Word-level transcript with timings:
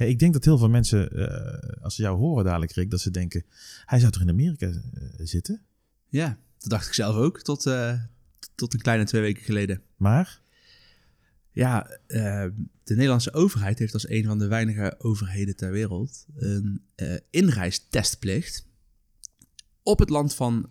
Ja, 0.00 0.06
ik 0.06 0.18
denk 0.18 0.32
dat 0.32 0.44
heel 0.44 0.58
veel 0.58 0.68
mensen, 0.68 1.10
eh, 1.12 1.82
als 1.82 1.94
ze 1.94 2.02
jou 2.02 2.18
horen 2.18 2.44
dadelijk, 2.44 2.72
Rick, 2.72 2.90
dat 2.90 3.00
ze 3.00 3.10
denken, 3.10 3.44
hij 3.84 3.98
zou 3.98 4.12
toch 4.12 4.22
in 4.22 4.28
Amerika 4.28 4.66
eh, 4.66 4.76
zitten? 5.18 5.62
Ja, 6.08 6.38
dat 6.58 6.70
dacht 6.70 6.86
ik 6.86 6.92
zelf 6.92 7.16
ook 7.16 7.42
tot, 7.42 7.66
eh, 7.66 8.02
tot 8.54 8.74
een 8.74 8.80
kleine 8.80 9.04
twee 9.04 9.20
weken 9.20 9.42
geleden. 9.42 9.82
Maar? 9.96 10.40
Ja, 11.52 11.98
de 12.06 12.54
Nederlandse 12.84 13.32
overheid 13.32 13.78
heeft 13.78 13.94
als 13.94 14.08
een 14.08 14.24
van 14.24 14.38
de 14.38 14.46
weinige 14.46 14.94
overheden 14.98 15.56
ter 15.56 15.70
wereld 15.70 16.26
een 16.34 16.82
inreistestplicht 17.30 18.66
op 19.82 19.98
het 19.98 20.08
land 20.08 20.34
van, 20.34 20.70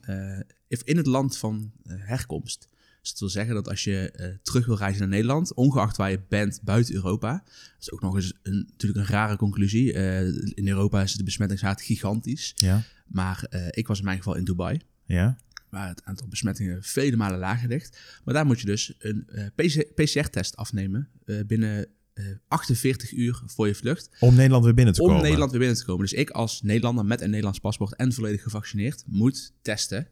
of 0.69 0.83
in 0.83 0.97
het 0.97 1.05
land 1.05 1.37
van 1.37 1.71
herkomst. 1.87 2.69
Dus 3.01 3.09
dat 3.09 3.19
wil 3.19 3.29
zeggen 3.29 3.53
dat 3.53 3.67
als 3.69 3.83
je 3.83 4.11
eh, 4.11 4.27
terug 4.41 4.65
wil 4.65 4.77
reizen 4.77 4.99
naar 5.01 5.09
Nederland, 5.09 5.53
ongeacht 5.53 5.97
waar 5.97 6.11
je 6.11 6.21
bent 6.29 6.59
buiten 6.63 6.93
Europa, 6.95 7.31
dat 7.45 7.75
is 7.79 7.91
ook 7.91 8.01
nog 8.01 8.15
eens 8.15 8.33
een, 8.43 8.67
natuurlijk 8.71 8.99
een 8.99 9.13
rare 9.13 9.35
conclusie. 9.35 9.93
Eh, 9.93 10.27
in 10.53 10.67
Europa 10.67 11.01
is 11.01 11.13
de 11.13 11.23
besmettingsraad 11.23 11.81
gigantisch, 11.81 12.51
Ja. 12.55 12.83
maar 13.07 13.43
eh, 13.49 13.67
ik 13.69 13.87
was 13.87 13.99
in 13.99 14.05
mijn 14.05 14.17
geval 14.17 14.35
in 14.35 14.43
Dubai 14.43 14.81
Ja. 15.05 15.37
waar 15.69 15.87
het 15.87 16.03
aantal 16.03 16.27
besmettingen 16.27 16.83
vele 16.83 17.15
malen 17.15 17.39
lager 17.39 17.67
ligt. 17.69 17.99
Maar 18.23 18.33
daar 18.33 18.45
moet 18.45 18.59
je 18.59 18.65
dus 18.65 18.93
een 18.99 19.25
PC 19.55 19.93
PCR-test 19.95 20.55
afnemen 20.55 21.09
binnen 21.47 21.87
eh, 22.13 22.25
48 22.47 23.11
uur 23.11 23.41
voor 23.45 23.67
je 23.67 23.75
vlucht. 23.75 24.09
Om 24.19 24.35
Nederland 24.35 24.63
weer 24.63 24.73
binnen 24.73 24.93
te 24.93 25.01
Om 25.01 25.07
komen. 25.07 25.23
Nederland 25.23 25.51
weer 25.51 25.59
binnen 25.59 25.77
te 25.77 25.85
komen. 25.85 26.01
Dus 26.01 26.13
ik 26.13 26.29
als 26.29 26.61
Nederlander 26.61 27.05
met 27.05 27.21
een 27.21 27.29
Nederlands 27.29 27.59
paspoort 27.59 27.95
en 27.95 28.13
volledig 28.13 28.41
gevaccineerd 28.43 29.03
moet 29.05 29.53
testen 29.61 30.07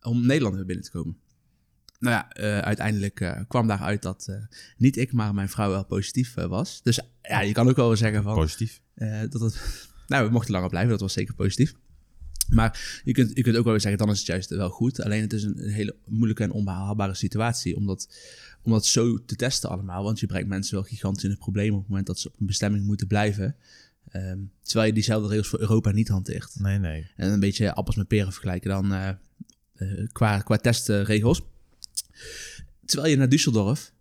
om 0.00 0.26
Nederland 0.26 0.54
weer 0.54 0.64
binnen 0.64 0.84
te 0.84 0.90
komen. 0.90 1.16
Nou 1.98 2.14
ja, 2.14 2.30
eh, 2.30 2.58
uiteindelijk 2.58 3.20
eh, 3.20 3.40
kwam 3.48 3.66
daaruit 3.66 4.02
dat 4.02 4.26
eh, 4.28 4.36
niet 4.76 4.96
ik, 4.96 5.12
maar 5.12 5.34
mijn 5.34 5.48
vrouw 5.48 5.70
wel 5.70 5.84
positief 5.84 6.34
was. 6.34 6.82
Dus 6.82 7.00
ja, 7.22 7.40
je 7.40 7.52
kan 7.52 7.68
ook 7.68 7.76
wel 7.76 7.96
zeggen 7.96 8.22
van... 8.22 8.34
Positief. 8.34 8.80
Dat 9.30 9.40
het, 9.40 9.60
nou, 10.06 10.26
we 10.26 10.32
mochten 10.32 10.52
langer 10.52 10.68
blijven, 10.68 10.90
dat 10.90 11.00
was 11.00 11.12
zeker 11.12 11.34
positief. 11.34 11.74
Maar 12.48 13.00
je 13.04 13.12
kunt, 13.12 13.30
je 13.34 13.42
kunt 13.42 13.56
ook 13.56 13.62
wel 13.62 13.72
weer 13.72 13.80
zeggen, 13.80 14.00
dan 14.00 14.10
is 14.10 14.18
het 14.18 14.26
juist 14.26 14.50
wel 14.50 14.70
goed. 14.70 15.02
Alleen 15.02 15.20
het 15.20 15.32
is 15.32 15.42
een, 15.42 15.64
een 15.64 15.70
hele 15.70 15.96
moeilijke 16.06 16.42
en 16.42 16.50
onbehaalbare 16.50 17.14
situatie 17.14 17.76
om 17.76 17.86
dat, 17.86 18.08
om 18.62 18.72
dat 18.72 18.86
zo 18.86 19.24
te 19.24 19.36
testen 19.36 19.70
allemaal. 19.70 20.02
Want 20.02 20.20
je 20.20 20.26
brengt 20.26 20.48
mensen 20.48 20.74
wel 20.74 20.84
gigantisch 20.84 21.24
in 21.24 21.30
het 21.30 21.38
probleem 21.38 21.72
op 21.72 21.78
het 21.78 21.88
moment 21.88 22.06
dat 22.06 22.18
ze 22.18 22.28
op 22.28 22.40
een 22.40 22.46
bestemming 22.46 22.84
moeten 22.84 23.06
blijven. 23.06 23.56
Ehm, 24.08 24.38
terwijl 24.62 24.86
je 24.86 24.94
diezelfde 24.94 25.28
regels 25.28 25.48
voor 25.48 25.60
Europa 25.60 25.90
niet 25.90 26.08
hanteert. 26.08 26.54
Nee, 26.58 26.78
nee. 26.78 27.10
En 27.16 27.32
een 27.32 27.40
beetje 27.40 27.74
appels 27.74 27.96
met 27.96 28.08
peren 28.08 28.32
vergelijken 28.32 28.70
dan 28.70 29.16
qua, 30.12 30.40
qua 30.40 30.56
testregels. 30.56 31.42
Terwijl 32.84 33.10
je 33.10 33.18
naar 33.18 33.28
Düsseldorf 33.28 33.96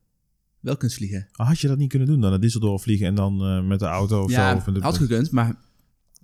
wel 0.59 0.77
kunt 0.77 0.93
vliegen. 0.93 1.27
Had 1.31 1.59
je 1.59 1.67
dat 1.67 1.77
niet 1.77 1.89
kunnen 1.89 2.07
doen 2.07 2.21
dan? 2.21 2.29
Naar 2.31 2.39
Düsseldorf 2.39 2.83
vliegen 2.83 3.07
en 3.07 3.15
dan 3.15 3.41
eh, 3.41 3.67
met 3.67 3.79
de 3.79 3.85
auto 3.85 4.23
of 4.23 4.31
ja, 4.31 4.61
zo? 4.65 4.71
De... 4.71 4.79
had 4.79 4.97
gekund, 4.97 5.31
maar 5.31 5.55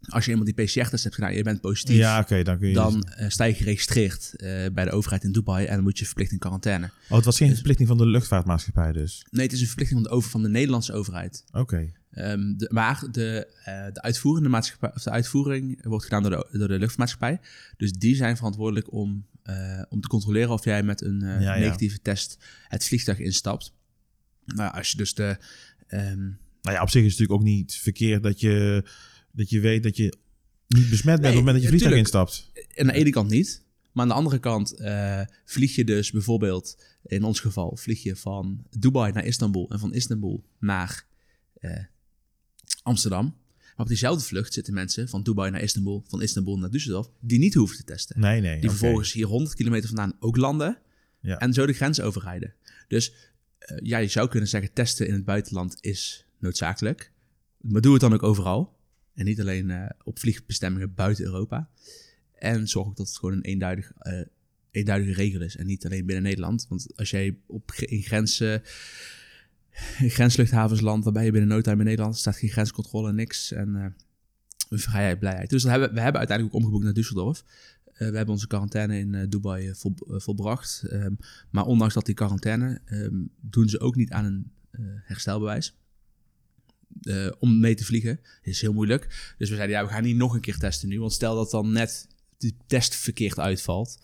als 0.09 0.25
je 0.25 0.31
eenmaal 0.31 0.45
die 0.45 0.53
PCR-test 0.53 1.03
hebt 1.03 1.15
gedaan 1.15 1.29
en 1.29 1.35
je 1.35 1.43
bent 1.43 1.61
positief... 1.61 1.95
Ja, 1.95 2.19
oké, 2.19 2.43
dan 2.43 2.57
kun 2.57 2.67
je... 2.67 2.73
dan 2.73 3.03
eh, 3.03 3.29
sta 3.29 3.43
je 3.43 3.53
geregistreerd 3.53 4.33
eh, 4.35 4.65
bij 4.73 4.85
de 4.85 4.91
overheid 4.91 5.23
in 5.23 5.31
Dubai 5.31 5.65
en 5.65 5.75
dan 5.75 5.83
moet 5.83 5.99
je 5.99 6.05
verplicht 6.05 6.31
in 6.31 6.37
quarantaine. 6.37 6.85
Oh, 7.09 7.15
het 7.15 7.25
was 7.25 7.37
geen 7.37 7.53
verplichting 7.53 7.87
van 7.87 7.97
de 7.97 8.05
luchtvaartmaatschappij 8.05 8.91
dus? 8.91 9.25
Nee, 9.29 9.43
het 9.43 9.53
is 9.53 9.59
een 9.59 9.67
verplichting 9.67 9.99
van 9.99 10.09
de, 10.09 10.15
over, 10.15 10.29
van 10.29 10.41
de 10.41 10.49
Nederlandse 10.49 10.93
overheid. 10.93 11.43
Oké. 11.51 11.91
Ehm, 12.11 12.53
de, 12.57 12.69
maar 12.71 13.03
de, 13.11 13.47
de 13.93 14.01
uitvoerende 14.01 14.49
maatschappij, 14.49 14.91
of 14.95 15.03
de 15.03 15.09
uitvoering 15.09 15.85
wordt 15.85 16.03
gedaan 16.03 16.21
door 16.23 16.31
de, 16.31 16.57
door 16.57 16.67
de 16.67 16.79
luchtvaartmaatschappij. 16.79 17.39
Dus 17.77 17.91
die 17.91 18.15
zijn 18.15 18.37
verantwoordelijk 18.37 18.93
om, 18.93 19.25
eh, 19.43 19.81
om 19.89 20.01
te 20.01 20.07
controleren 20.07 20.49
of 20.49 20.63
jij 20.63 20.83
met 20.83 21.01
een 21.01 21.21
eh, 21.21 21.41
Ja, 21.41 21.53
ja. 21.55 21.59
negatieve 21.59 22.01
test 22.01 22.37
het 22.67 22.85
vliegtuig 22.85 23.19
instapt. 23.19 23.73
Nou, 24.45 24.73
als 24.73 24.91
je 24.91 24.97
dus 24.97 25.13
de. 25.13 25.37
ehm, 25.87 26.21
Nou 26.61 26.75
ja, 26.75 26.81
op 26.81 26.89
zich 26.89 27.03
is 27.03 27.11
het 27.11 27.19
natuurlijk 27.19 27.31
ook 27.31 27.43
niet 27.55 27.75
verkeerd 27.75 28.23
dat 28.23 28.39
je, 28.39 28.83
dat 29.31 29.49
je 29.49 29.59
weet 29.59 29.83
dat 29.83 29.97
je 29.97 30.17
niet 30.67 30.89
besmet 30.89 31.21
bent 31.21 31.35
op 31.37 31.45
het 31.45 31.45
moment 31.45 31.53
dat 31.53 31.63
je 31.63 31.67
vliegtuig 31.67 31.93
tuurlijk. 31.93 32.13
instapt. 32.13 32.51
aan 32.79 32.87
de 32.87 32.93
ene 32.93 33.09
kant 33.09 33.29
niet. 33.29 33.61
Maar 33.91 34.03
aan 34.03 34.09
de 34.09 34.15
andere 34.17 34.39
kant 34.39 34.71
eh, 34.73 35.21
vlieg 35.45 35.75
je 35.75 35.83
dus 35.83 36.11
bijvoorbeeld, 36.11 36.83
in 37.03 37.23
ons 37.23 37.39
geval, 37.39 37.75
vlieg 37.75 38.03
je 38.03 38.15
van 38.15 38.65
Dubai 38.69 39.11
naar 39.11 39.25
Istanbul 39.25 39.69
en 39.69 39.79
van 39.79 39.93
Istanbul 39.93 40.43
naar 40.59 41.05
Amsterdam. 42.83 43.35
Maar 43.75 43.85
op 43.85 43.87
diezelfde 43.87 44.23
vlucht 44.23 44.53
zitten 44.53 44.73
mensen 44.73 45.09
van 45.09 45.23
Dubai 45.23 45.51
naar 45.51 45.61
Istanbul, 45.61 46.03
van 46.07 46.21
Istanbul 46.21 46.57
naar 46.59 46.69
Düsseldorf, 46.69 47.19
die 47.19 47.39
niet 47.39 47.53
hoeven 47.53 47.77
te 47.77 47.83
testen. 47.83 48.19
Nee, 48.19 48.41
nee. 48.41 48.59
Die 48.59 48.69
vervolgens 48.69 49.13
hier 49.13 49.25
100 49.25 49.55
kilometer 49.55 49.87
vandaan 49.87 50.15
ook 50.19 50.37
landen 50.37 50.77
Ja. 51.19 51.37
en 51.39 51.53
zo 51.53 51.65
de 51.65 51.73
grens 51.73 52.01
overrijden. 52.01 52.53
Dus 52.87 53.13
eh, 53.57 53.77
ja, 53.81 53.97
je 53.97 54.07
zou 54.07 54.29
kunnen 54.29 54.49
zeggen, 54.49 54.73
testen 54.73 55.07
in 55.07 55.13
het 55.13 55.25
buitenland 55.25 55.77
is 55.79 56.25
noodzakelijk. 56.39 57.11
Maar 57.61 57.81
doe 57.81 57.91
het 57.91 58.01
dan 58.01 58.13
ook 58.13 58.23
overal. 58.23 58.77
En 59.13 59.25
niet 59.25 59.39
alleen 59.39 59.71
eh, 59.71 59.89
op 60.03 60.19
vliegbestemmingen 60.19 60.93
buiten 60.93 61.25
Europa. 61.25 61.69
En 62.33 62.67
zorg 62.67 62.87
ook 62.87 62.95
dat 62.97 63.07
het 63.07 63.17
gewoon 63.17 63.33
een 63.35 63.41
eenduidig, 63.43 63.91
eh, 63.99 64.21
eenduidige 64.71 65.13
regel 65.13 65.41
is. 65.41 65.55
En 65.55 65.65
niet 65.65 65.85
alleen 65.85 66.05
binnen 66.05 66.23
Nederland. 66.23 66.65
Want 66.69 66.87
als 66.95 67.09
jij 67.09 67.37
op, 67.47 67.71
in 67.71 68.01
grenzen, 68.01 68.61
in 69.99 70.09
grensluchthavens 70.09 70.81
landt, 70.81 71.03
dan 71.03 71.13
ben 71.13 71.23
je 71.23 71.31
binnen 71.31 71.49
no 71.49 71.61
time 71.61 71.79
in 71.79 71.85
Nederland. 71.85 72.13
Er 72.13 72.19
staat 72.19 72.37
geen 72.37 72.49
grenscontrole, 72.49 73.13
niks. 73.13 73.51
En 73.51 73.75
eh, 73.75 73.85
vrijheid, 74.79 75.19
blijheid. 75.19 75.49
Dus 75.49 75.61
dat 75.61 75.71
hebben, 75.71 75.93
we 75.93 76.01
hebben 76.01 76.19
uiteindelijk 76.19 76.57
ook 76.57 76.63
omgeboekt 76.63 76.83
naar 76.83 77.03
Düsseldorf. 77.03 77.45
Eh, 77.85 78.09
we 78.09 78.15
hebben 78.15 78.33
onze 78.33 78.47
quarantaine 78.47 78.99
in 78.99 79.15
eh, 79.15 79.29
Dubai 79.29 79.75
vol, 79.75 79.95
volbracht. 79.97 80.83
Ehm, 80.83 81.13
maar 81.49 81.65
ondanks 81.65 81.93
dat 81.93 82.05
die 82.05 82.15
quarantaine, 82.15 82.81
ehm, 82.85 83.21
doen 83.41 83.69
ze 83.69 83.79
ook 83.79 83.95
niet 83.95 84.11
aan 84.11 84.25
een 84.25 84.51
herstelbewijs. 85.03 85.77
Om 87.39 87.59
mee 87.59 87.75
te 87.75 87.85
vliegen. 87.85 88.19
is 88.41 88.61
heel 88.61 88.73
moeilijk. 88.73 89.33
Dus 89.37 89.49
we 89.49 89.55
zeiden, 89.55 89.75
ja, 89.75 89.83
we 89.83 89.91
gaan 89.91 90.03
niet 90.03 90.15
nog 90.15 90.33
een 90.33 90.41
keer 90.41 90.57
testen 90.57 90.89
nu. 90.89 90.99
Want 90.99 91.13
stel 91.13 91.35
dat 91.35 91.51
dan 91.51 91.71
net 91.71 92.07
de 92.37 92.53
test 92.67 92.95
verkeerd 92.95 93.39
uitvalt, 93.39 93.99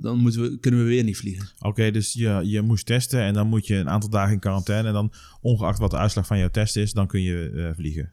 dan 0.00 0.18
moeten 0.18 0.40
we, 0.42 0.58
kunnen 0.58 0.80
we 0.80 0.86
weer 0.86 1.04
niet 1.04 1.16
vliegen. 1.16 1.48
Oké, 1.58 1.90
dus 1.90 2.12
je, 2.12 2.40
je 2.44 2.62
moest 2.62 2.86
testen 2.86 3.20
en 3.20 3.34
dan 3.34 3.46
moet 3.48 3.66
je 3.66 3.74
een 3.74 3.88
aantal 3.88 4.10
dagen 4.10 4.32
in 4.32 4.38
quarantaine. 4.38 4.88
En 4.88 4.94
dan, 4.94 5.12
ongeacht 5.40 5.78
wat 5.78 5.90
de 5.90 5.96
uitslag 5.96 6.26
van 6.26 6.38
jouw 6.38 6.50
test 6.50 6.76
is, 6.76 6.92
dan 6.92 7.06
kun 7.06 7.22
je 7.22 7.50
eh, 7.50 7.74
vliegen. 7.76 8.12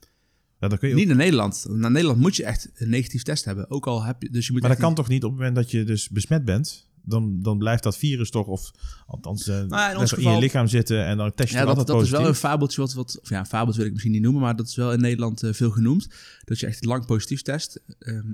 Ja, 0.60 0.68
dan 0.68 0.78
kun 0.78 0.88
je 0.88 0.94
ook- 0.94 1.00
Niet 1.00 1.10
naar 1.10 1.18
Nederland. 1.18 1.66
Naar 1.70 1.92
Nederland 1.92 2.20
moet 2.20 2.36
je 2.36 2.44
echt 2.44 2.72
een 2.76 2.90
negatief 2.90 3.24
test 3.24 3.46
hebben. 3.46 3.70
Ook 3.70 3.88
al 3.88 4.04
heb 4.04 4.22
je... 4.22 4.30
Dus 4.30 4.46
je 4.46 4.52
moet 4.52 4.62
maar 4.62 4.70
dat 4.70 4.80
kan 4.80 4.94
toch 4.96 5.08
niet 5.08 5.24
op 5.24 5.30
het 5.30 5.40
moment 5.40 5.56
dat 5.56 5.72
je 5.72 5.84
dus 5.84 6.10
besmet 6.10 6.46
bent? 6.46 6.88
Dan, 7.08 7.42
dan 7.42 7.58
blijft 7.58 7.84
dat 7.84 7.98
virus 7.98 8.30
toch, 8.30 8.48
of 8.48 8.72
althans, 9.08 9.48
eh, 9.48 9.64
Nou, 9.64 9.92
in 9.92 9.98
ons 9.98 10.12
je 10.12 10.38
lichaam 10.40 10.68
zitten 10.68 11.06
en 11.06 11.18
dan 11.18 11.34
test 11.34 11.50
je 11.52 11.58
Ja, 11.58 11.66
dat, 11.66 11.88
dat 11.88 12.02
is 12.02 12.10
wel 12.10 12.28
een 12.28 12.36
fabeltje 12.36 12.82
wat, 12.82 12.94
wat... 12.94 13.20
Of 13.22 13.30
ja, 13.30 13.40
een 13.40 13.46
fabeltje 13.46 13.78
wil 13.78 13.86
ik 13.86 13.92
misschien 13.92 14.14
niet 14.14 14.22
noemen, 14.22 14.42
maar 14.42 14.56
dat 14.56 14.68
is 14.68 14.76
wel 14.76 14.94
in 14.94 15.02
Nederland 15.02 15.44
eh, 15.44 15.54
veel 15.54 15.72
genoemd. 15.72 16.08
Dat 16.44 16.60
je 16.60 16.68
echt 16.68 16.86
lang 16.86 17.06
positief 17.06 17.42
test. 17.42 17.82
Ehm, 18.00 18.32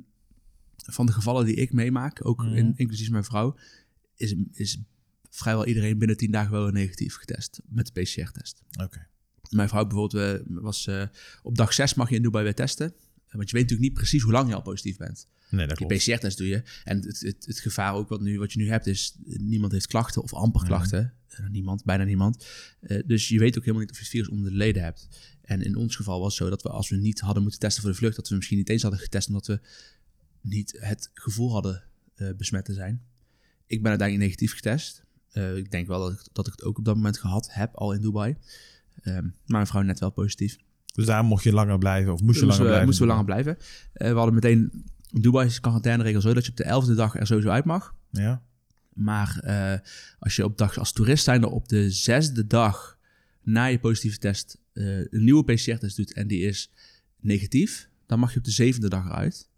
van 0.86 1.06
de 1.06 1.12
gevallen 1.12 1.46
die 1.46 1.56
ik 1.56 1.74
meemaak, 1.74 2.26
ook 2.26 2.44
Mhm. 2.44 2.54
in, 2.56 2.74
inclusief 2.76 3.10
mijn 3.10 3.24
vrouw, 3.24 3.58
is, 4.16 4.36
is 4.54 4.78
vrijwel 5.30 5.66
iedereen 5.66 5.98
binnen 5.98 6.18
tien 6.18 6.32
dagen 6.32 6.52
wel 6.52 6.64
weer 6.64 6.74
negatief 6.74 7.16
getest 7.16 7.60
met 7.68 7.92
de 7.94 8.02
PCR-test. 8.02 8.64
Oké. 8.84 9.08
Mijn 9.50 9.70
vrouw 9.70 9.86
bijvoorbeeld 9.86 10.40
eh, 10.42 10.46
was 10.62 10.88
eh, 10.88 11.04
op 11.44 11.56
dag 11.58 11.74
6 11.74 11.94
mag 11.94 12.10
je 12.10 12.16
in 12.16 12.22
Dubai 12.22 12.44
weer 12.44 12.56
testen. 12.56 12.94
Want 13.32 13.50
je 13.50 13.56
weet 13.56 13.62
natuurlijk 13.64 13.90
niet 13.90 13.94
precies 13.94 14.22
hoe 14.24 14.32
lang 14.32 14.50
je 14.50 14.56
al 14.56 14.62
positief 14.62 14.98
bent. 14.98 15.28
Nee, 15.50 15.68
dat 15.68 15.78
Die 15.78 15.88
klopt. 15.88 16.04
PCR-test 16.04 16.38
doe 16.38 16.48
je. 16.48 16.64
En 16.84 16.98
het, 17.02 17.20
het, 17.20 17.46
het 17.46 17.60
gevaar 17.60 17.94
ook 17.94 18.10
wat, 18.10 18.22
nu, 18.22 18.40
wat 18.40 18.54
je 18.54 18.60
nu 18.60 18.70
hebt 18.70 18.88
is... 18.88 19.16
eh, 19.28 19.36
niemand 19.40 19.72
heeft 19.72 19.88
klachten 19.88 20.22
of 20.24 20.34
amper 20.34 20.62
Mhm. 20.62 20.70
klachten. 20.70 21.14
Eh, 21.28 21.48
niemand, 21.50 21.84
bijna 21.84 22.04
niemand. 22.04 22.46
Dus 23.06 23.28
je 23.28 23.40
weet 23.40 23.58
ook 23.58 23.62
helemaal 23.64 23.82
niet 23.82 23.90
of 23.92 23.96
je 23.98 24.02
het 24.04 24.12
virus 24.12 24.30
onder 24.30 24.52
de 24.52 24.58
leden 24.58 24.84
hebt. 24.84 25.08
En 25.42 25.62
in 25.62 25.76
ons 25.76 25.96
geval 25.96 26.20
was 26.20 26.34
het 26.38 26.44
zo 26.44 26.50
dat 26.50 26.62
we 26.64 26.70
als 26.70 26.90
we 26.90 26.96
niet 26.96 27.20
hadden 27.20 27.42
moeten 27.42 27.60
testen 27.60 27.82
voor 27.82 27.92
de 27.92 27.98
vlucht... 27.98 28.16
dat 28.16 28.30
we 28.30 28.36
misschien 28.36 28.58
niet 28.58 28.70
eens 28.70 28.82
hadden 28.82 29.00
getest... 29.00 29.28
omdat 29.28 29.48
we 29.48 29.60
niet 30.42 30.78
het 30.80 31.10
gevoel 31.14 31.52
hadden 31.52 31.84
eh, 32.16 32.30
besmet 32.38 32.66
te 32.66 32.74
zijn. 32.74 33.02
Ik 33.68 33.82
ben 33.82 33.90
uiteindelijk 33.90 34.28
negatief 34.28 34.54
getest. 34.56 35.04
Eh, 35.32 35.56
ik 35.56 35.72
denk 35.72 35.88
wel 35.88 36.00
dat 36.00 36.12
ik, 36.12 36.28
dat 36.32 36.48
ik 36.48 36.52
het 36.52 36.64
ook 36.64 36.78
op 36.78 36.86
dat 36.86 36.96
moment 36.96 37.18
gehad 37.18 37.48
heb, 37.52 37.76
al 37.76 37.94
in 37.94 38.02
Dubai. 38.02 38.38
Ehm, 39.02 39.24
maar 39.24 39.34
mijn 39.46 39.68
vrouw 39.68 39.82
net 39.82 40.00
wel 40.00 40.12
positief. 40.12 40.58
Dus 40.94 41.06
daar 41.06 41.24
mocht 41.24 41.44
je 41.44 41.54
langer 41.54 41.78
blijven, 41.78 42.14
of 42.14 42.22
moest 42.22 42.40
je 42.40 42.46
Moesten 42.46 42.48
langer 42.48 42.62
we, 42.62 42.68
blijven? 42.68 42.86
moesten 42.86 43.06
we 43.06 43.12
langer 43.12 43.26
blijven. 43.26 43.58
Eh, 43.94 44.10
we 44.12 44.16
hadden 44.16 44.34
meteen... 44.34 44.86
In 45.12 45.22
Dubai 45.22 45.48
is 45.48 45.56
de 45.56 45.62
quarantaineregel 45.62 46.22
zo 46.22 46.34
dat 46.34 46.46
je 46.46 46.52
op 46.52 46.58
de 46.58 46.64
elfde 46.64 46.96
dag 46.96 47.16
er 47.16 47.28
sowieso 47.28 47.50
uit 47.50 47.66
mag. 47.66 47.96
Ja? 48.10 48.44
Maar 48.94 49.40
eh, 49.40 49.80
als 50.20 50.36
je 50.36 50.44
op 50.44 50.58
dag 50.58 50.78
als 50.78 50.92
toerist 50.92 51.24
zijnde 51.24 51.50
op 51.50 51.68
de 51.68 51.92
zesde 51.92 52.48
dag 52.48 52.98
na 53.44 53.66
je 53.66 53.80
positieve 53.80 54.18
test 54.18 54.60
een 54.74 55.08
nieuwe 55.24 55.44
PCR-test 55.44 55.96
doet 55.96 56.14
en 56.14 56.28
die 56.28 56.42
is 56.42 56.72
negatief, 57.20 57.90
dan 58.06 58.20
mag 58.20 58.32
je 58.32 58.38
op 58.38 58.46
de 58.46 58.52
zevende 58.52 58.90
dag 58.90 59.06
eruit. 59.06 59.50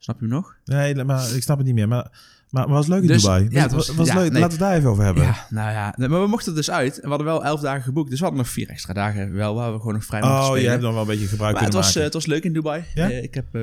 Snap 0.00 0.20
je 0.20 0.26
hem 0.26 0.34
nog? 0.34 0.56
Nee, 0.64 1.04
maar 1.04 1.34
ik 1.34 1.42
snap 1.42 1.56
het 1.56 1.66
niet 1.66 1.74
meer. 1.74 1.88
Maar, 1.88 2.10
maar, 2.50 2.68
was 2.68 2.86
leuk 2.86 3.00
in 3.02 3.06
Dus- 3.06 3.22
Dubai? 3.22 3.46
ja, 3.50 3.68
was, 3.68 3.86
het 3.86 3.96
was- 3.96 4.06
ja, 4.08 4.14
leuk. 4.14 4.30
nee. 4.32 4.40
Laten 4.40 4.58
we 4.58 4.64
het 4.64 4.72
daar 4.72 4.78
even 4.78 4.90
over 4.90 5.04
hebben. 5.04 5.22
Ja, 5.22 5.46
nou 5.50 5.70
ja. 5.70 5.94
Nee, 5.96 6.08
Maar 6.08 6.20
we 6.20 6.26
mochten 6.26 6.54
dus 6.54 6.70
uit 6.70 6.94
en 6.96 7.02
we 7.02 7.08
hadden 7.08 7.26
wel 7.26 7.44
elf 7.44 7.60
dagen 7.60 7.82
geboekt. 7.82 8.10
Dus 8.10 8.18
we 8.18 8.24
hadden 8.24 8.42
nog 8.44 8.52
vier 8.52 8.68
extra 8.68 8.92
dagen 8.92 9.32
wel 9.32 9.54
waar 9.54 9.72
we 9.72 9.78
gewoon 9.78 9.94
nog 9.94 10.04
vrij 10.04 10.22
Oh, 10.22 10.58
je 10.58 10.68
hebt 10.68 10.82
dan 10.82 10.92
wel 10.92 11.00
een 11.00 11.06
beetje 11.06 11.26
gebruik 11.26 11.54
Maar 11.54 11.64
het 11.64 11.72
was, 11.72 11.82
eh, 11.82 11.88
maken. 11.88 12.04
het 12.04 12.12
was 12.14 12.26
leuk 12.26 12.44
in 12.44 12.52
Dubai. 12.52 12.84
Ja? 12.94 13.10
Eh, 13.10 13.22
ik 13.22 13.34
heb 13.34 13.54
eh, 13.54 13.62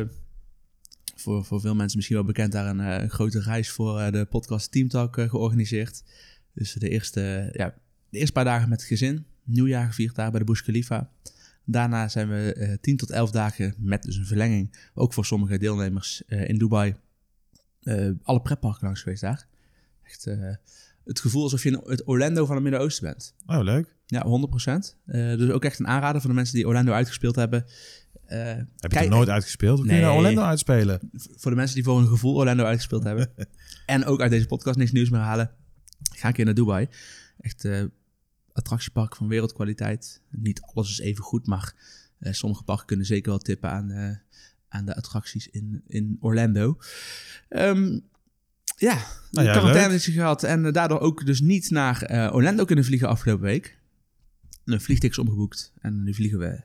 voor, 1.16 1.46
voor 1.46 1.62
veel 1.62 1.76
mensen 1.76 1.96
misschien 1.98 2.18
wel 2.18 2.26
bekend 2.26 2.52
daar 2.52 2.68
een, 2.68 3.10
grote 3.10 3.40
reis 3.42 3.70
voor 3.72 4.12
de 4.12 4.26
podcast 4.30 4.72
Team 4.72 4.88
Talk 4.88 5.14
georganiseerd. 5.28 6.04
Dus 6.54 6.74
de 6.74 6.90
eerste, 6.90 7.50
ja, 7.54 7.74
de 8.10 8.18
eerste 8.18 8.34
paar 8.34 8.44
dagen 8.44 8.70
met 8.70 8.80
het 8.80 8.88
gezin. 8.88 9.26
Nieuwjaar 9.44 9.88
gevierd 9.88 10.16
daar 10.16 10.30
bij 10.32 10.40
de 10.40 10.46
Burj 10.46 10.62
Khalifa. 10.64 11.10
Daarna 11.70 12.08
zijn 12.08 12.30
we 12.30 12.54
eh 12.54 12.74
10 12.82 12.98
tot 12.98 13.10
11 13.12 13.32
dagen 13.32 13.76
met 13.78 14.04
dus 14.04 14.16
een 14.16 14.26
verlenging, 14.26 14.76
ook 14.94 15.14
voor 15.14 15.26
sommige 15.26 15.58
deelnemers 15.58 16.24
eh, 16.28 16.48
in 16.50 16.58
Dubai, 16.58 16.96
eh, 17.82 18.10
alle 18.24 18.42
pretparken 18.42 18.84
langs 18.86 19.02
geweest 19.02 19.22
daar. 19.22 19.48
Echt 20.04 20.26
eh, 20.28 20.56
het 21.06 21.20
gevoel 21.20 21.44
alsof 21.44 21.64
je 21.64 21.70
in 21.70 21.82
het 21.86 22.08
Orlando 22.08 22.46
van 22.46 22.56
het 22.56 22.64
Midden-Oosten 22.64 23.04
bent. 23.08 23.34
Oh, 23.46 23.64
leuk. 23.64 23.96
Ja, 24.06 24.26
100%. 24.26 24.96
Eh, 25.06 25.38
dus 25.38 25.50
ook 25.50 25.64
echt 25.66 25.80
een 25.80 25.88
aanrader 25.88 26.22
voor 26.22 26.30
de 26.30 26.36
mensen 26.36 26.56
die 26.56 26.68
Orlando 26.68 26.92
uitgespeeld 26.92 27.36
hebben. 27.36 27.66
Eh, 28.26 28.38
Heb 28.46 28.58
je 28.78 28.88
Kijk- 28.88 29.04
het 29.04 29.10
nooit 29.10 29.30
uitgespeeld? 29.30 29.78
Hoe 29.78 29.86
kun 29.88 29.96
je 29.96 30.02
Nee. 30.02 30.10
nou 30.12 30.24
Orlando 30.24 30.42
uitspelen? 30.42 31.00
voor 31.14 31.52
de 31.52 31.58
mensen 31.58 31.76
die 31.76 31.84
voor 31.84 31.98
hun 32.00 32.08
gevoel 32.08 32.36
Orlando 32.36 32.64
uitgespeeld 32.64 33.04
hebben. 33.04 33.30
en 33.86 34.06
ook 34.06 34.22
uit 34.22 34.32
deze 34.32 34.46
podcast 34.48 34.78
niks 34.78 34.92
nieuws 34.92 35.10
meer 35.10 35.20
halen. 35.22 35.52
Ga 36.12 36.28
een 36.28 36.34
keer 36.34 36.46
naar 36.46 36.54
Dubai. 36.54 36.88
Echt 37.40 37.66
eh 37.66 37.84
attractiepark 38.58 39.16
van 39.16 39.28
wereldkwaliteit. 39.28 40.22
Niet 40.32 40.62
alles 40.62 40.90
is 40.90 41.00
even 41.00 41.24
goed, 41.24 41.48
maar 41.48 41.74
eh, 42.20 42.34
sommige 42.34 42.64
parken 42.64 42.86
kunnen 42.86 43.06
zeker 43.06 43.30
wel 43.30 43.40
tippen 43.40 43.70
aan, 43.70 43.92
eh, 43.92 44.16
aan 44.70 44.86
de 44.86 44.96
attracties 44.96 45.48
in, 45.48 45.82
in 45.88 46.18
Orlando. 46.20 46.78
Ehm, 47.50 48.00
ja, 48.78 48.98
Nou 49.32 49.48
ja, 49.48 49.52
quarantaine 49.52 50.00
gehad 50.00 50.44
en 50.44 50.66
eh, 50.66 50.72
daardoor 50.74 51.00
ook 51.00 51.26
dus 51.26 51.42
niet 51.42 51.70
naar 51.70 52.32
Orlando 52.34 52.66
kunnen 52.66 52.86
vliegen 52.86 53.08
afgelopen 53.08 53.46
week. 53.46 53.78
Een 54.66 54.82
vliegtickets 54.82 55.20
omgeboekt 55.20 55.74
en 55.82 56.04
nu 56.04 56.14
vliegen 56.14 56.40
we. 56.40 56.62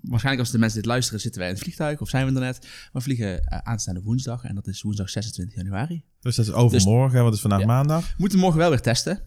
waarschijnlijk 0.00 0.38
als 0.44 0.50
de 0.50 0.58
mensen 0.58 0.78
dit 0.78 0.88
luisteren, 0.88 1.20
zitten 1.20 1.40
wij 1.40 1.48
in 1.48 1.54
het 1.54 1.64
vliegtuig 1.64 2.00
of 2.00 2.08
zijn 2.08 2.26
we 2.26 2.32
er 2.34 2.40
net. 2.40 2.68
We 2.92 3.00
vliegen 3.00 3.64
aanstaande 3.64 4.02
woensdag 4.02 4.44
en 4.44 4.54
dat 4.54 4.66
is 4.66 4.82
woensdag 4.82 5.10
26 5.10 5.56
januari. 5.56 6.04
Dus 6.20 6.36
dat 6.36 6.46
is 6.46 6.52
overmorgen, 6.52 7.14
want 7.14 7.24
het 7.26 7.34
is 7.34 7.40
vandaag 7.40 7.60
Ja. 7.60 7.66
maandag. 7.66 8.08
We 8.08 8.14
moeten 8.16 8.38
morgen 8.38 8.58
wel 8.58 8.70
weer 8.70 8.80
testen. 8.80 9.22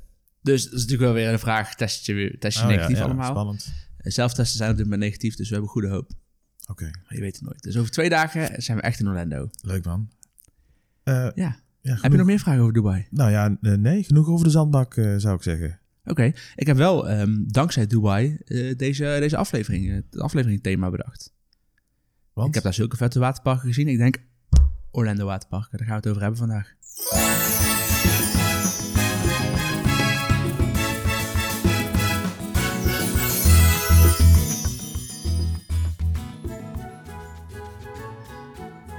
Dus 0.45 0.63
dat 0.63 0.73
is 0.73 0.79
natuurlijk 0.81 1.01
wel 1.01 1.13
weer 1.13 1.29
een 1.33 1.39
vraag. 1.39 1.75
Test 1.75 2.05
je, 2.05 2.13
weer- 2.13 2.39
test 2.39 2.57
je 2.57 2.63
Oh, 2.63 2.69
negatief 2.69 2.97
ja, 2.97 3.03
allemaal? 3.03 3.29
Spannend. 3.31 3.73
Zelftesten 3.97 4.57
zijn 4.57 4.71
op 4.71 4.75
dit 4.75 4.85
moment 4.85 5.03
negatief, 5.03 5.35
dus 5.35 5.47
we 5.47 5.53
hebben 5.53 5.71
goede 5.71 5.87
hoop. 5.89 6.11
Oké, 6.67 6.83
Maar 6.83 7.13
je 7.15 7.19
weet 7.21 7.35
het 7.35 7.43
nooit. 7.45 7.63
Dus 7.63 7.77
over 7.77 7.91
twee 7.91 8.09
dagen 8.09 8.61
zijn 8.61 8.77
we 8.77 8.83
echt 8.83 8.99
in 8.99 9.07
Orlando. 9.07 9.49
leuk 9.61 9.85
man. 9.85 10.09
Eh, 11.03 11.13
Ja. 11.35 11.59
ja, 11.81 11.97
Heb 12.01 12.11
je 12.11 12.17
nog 12.17 12.25
meer 12.25 12.39
vragen 12.39 12.61
over 12.61 12.73
Dubai? 12.73 13.07
Nou 13.09 13.31
ja, 13.31 13.57
eh, 13.61 13.73
nee, 13.73 14.03
genoeg 14.03 14.27
over 14.27 14.45
de 14.45 14.51
zandbak 14.51 14.95
eh, 14.97 15.15
zou 15.17 15.35
ik 15.35 15.43
zeggen. 15.43 15.79
Oké, 16.05 16.31
ik 16.55 16.67
heb 16.67 16.77
wel 16.77 17.09
ehm, 17.09 17.43
dankzij 17.47 17.87
Dubai 17.87 18.37
deze, 18.77 19.15
deze 19.19 19.37
aflevering, 19.37 19.91
het 20.09 20.19
aflevering 20.19 20.63
thema 20.63 20.89
bedacht. 20.89 21.33
Want? 22.33 22.47
Ik 22.47 22.53
heb 22.53 22.63
daar 22.63 22.73
zulke 22.73 22.97
vette 22.97 23.19
waterparken 23.19 23.67
gezien. 23.67 23.87
Ik 23.87 23.97
denk 23.97 24.17
Orlando 24.91 25.25
waterparken, 25.25 25.77
daar 25.77 25.87
gaan 25.87 25.95
we 26.01 26.01
het 26.01 26.09
over 26.09 26.21
hebben 26.21 26.39
vandaag. 26.39 26.75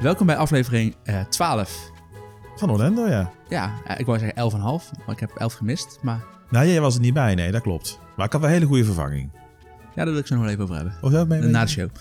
Welkom 0.01 0.27
bij 0.27 0.37
aflevering 0.37 0.95
eh 1.03 1.21
12. 1.21 1.91
Van 2.57 2.71
Orlando, 2.71 3.07
ja. 3.09 3.33
Ja, 3.49 3.73
ik 3.97 4.07
wou 4.07 4.19
zeggen 4.19 4.51
11,5, 4.53 4.59
maar 5.07 5.15
ik 5.15 5.21
heb 5.21 5.31
11 5.37 5.55
gemist. 5.55 5.99
Maar 6.03 6.25
Nou, 6.51 6.67
jij 6.67 6.81
was 6.81 6.95
er 6.95 7.01
niet 7.01 7.15
bij, 7.15 7.35
nee, 7.35 7.53
dat 7.53 7.63
klopt. 7.63 7.99
Maar 8.17 8.27
ik 8.27 8.33
had 8.33 8.41
wel 8.41 8.51
een 8.51 8.57
hele 8.57 8.69
goede 8.69 8.85
vervanging. 8.85 9.31
ja, 9.95 9.95
daar 9.95 10.07
wil 10.07 10.17
ik 10.19 10.27
zo 10.27 10.35
nog 10.35 10.43
wel 10.45 10.53
even 10.53 10.65
over 10.65 10.75
hebben. 10.75 10.95
Of 11.01 11.13
dat 11.13 11.29
Na 11.29 11.65
de 11.65 11.71
show. 11.71 11.89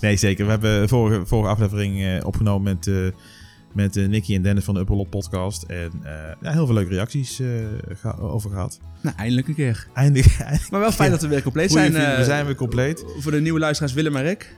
Nee, 0.00 0.16
zeker. 0.16 0.44
We 0.44 0.50
hebben 0.50 0.88
vorige, 0.88 1.26
vorige 1.26 1.50
aflevering 1.50 2.02
eh, 2.04 2.26
opgenomen 2.26 2.62
met, 2.74 2.86
eh 2.86 3.20
met 3.72 3.94
Nicky 3.94 4.34
en 4.34 4.42
Dennis 4.42 4.64
van 4.64 4.74
de 4.74 4.80
Upperlot 4.80 5.10
podcast. 5.10 5.62
En 5.62 5.90
ja, 6.40 6.52
heel 6.52 6.66
veel 6.66 6.74
leuke 6.74 6.90
reacties 6.94 7.42
over 8.18 8.50
gehad. 8.50 8.80
Nou, 9.00 9.16
eindelijk 9.16 9.48
een 9.48 9.54
keer. 9.54 9.86
Eindelijk. 9.94 10.36
eindelijk 10.38 10.70
Maar 10.70 10.80
wel 10.80 10.92
fijn 10.92 11.10
dat 11.10 11.22
we 11.22 11.28
weer 11.28 11.42
compleet 11.42 11.70
zijn. 11.70 11.92
vrienden, 11.92 12.16
we 12.16 12.24
zijn 12.24 12.46
weer 12.46 12.54
compleet. 12.54 13.04
Voor 13.18 13.32
de 13.32 13.40
nieuwe 13.40 13.58
luisteraars 13.58 13.94
Willem 13.94 14.16
en 14.16 14.22
Rick. 14.22 14.56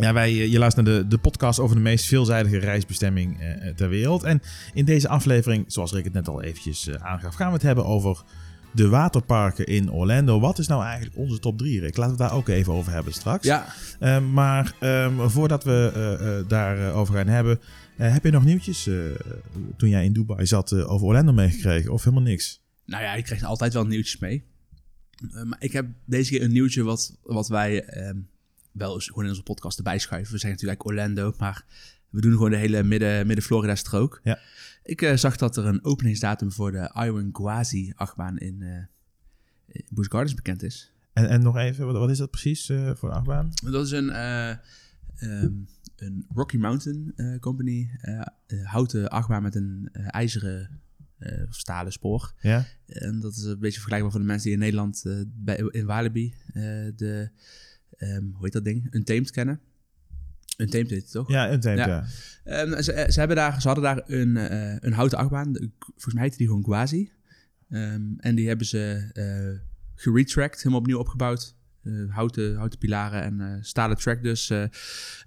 Ja, 0.00 0.12
wij, 0.12 0.30
eh, 0.30 0.52
je 0.52 0.58
luistert 0.58 0.86
naar 0.86 0.94
de, 0.94 1.08
de 1.08 1.18
podcast 1.18 1.58
over 1.58 1.76
de 1.76 1.82
meest 1.82 2.04
veelzijdige 2.04 2.58
reisbestemming 2.58 3.40
eh, 3.40 3.68
eh, 3.68 3.74
ter 3.74 3.88
wereld. 3.88 4.22
En 4.22 4.42
in 4.74 4.84
deze 4.84 5.08
aflevering, 5.08 5.64
zoals 5.66 5.92
Rick 5.92 6.04
het 6.04 6.12
net 6.12 6.28
al 6.28 6.42
eventjes 6.42 6.86
eh, 6.88 6.94
aangaf, 6.94 7.34
gaan 7.34 7.46
we 7.46 7.52
het 7.52 7.62
hebben 7.62 7.84
over 7.84 8.22
de 8.72 8.88
waterparken 8.88 9.66
in 9.66 9.92
Orlando. 9.92 10.40
Wat 10.40 10.58
is 10.58 10.66
nou 10.66 10.82
eigenlijk 10.84 11.16
onze 11.16 11.38
top 11.38 11.58
3, 11.58 11.80
Rick? 11.80 11.96
Laten 11.96 12.16
we 12.16 12.22
het 12.22 12.30
daar 12.30 12.38
ook 12.38 12.48
even 12.48 12.72
over 12.72 12.92
hebben 12.92 13.12
straks. 13.12 13.46
Ja, 13.46 13.66
Eh, 13.98 14.20
maar 14.32 14.74
ehm, 14.80 15.28
voordat 15.28 15.64
we 15.64 15.90
eh, 15.94 16.38
eh, 16.38 16.48
daarover 16.48 17.14
gaan 17.14 17.26
hebben, 17.26 17.60
heb 17.96 18.24
je 18.24 18.30
nog 18.30 18.44
nieuwtjes 18.44 18.88
toen 19.76 19.88
jij 19.88 20.04
in 20.04 20.12
Dubai 20.12 20.46
zat 20.46 20.72
over 20.72 21.06
Orlando 21.06 21.32
meegekregen? 21.32 21.92
Of 21.92 22.04
helemaal 22.04 22.24
niks? 22.24 22.62
nou 22.84 23.02
ja, 23.02 23.14
ik 23.14 23.24
krijg 23.24 23.42
altijd 23.42 23.72
wel 23.72 23.86
nieuwtjes 23.86 24.18
mee. 24.18 24.44
Maar 25.44 25.58
ik 25.62 25.72
heb 25.72 25.86
deze 26.04 26.30
keer 26.30 26.42
een 26.42 26.52
nieuwtje 26.52 26.82
wat, 26.82 27.18
wat 27.22 27.48
wij 27.48 27.84
ehm, 27.84 28.16
wel 28.72 28.94
eens 28.94 29.06
gewoon 29.06 29.24
in 29.24 29.30
onze 29.30 29.42
podcast 29.42 29.78
erbij 29.78 29.98
schuiven. 29.98 30.32
We 30.32 30.38
zeggen 30.38 30.58
natuurlijk 30.60 30.84
Orlando, 30.84 31.34
maar 31.38 31.64
we 32.10 32.20
doen 32.20 32.32
gewoon 32.32 32.50
de 32.50 32.56
hele 32.56 32.82
midden, 32.82 33.26
midden 33.26 33.44
Florida 33.44 33.74
strook. 33.74 34.20
Ja. 34.22 34.38
Ik 34.82 35.02
eh, 35.02 35.16
zag 35.16 35.36
dat 35.36 35.56
er 35.56 35.66
een 35.66 35.84
openingsdatum 35.84 36.52
voor 36.52 36.72
de 36.72 36.90
Iwan 36.94 37.28
Gwazi 37.32 37.92
achtbaan 37.94 38.38
in, 38.38 38.62
in 39.66 39.86
Busch 39.88 40.10
Gardens 40.10 40.34
bekend 40.34 40.62
is. 40.62 40.92
En, 41.12 41.28
en 41.28 41.42
nog 41.42 41.56
even, 41.56 41.86
wat, 41.86 41.96
wat 41.96 42.10
is 42.10 42.18
dat 42.18 42.30
precies 42.30 42.68
eh, 42.68 42.90
voor 42.94 43.08
een 43.08 43.14
achtbaan? 43.14 43.50
Dat 43.64 43.86
is 43.86 43.90
een, 43.90 44.10
eh, 44.10 44.50
ehm, 44.50 45.52
een 45.96 46.26
Rocky 46.34 46.56
Mountain 46.56 47.14
Company 47.40 47.90
houten 48.62 49.08
achtbaan 49.08 49.42
met 49.42 49.54
een 49.54 49.88
ijzeren 49.92 50.80
of 51.48 51.54
stalen 51.54 51.92
spoor. 51.92 52.32
Ja? 52.40 52.66
En 52.86 53.20
dat 53.20 53.36
is 53.36 53.42
een 53.42 53.58
beetje 53.58 53.80
vergelijkbaar 53.80 54.10
voor 54.10 54.20
de 54.20 54.26
mensen 54.26 54.44
die 54.44 54.52
in 54.52 54.58
Nederland 54.58 55.04
bij, 55.26 55.56
in 55.56 55.86
Walibi 55.86 56.34
de, 56.96 57.30
ehm, 58.00 58.24
hoe 58.24 58.44
heet 58.44 58.52
dat 58.52 58.64
ding? 58.64 58.94
Untamed 58.94 59.30
kennen. 59.30 59.60
Untamed 60.56 60.90
heet 60.90 61.02
het 61.02 61.10
toch? 61.10 61.28
Ja, 61.28 61.50
een 61.52 61.60
Ja. 61.62 61.86
ja. 61.86 62.04
Ehm, 62.44 62.82
ze, 62.82 63.06
ze, 63.10 63.18
hebben 63.18 63.36
daar, 63.36 63.60
ze 63.60 63.66
hadden 63.66 63.84
daar 63.84 64.02
een, 64.06 64.36
eh, 64.36 64.76
een 64.80 64.92
houten 64.92 65.18
achtbaan. 65.18 65.72
Volgens 65.78 66.14
mij 66.14 66.22
heette 66.22 66.36
die 66.36 66.46
gewoon 66.46 66.62
Quasi. 66.62 67.10
Ehm, 67.68 68.02
en 68.16 68.34
die 68.34 68.48
hebben 68.48 68.66
ze 68.66 69.10
eh 69.12 69.68
geretracked, 69.94 70.58
helemaal 70.58 70.78
opnieuw 70.80 70.98
opgebouwd. 70.98 71.54
Eh, 71.82 71.92
houten, 72.08 72.56
houten 72.56 72.78
pilaren 72.78 73.22
en 73.22 73.40
eh, 73.40 73.62
stalen 73.62 73.96
track 73.96 74.22
dus. 74.22 74.50
eh, 74.50 74.60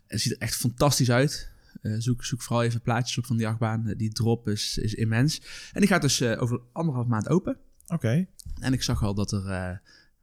het 0.07 0.21
ziet 0.21 0.31
er 0.31 0.37
echt 0.37 0.55
fantastisch 0.55 1.11
uit. 1.11 1.51
Eh, 1.81 1.95
zoek, 1.97 2.23
zoek 2.25 2.41
vooral 2.41 2.63
even 2.63 2.81
plaatjes 2.81 3.17
op 3.17 3.25
van 3.25 3.37
die 3.37 3.47
achtbaan. 3.47 3.87
Eh, 3.87 3.97
die 3.97 4.11
drop 4.11 4.47
is, 4.47 4.77
is 4.77 4.93
immens. 4.93 5.41
En 5.71 5.79
die 5.79 5.89
gaat 5.89 6.01
dus 6.01 6.21
eh, 6.21 6.41
over 6.41 6.61
anderhalf 6.71 7.07
maand 7.07 7.29
open. 7.29 7.57
Oké. 7.87 8.25
En 8.59 8.73
ik 8.73 8.83
zag 8.83 9.03
al 9.03 9.13
dat 9.13 9.31
er 9.31 9.45
eh, 9.47 9.77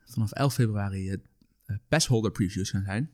vanaf 0.06 0.32
11 0.32 0.54
februari 0.54 1.10
uh, 1.10 1.16
passholder 1.88 2.30
previews 2.30 2.70
gaan 2.70 2.84
zijn. 2.84 3.10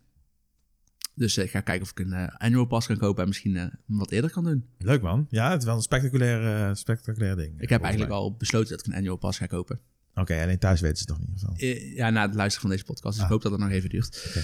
Dus 1.15 1.37
eh, 1.37 1.45
ik 1.45 1.51
ga 1.51 1.61
kijken 1.61 1.83
of 1.85 1.91
ik 1.91 1.99
een 1.99 2.13
eh, 2.13 2.35
annual 2.37 2.65
pass 2.65 2.87
kan 2.87 2.97
kopen 2.99 3.23
en 3.23 3.29
misschien 3.29 3.57
eh, 3.57 3.67
wat 3.87 4.11
eerder 4.11 4.31
kan 4.31 4.45
doen. 4.45 4.65
Leuk 4.79 5.03
man. 5.03 5.27
Ja, 5.31 5.51
het 5.51 5.59
is 5.61 5.67
wel 5.67 5.77
een 5.77 5.83
spectaculair, 5.83 6.69
eh, 6.69 6.75
spectaculair 6.75 7.37
ding. 7.37 7.61
Ik 7.61 7.69
heb 7.69 7.83
eigenlijk 7.83 8.13
al 8.13 8.37
besloten 8.37 8.71
dat 8.71 8.81
ik 8.81 8.87
een 8.87 8.99
annual 8.99 9.17
pass 9.17 9.39
ga 9.39 9.47
kopen. 9.47 9.81
Oké, 10.15 10.43
alleen 10.43 10.59
thuis 10.59 10.81
weten 10.81 10.97
ze 10.97 11.05
het 11.13 11.19
nog 11.19 11.29
niet. 11.29 11.61
Eh, 11.61 11.95
ja, 11.97 12.11
na 12.11 12.23
het 12.27 12.35
luisteren 12.35 12.61
van 12.61 12.71
deze 12.71 12.85
podcast. 12.85 13.13
Dus 13.15 13.19
Ah. 13.19 13.25
ik 13.25 13.33
hoop 13.33 13.43
dat 13.43 13.53
het 13.53 13.61
nog 13.61 13.71
even 13.71 13.89
duurt. 13.91 14.37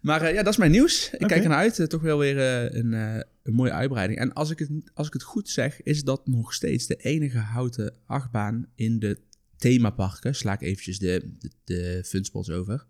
Maar 0.00 0.22
eh, 0.22 0.34
ja, 0.34 0.42
dat 0.42 0.52
is 0.52 0.58
mijn 0.58 0.70
nieuws. 0.70 1.10
Ik 1.10 1.26
kijk 1.26 1.42
ernaar 1.42 1.58
uit. 1.58 1.78
Eh, 1.78 1.86
toch 1.86 2.02
wel 2.02 2.18
weer 2.18 2.38
eh, 2.38 2.78
een, 2.78 2.94
eh, 2.94 3.20
een 3.42 3.54
mooie 3.54 3.72
uitbreiding. 3.72 4.18
En 4.18 4.32
als 4.32 4.50
ik, 4.50 4.58
het, 4.58 4.70
als 4.94 5.06
ik 5.06 5.12
het 5.12 5.22
goed 5.22 5.48
zeg, 5.48 5.82
is 5.82 6.02
dat 6.04 6.26
nog 6.26 6.54
steeds 6.54 6.86
de 6.86 6.96
enige 6.96 7.38
houten 7.38 7.94
achtbaan 8.06 8.66
in 8.74 8.98
de 8.98 9.18
themaparken. 9.56 10.34
Sla 10.34 10.52
ik 10.52 10.60
eventjes 10.60 10.98
de, 10.98 11.34
de, 11.38 11.50
de 11.64 12.02
funspots 12.06 12.50
over. 12.50 12.86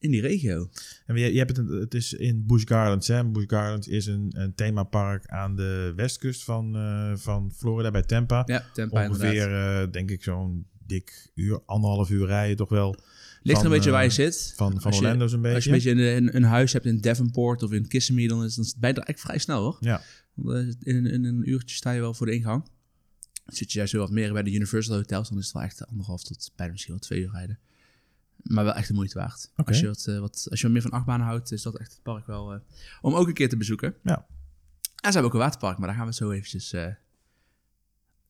In 0.00 0.10
die 0.10 0.20
regio. 0.20 0.70
En 1.06 1.16
je, 1.16 1.32
je 1.32 1.38
hebt 1.38 1.56
het, 1.56 1.68
het 1.68 1.94
is 1.94 2.12
in 2.12 2.46
Busch 2.46 2.66
Gardens. 2.68 3.08
Hè? 3.08 3.24
Busch 3.24 3.48
Gardens 3.48 3.88
is 3.88 4.06
een, 4.06 4.32
een 4.36 4.54
themapark 4.54 5.26
aan 5.26 5.56
de 5.56 5.92
westkust 5.96 6.44
van, 6.44 6.76
eh, 6.76 7.12
van 7.16 7.52
Florida, 7.56 7.90
bij 7.90 8.02
Tampa. 8.02 8.42
Ja, 8.46 8.64
Tampa. 8.74 9.08
Ongeveer, 9.08 9.54
eh, 9.54 9.90
denk 9.90 10.10
ik, 10.10 10.22
zo'n 10.22 10.66
dik 10.86 11.30
uur, 11.34 11.60
anderhalf 11.66 12.10
uur 12.10 12.26
rijden 12.26 12.56
toch 12.56 12.68
wel 12.68 12.96
Ligt 13.42 13.58
er 13.58 13.64
een 13.66 13.70
beetje 13.72 13.90
waar 13.90 14.02
je 14.02 14.08
eh, 14.08 14.14
zit. 14.14 14.52
van, 14.56 14.80
van 14.80 14.92
je- 14.92 14.98
Orlando 14.98 15.26
zo'n 15.26 15.40
beetje. 15.40 15.54
Als 15.54 15.64
je 15.64 15.70
een 15.90 15.96
beetje 15.96 16.12
een, 16.14 16.16
een, 16.26 16.36
een 16.36 16.42
huis 16.42 16.72
hebt 16.72 16.84
in 16.84 17.00
Devonport 17.00 17.62
of 17.62 17.72
in 17.72 17.88
Kissimmee, 17.88 18.28
dan, 18.28 18.44
is, 18.44 18.74
je 18.80 18.86
er 18.86 18.98
echt 18.98 19.20
vrij 19.20 19.38
snel 19.38 19.62
hoor. 19.62 19.76
Ja, 19.80 20.02
Want, 20.34 20.76
eh, 20.82 20.94
In, 20.94 21.06
in 21.06 21.24
een 21.24 21.50
uurtje 21.50 21.76
sta 21.76 21.90
je 21.90 22.00
wel 22.00 22.14
voor 22.14 22.26
de 22.26 22.32
ingang. 22.34 22.64
Zit 23.46 23.72
je 23.72 23.78
juist 23.78 23.92
zo 23.92 23.98
wat 23.98 24.10
meer 24.10 24.32
bij 24.32 24.42
de 24.42 24.52
Universal 24.52 24.96
Hotels, 24.96 25.28
dan 25.28 25.38
is 25.38 25.44
het 25.44 25.54
wel 25.54 25.62
echt 25.62 25.86
anderhalf 25.86 26.22
tot 26.24 26.52
bijna 26.56 26.72
misschien 26.72 26.94
wel 26.94 27.02
twee 27.02 27.20
uur 27.20 27.30
rijden. 27.32 27.58
Maar 28.42 28.64
wel 28.64 28.74
echt 28.74 28.88
de 28.88 28.94
moeite 28.94 29.18
waard. 29.18 29.52
Als, 29.54 29.80
je 29.80 29.86
wat, 29.86 30.06
eh, 30.06 30.18
wat, 30.18 30.46
als 30.50 30.60
je 30.60 30.62
wat 30.66 30.72
meer 30.72 30.82
van 30.82 30.90
achtbanen 30.90 31.26
houdt, 31.26 31.52
is 31.52 31.62
dat 31.62 31.78
echt 31.78 31.92
het 31.92 32.02
park 32.02 32.26
wel 32.26 32.52
eh, 32.52 32.60
om 33.00 33.14
ook 33.14 33.28
een 33.28 33.34
keer 33.34 33.48
te 33.48 33.56
bezoeken. 33.56 33.94
Ja. 34.02 34.16
En 34.16 35.12
ze 35.12 35.18
hebben 35.18 35.24
ook 35.24 35.32
een 35.32 35.38
waterpark, 35.38 35.78
maar 35.78 35.88
daar 35.88 35.96
gaan 35.96 36.06
we 36.06 36.14
zo 36.14 36.30
eventjes... 36.30 36.72
eh, 36.72 36.86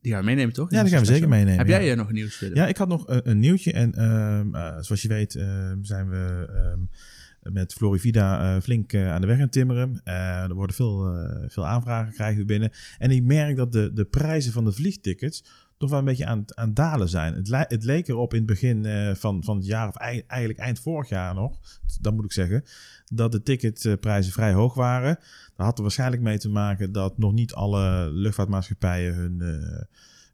die 0.01 0.13
gaan 0.13 0.21
we 0.21 0.27
meenemen, 0.27 0.55
toch? 0.55 0.71
Ja, 0.71 0.83
die 0.83 0.93
gaan 0.93 1.01
we 1.01 1.07
zeker 1.07 1.29
meenemen, 1.29 1.59
Heb 1.59 1.67
ja. 1.67 1.81
jij 1.81 1.91
eh, 1.91 1.97
nog 1.97 2.13
nieuws, 2.13 2.39
Willem? 2.39 2.57
ja 2.57 2.67
ik 2.67 2.77
had 2.77 2.89
nog 2.89 3.05
een, 3.07 3.39
nieuwtje. 3.39 3.73
En 3.73 3.95
ehm, 3.95 4.55
eh, 4.55 4.77
zoals 4.81 5.03
je 5.03 5.09
weet 5.09 5.35
ehm, 5.35 5.83
zijn 5.83 6.09
we 6.09 6.49
ehm, 6.55 7.55
met 7.55 7.73
Florivida 7.73 8.55
eh, 8.57 8.63
flink 8.63 8.95
aan 8.95 9.21
de 9.21 9.27
weg 9.27 9.37
aan 9.37 9.43
het 9.43 9.53
timmeren. 9.53 10.01
Er 10.05 10.55
worden 10.55 10.77
veel, 10.77 11.17
veel 11.49 11.67
aanvragen 11.67 12.13
krijgen 12.13 12.39
we 12.39 12.45
binnen. 12.45 12.71
En 12.99 13.11
ik 13.11 13.23
merk 13.23 13.57
dat 13.57 13.73
de, 13.73 13.93
de 13.93 14.05
prijzen 14.05 14.53
van 14.53 14.65
de 14.65 14.73
vliegtickets 14.73 15.45
toch 15.79 15.91
wel 15.91 15.99
een 15.99 16.05
beetje 16.05 16.27
aan, 16.27 16.45
aan 16.55 16.67
het 16.67 16.77
dalen 16.77 17.09
zijn. 17.09 17.35
Het, 17.35 17.49
le- 17.49 17.65
het 17.69 17.85
leek 17.85 18.09
erop 18.09 18.33
in 18.33 18.39
het 18.39 18.47
begin 18.47 18.85
eh, 18.85 19.15
van, 19.15 19.45
van 19.45 19.57
het 19.57 19.67
jaar, 19.67 19.89
of 19.89 19.97
ei- 19.97 20.23
eigenlijk 20.27 20.61
eind 20.61 20.81
vorig 20.81 21.09
jaar 21.09 21.35
nog, 21.35 21.59
dat 22.01 22.15
moet 22.15 22.25
ik 22.25 22.33
zeggen, 22.33 22.65
dat 23.07 23.33
de 23.33 23.43
ticketprijzen 23.43 24.33
vrij 24.33 24.53
hoog 24.53 24.75
waren. 24.75 25.19
Dat 25.57 25.67
had 25.67 25.77
er 25.77 25.83
waarschijnlijk 25.83 26.23
mee 26.23 26.39
te 26.39 26.49
maken 26.49 26.93
dat 26.93 27.19
nog 27.19 27.33
niet 27.33 27.53
alle 27.53 28.11
luchtvaartmaatschappijen 28.11 29.15
hun, 29.15 29.41
eh, 29.41 29.83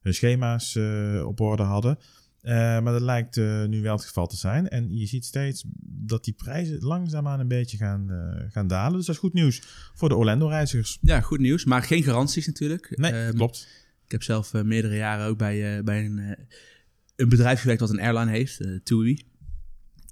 hun 0.03 0.15
schema's 0.15 0.77
eh, 0.77 1.25
op 1.27 1.41
orde 1.41 1.63
hadden. 1.63 1.99
Maar 2.43 2.83
dat 2.85 3.01
lijkt 3.01 3.37
nu 3.69 3.83
wel 3.83 3.97
het 3.97 4.05
geval 4.05 4.27
te 4.27 4.37
zijn. 4.37 4.69
En 4.69 4.97
je 4.99 5.07
ziet 5.07 5.25
steeds 5.25 5.65
dat 5.85 6.25
die 6.25 6.35
prijzen 6.35 6.79
langzaamaan 6.81 7.41
een 7.41 7.49
beetje 7.49 7.77
gaan, 7.77 8.09
gaan 8.51 8.67
dalen. 8.67 8.97
Dus 8.97 9.07
dat 9.07 9.15
is 9.15 9.21
goed 9.21 9.33
nieuws 9.33 9.63
voor 9.95 10.09
de 10.09 10.17
Orlando-reizigers. 10.17 10.99
Ja, 11.01 11.21
goed 11.21 11.39
nieuws. 11.39 11.65
Maar 11.65 11.83
geen 11.83 12.03
garanties 12.03 12.47
natuurlijk. 12.47 12.97
Nee, 12.97 13.13
Ehm, 13.13 13.35
klopt. 13.35 13.69
Ik 14.15 14.21
heb 14.21 14.29
zelf 14.29 14.55
eh, 14.55 14.63
meerdere 14.63 14.97
jaren 14.97 15.27
ook 15.27 15.39
bij, 15.39 15.77
eh, 15.77 15.85
bij 15.85 16.05
een, 16.05 16.19
eh, 16.19 16.45
een 17.17 17.29
bedrijf 17.29 17.61
gewerkt 17.61 17.81
wat 17.81 17.91
een 17.91 18.01
airline 18.01 18.31
heeft, 18.31 18.61
TUI. 18.85 19.23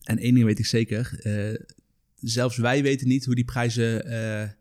En 0.03 0.19
één 0.19 0.35
ding 0.35 0.47
weet 0.47 0.59
ik 0.59 0.67
zeker. 0.67 1.21
zelfs 2.21 2.57
wij 2.57 2.83
weten 2.83 3.09
niet 3.09 3.25
hoe 3.25 3.35
die 3.35 3.45
prijzen 3.45 4.57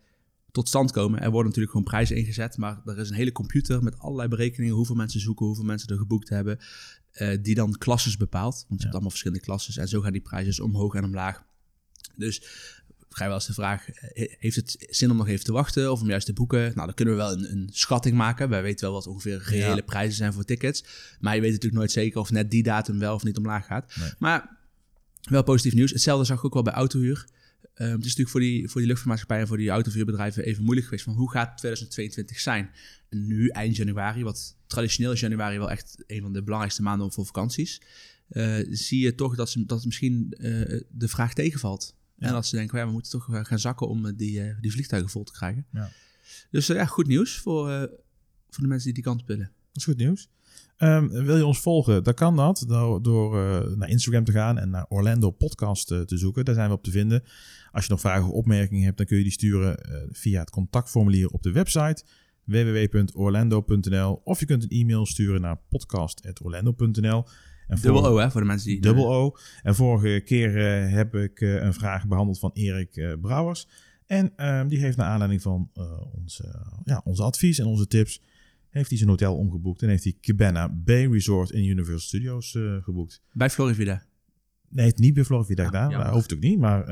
tot 0.52 0.68
stand 0.68 0.92
komen. 0.92 1.20
Er 1.20 1.30
worden 1.30 1.46
natuurlijk 1.48 1.72
gewoon 1.72 1.86
prijzen 1.92 2.16
ingezet. 2.16 2.58
Maar 2.58 2.82
er 2.86 2.98
is 2.98 3.10
een 3.10 3.16
hele 3.16 3.32
computer 3.32 3.84
met 3.84 4.00
allerlei 4.00 4.28
berekeningen. 4.30 4.76
Hoeveel 4.76 4.96
mensen 4.96 5.20
zoeken, 5.20 5.46
hoeveel 5.46 5.64
mensen 5.66 5.90
er 5.90 5.98
geboekt 5.98 6.30
hebben. 6.30 6.60
die 7.42 7.56
dan 7.56 7.78
klasses 7.78 8.18
bepaalt. 8.18 8.54
Want 8.54 8.66
je 8.68 8.76
Ja. 8.76 8.82
hebt 8.82 8.92
allemaal 8.94 9.10
verschillende 9.10 9.44
klasses. 9.44 9.78
En 9.78 9.88
zo 9.88 10.02
gaan 10.02 10.12
die 10.12 10.22
prijzen 10.22 10.50
dus 10.50 10.60
omhoog 10.60 10.94
en 10.94 11.04
omlaag. 11.04 11.44
Dus 12.16 12.42
vrijwel 13.16 13.38
is 13.38 13.46
de 13.46 13.54
vraag, 13.54 13.90
eh, 13.90 14.34
heeft 14.40 14.56
het 14.56 14.86
zin 14.90 15.12
om 15.12 15.18
nog 15.18 15.28
even 15.28 15.46
te 15.46 15.52
wachten 15.52 15.92
of 15.92 16.02
om 16.02 16.08
juist 16.08 16.26
te 16.26 16.34
boeken? 16.34 16.60
Nou, 16.62 16.86
dan 16.86 16.94
kunnen 16.94 17.14
we 17.14 17.20
wel 17.20 17.32
een, 17.32 17.52
een 17.52 17.70
schatting 17.72 18.16
maken. 18.16 18.50
Wij 18.50 18.62
weten 18.62 18.86
wel 18.86 18.94
wat 18.94 19.08
ongeveer 19.08 19.42
reële 19.46 19.76
Ja. 19.76 19.82
prijzen 19.82 20.16
zijn 20.16 20.34
voor 20.34 20.44
tickets. 20.44 20.84
Maar 21.20 21.36
je 21.36 21.42
weet 21.42 21.50
natuurlijk 21.52 21.78
nooit 21.80 21.92
zeker 21.92 22.20
of 22.20 22.32
net 22.32 22.52
die 22.52 22.64
datum 22.64 23.00
wel 23.00 23.14
of 23.16 23.24
niet 23.24 23.38
omlaag 23.38 23.66
gaat. 23.66 23.96
Nee. 24.00 24.10
Maar 24.20 24.58
wel 25.22 25.44
positief 25.44 25.74
nieuws. 25.74 25.92
Hetzelfde 25.92 26.26
zag 26.26 26.38
ik 26.38 26.46
ook 26.46 26.54
wel 26.54 26.64
bij 26.64 26.74
autohuur. 26.74 27.26
Ehm, 27.74 27.90
het 27.90 28.00
is 28.00 28.04
natuurlijk 28.04 28.30
voor 28.30 28.40
die, 28.40 28.62
voor 28.70 28.74
die 28.82 28.86
luchtvaartmaatschappijen 28.88 29.42
en 29.44 29.48
voor 29.50 29.58
die 29.58 29.70
autovuurbedrijven 29.70 30.44
even 30.46 30.64
moeilijk 30.64 30.88
geweest. 30.88 31.06
Van 31.06 31.14
hoe 31.14 31.32
gaat 31.32 31.58
2022 31.58 32.40
zijn? 32.40 32.70
En 33.10 33.28
nu, 33.28 33.48
eind 33.48 33.76
januari, 33.76 34.24
wat 34.24 34.56
traditioneel 34.68 35.12
is 35.12 35.20
januari 35.20 35.58
wel 35.58 35.72
echt 35.72 36.04
een 36.08 36.22
van 36.22 36.34
de 36.34 36.42
belangrijkste 36.44 36.82
maanden 36.82 37.12
voor 37.12 37.26
vakanties. 37.26 37.82
eh, 38.28 38.56
zie 38.70 39.00
je 39.04 39.16
toch 39.16 39.36
dat, 39.36 39.50
ze, 39.50 39.66
dat 39.66 39.86
misschien 39.86 40.34
eh, 40.38 40.82
de 40.92 41.08
vraag 41.08 41.34
tegenvalt. 41.34 41.96
Ja. 42.22 42.28
En 42.28 42.34
dat 42.34 42.46
ze 42.46 42.56
denken, 42.56 42.80
ja, 42.80 42.86
we 42.86 42.92
moeten 42.92 43.12
toch 43.12 43.34
eh, 43.34 43.44
gaan 43.44 43.60
zakken 43.60 43.88
om 43.88 44.06
eh, 44.06 44.14
die, 44.16 44.42
eh, 44.42 44.56
die 44.62 44.72
vliegtuigen 44.72 45.12
vol 45.12 45.24
te 45.24 45.32
krijgen. 45.32 45.66
Ja. 45.72 45.90
Dus 46.52 46.68
ja, 46.68 46.86
goed 46.86 47.08
nieuws 47.08 47.38
voor, 47.38 47.68
voor 48.50 48.64
de 48.64 48.68
mensen 48.68 48.86
die 48.86 48.94
die 48.94 49.04
kant 49.04 49.24
willen. 49.26 49.52
Dat 49.68 49.76
is 49.78 49.84
goed 49.84 49.98
nieuws. 49.98 50.30
Ehm, 50.78 51.08
wil 51.08 51.38
je 51.38 51.46
ons 51.46 51.60
volgen? 51.60 52.04
Dan 52.04 52.14
kan 52.14 52.36
dat 52.36 52.64
door, 52.68 53.02
door 53.02 53.34
naar 53.78 53.90
Instagram 53.90 54.24
te 54.24 54.32
gaan 54.32 54.58
en 54.58 54.70
naar 54.70 54.86
Orlando 54.90 55.32
Podcast 55.32 55.88
te 55.88 56.18
zoeken. 56.18 56.46
Daar 56.46 56.56
zijn 56.56 56.68
we 56.68 56.76
op 56.76 56.84
te 56.84 56.92
vinden. 56.92 57.24
Als 57.72 57.86
je 57.86 57.92
nog 57.92 58.00
vragen 58.00 58.24
of 58.26 58.32
opmerkingen 58.32 58.84
hebt, 58.84 58.98
dan 58.98 59.06
kun 59.06 59.18
je 59.18 59.24
die 59.24 59.32
sturen 59.32 59.78
via 60.12 60.40
het 60.40 60.50
contactformulier 60.50 61.28
op 61.28 61.44
de 61.44 61.52
website 61.52 62.04
www.orlando.nl 62.44 64.22
of 64.24 64.40
je 64.40 64.46
kunt 64.46 64.64
een 64.64 64.70
e-mail 64.70 65.06
sturen 65.06 65.42
naar 65.42 65.60
podcast.orlando.nl. 65.70 67.26
En 67.72 67.78
voor- 67.78 67.92
Dubbel 67.92 68.12
O, 68.12 68.18
hè, 68.18 68.32
voor 68.32 68.42
de 68.42 68.48
mensen 68.48 68.70
die... 68.70 68.82
Dubbel 68.82 69.14
O. 69.14 69.36
En 69.64 69.76
vorige 69.76 70.22
keer 70.26 70.58
eh, 70.58 70.94
heb 70.94 71.16
ik 71.16 71.42
eh, 71.42 71.62
een 71.62 71.74
vraag 71.74 72.08
behandeld 72.08 72.40
van 72.40 72.52
Erik 72.54 72.96
eh, 72.96 73.14
Brouwers. 73.22 73.68
En 74.06 74.34
ehm, 74.36 74.68
die 74.68 74.80
heeft 74.80 74.98
naar 74.98 75.08
aanleiding 75.08 75.42
van 75.42 75.72
onze, 76.22 76.56
ja, 76.84 77.02
onze 77.04 77.24
advies 77.24 77.60
en 77.60 77.66
onze 77.66 77.88
tips... 77.88 78.22
heeft 78.70 78.90
hij 78.90 78.98
zijn 78.98 79.10
hotel 79.10 79.38
omgeboekt 79.38 79.82
en 79.82 79.90
heeft 79.90 80.04
hij 80.04 80.18
Cabana 80.22 80.70
Bay 80.70 81.08
Resort 81.08 81.52
in 81.52 81.64
Universal 81.64 82.00
Studios 82.00 82.58
geboekt. 82.82 83.22
Bij 83.32 83.50
Florida. 83.50 84.04
Nee, 84.70 84.88
het 84.88 84.98
niet 84.98 85.14
bij 85.14 85.24
Florida 85.24 85.66
gedaan. 85.66 85.90
jammer. 85.90 86.06
dat 86.06 86.14
hoeft 86.14 86.34
ook 86.34 86.40
niet, 86.40 86.60
maar 86.60 86.90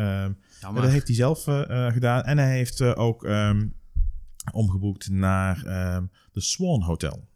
Jammer. 0.62 0.82
dat 0.82 0.92
heeft 0.92 1.08
hij 1.08 1.16
zelf 1.16 1.44
gedaan. 1.94 2.24
En 2.24 2.38
hij 2.38 2.56
heeft 2.56 2.82
ook 2.82 3.24
ehm, 3.24 3.68
omgeboekt 4.52 5.10
naar 5.10 5.64
de 6.32 6.42
Swan 6.42 6.82
Hotel. 6.82 7.28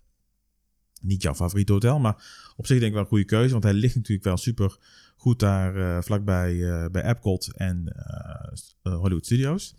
Niet 1.01 1.21
jouw 1.21 1.35
favoriete 1.35 1.71
hotel, 1.71 1.99
maar 1.99 2.42
op 2.55 2.65
zich 2.65 2.77
denk 2.77 2.87
ik 2.87 2.93
wel 2.93 3.01
een 3.01 3.07
goede 3.07 3.25
keuze. 3.25 3.51
Want 3.51 3.63
hij 3.63 3.73
ligt 3.73 3.95
natuurlijk 3.95 4.27
wel 4.27 4.37
super 4.37 4.77
goed 5.17 5.39
daar 5.39 5.75
eh, 5.75 6.03
vlakbij 6.03 6.69
eh, 6.69 6.89
bij 6.91 7.03
Epcot 7.03 7.53
en 7.53 7.87
eh, 7.87 8.95
Hollywood 8.95 9.25
Studios. 9.25 9.75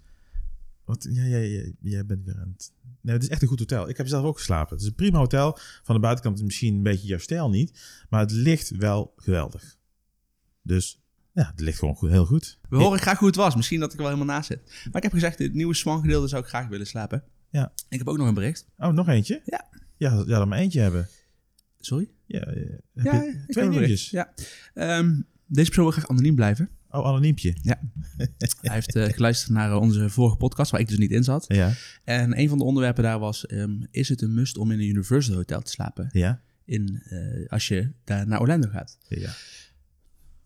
Ja, 0.98 1.24
ja, 1.24 1.38
jij 1.80 2.06
bent 2.06 2.24
weer 2.24 2.38
aan 2.38 2.52
het... 2.52 2.72
Nee, 3.00 3.14
het 3.14 3.22
is 3.22 3.28
echt 3.28 3.42
een 3.42 3.48
goed 3.48 3.58
hotel. 3.58 3.88
Ik 3.88 3.96
heb 3.96 4.06
zelf 4.06 4.24
ook 4.24 4.36
geslapen. 4.36 4.72
Het 4.72 4.80
is 4.80 4.86
een 4.86 4.94
prima 4.94 5.18
hotel. 5.18 5.58
Van 5.82 5.94
de 5.94 6.00
buitenkant 6.00 6.34
is 6.34 6.40
het 6.40 6.50
misschien 6.50 6.74
een 6.74 6.82
beetje 6.82 7.06
jouw 7.06 7.18
stijl 7.18 7.50
niet. 7.50 7.80
Maar 8.08 8.20
het 8.20 8.30
ligt 8.30 8.70
wel 8.76 9.12
geweldig. 9.16 9.76
Dus 10.62 11.02
ja, 11.32 11.46
het 11.50 11.60
ligt 11.60 11.78
gewoon 11.78 11.94
goed, 11.94 12.10
heel 12.10 12.26
goed. 12.26 12.58
We 12.68 12.76
horen 12.76 12.98
graag 12.98 13.18
hoe 13.18 13.28
het 13.28 13.36
was. 13.36 13.56
Misschien 13.56 13.80
dat 13.80 13.92
ik 13.92 13.98
er 13.98 14.02
wel 14.02 14.12
helemaal 14.12 14.34
naast 14.34 14.46
zit. 14.46 14.62
Maar 14.64 14.96
ik 14.96 15.02
heb 15.02 15.12
gezegd, 15.12 15.38
het 15.38 15.54
nieuwe 15.54 15.74
Swan 15.74 16.00
gedeelte 16.00 16.28
zou 16.28 16.42
ik 16.42 16.48
graag 16.48 16.68
willen 16.68 16.86
slapen. 16.86 17.24
Ja. 17.50 17.72
Ik 17.88 17.98
heb 17.98 18.08
ook 18.08 18.16
nog 18.16 18.28
een 18.28 18.34
bericht. 18.34 18.66
Oh, 18.78 18.88
nog 18.88 19.08
eentje? 19.08 19.42
Ja. 19.44 19.68
Ja, 19.96 20.12
ja 20.26 20.38
dan 20.38 20.48
maar 20.48 20.58
eentje 20.58 20.80
hebben. 20.80 21.08
Sorry? 21.84 22.10
Ja, 22.26 22.52
ja. 22.54 23.02
Ja, 23.12 23.22
je 23.22 23.44
twee 23.46 23.68
nieuwtjes. 23.68 24.10
Ja. 24.10 24.34
Ehm, 24.74 25.20
deze 25.46 25.66
persoon 25.66 25.84
wil 25.84 25.92
graag 25.92 26.08
anoniem 26.08 26.34
blijven. 26.34 26.68
Oh, 26.90 27.06
anoniempje. 27.06 27.54
Hij 27.62 28.74
heeft 28.74 28.96
eh, 28.96 29.04
geluisterd 29.04 29.50
naar 29.52 29.70
eh, 29.70 29.80
onze 29.80 30.10
vorige 30.10 30.36
podcast, 30.36 30.70
waar 30.70 30.80
ik 30.80 30.88
dus 30.88 30.98
niet 30.98 31.10
in 31.10 31.24
zat. 31.24 31.44
Ja, 31.48 31.72
En 32.04 32.38
een 32.38 32.48
van 32.48 32.58
de 32.58 32.64
onderwerpen 32.64 33.02
daar 33.02 33.18
was, 33.18 33.46
ehm, 33.46 33.76
is 33.90 34.08
het 34.08 34.22
een 34.22 34.34
must 34.34 34.56
om 34.58 34.70
in 34.70 34.78
een 34.78 34.86
Universal 34.88 35.34
Hotel 35.34 35.60
te 35.62 35.70
slapen? 35.70 36.08
ja, 36.12 36.42
In, 36.64 37.02
eh, 37.04 37.46
als 37.48 37.68
je 37.68 37.90
daar 38.04 38.26
naar 38.26 38.40
Orlando 38.40 38.68
gaat. 38.68 38.98
ja. 39.08 39.30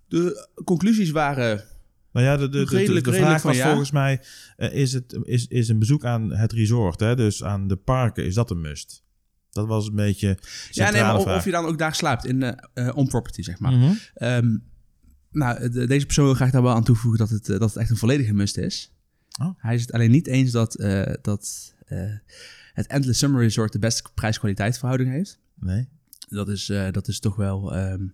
De 0.09 0.49
conclusies 0.65 1.11
waren 1.11 1.65
Nou 2.13 2.27
ja, 2.27 2.37
de, 2.37 2.49
de, 2.49 2.59
de, 2.59 2.65
de, 2.71 2.77
Redelijk- 2.77 3.05
de 3.05 3.13
vraag 3.13 3.41
van 3.41 3.51
was 3.51 3.61
ja. 3.61 3.67
volgens 3.69 3.91
mij, 3.91 4.21
is, 4.57 4.93
het, 4.93 5.19
is, 5.23 5.47
is 5.47 5.69
een 5.69 5.79
bezoek 5.79 6.05
aan 6.05 6.33
het 6.33 6.53
resort, 6.53 7.01
hè, 7.01 7.17
dus 7.17 7.45
aan 7.45 7.69
de 7.69 7.77
parken, 7.77 8.25
is 8.25 8.35
dat 8.35 8.51
een 8.51 8.61
must? 8.61 9.03
Dat 9.51 9.67
was 9.67 9.87
een 9.89 9.95
beetje 9.95 10.39
Ja, 10.71 10.91
nee, 10.91 11.03
maar 11.03 11.17
of, 11.17 11.23
vraag. 11.23 11.37
of 11.37 11.45
je 11.45 11.51
dan 11.51 11.65
ook 11.65 11.79
daar 11.79 11.95
slaapt, 11.95 12.25
in 12.25 12.43
eh, 12.43 12.87
eh, 12.89 12.97
on-property, 12.97 13.43
zeg 13.43 13.59
maar. 13.59 13.73
Mhm. 13.73 13.93
Ehm, 14.15 14.57
nou, 15.31 15.69
de- 15.71 15.87
deze 15.87 16.05
persoon 16.07 16.25
wil 16.25 16.35
graag 16.35 16.51
daar 16.51 16.63
wel 16.63 16.75
aan 16.75 16.85
toevoegen 16.85 17.19
dat 17.19 17.31
het, 17.31 17.49
eh, 17.49 17.59
dat 17.59 17.69
het 17.69 17.79
echt 17.79 17.91
een 17.91 17.97
volledige 17.97 18.33
must 18.35 18.57
is. 18.57 18.93
Oh. 19.41 19.49
Hij 19.59 19.75
is 19.75 19.81
het 19.81 19.93
alleen 19.93 20.11
niet 20.11 20.27
eens 20.27 20.51
dat, 20.51 20.75
eh, 20.75 21.15
dat 21.23 21.75
eh, 21.87 22.13
het 22.73 22.87
Endless 22.87 23.19
Summer 23.19 23.41
Resort 23.43 23.73
de 23.73 23.79
beste 23.79 24.03
prijs-kwaliteit 24.15 24.79
verhouding 24.79 25.11
heeft. 25.11 25.39
Nee? 25.55 25.89
Dat 26.29 26.49
is, 26.49 26.69
eh, 26.69 26.91
dat 26.91 27.09
is 27.09 27.21
toch 27.21 27.37
wel 27.37 27.75
ehm 27.75 28.07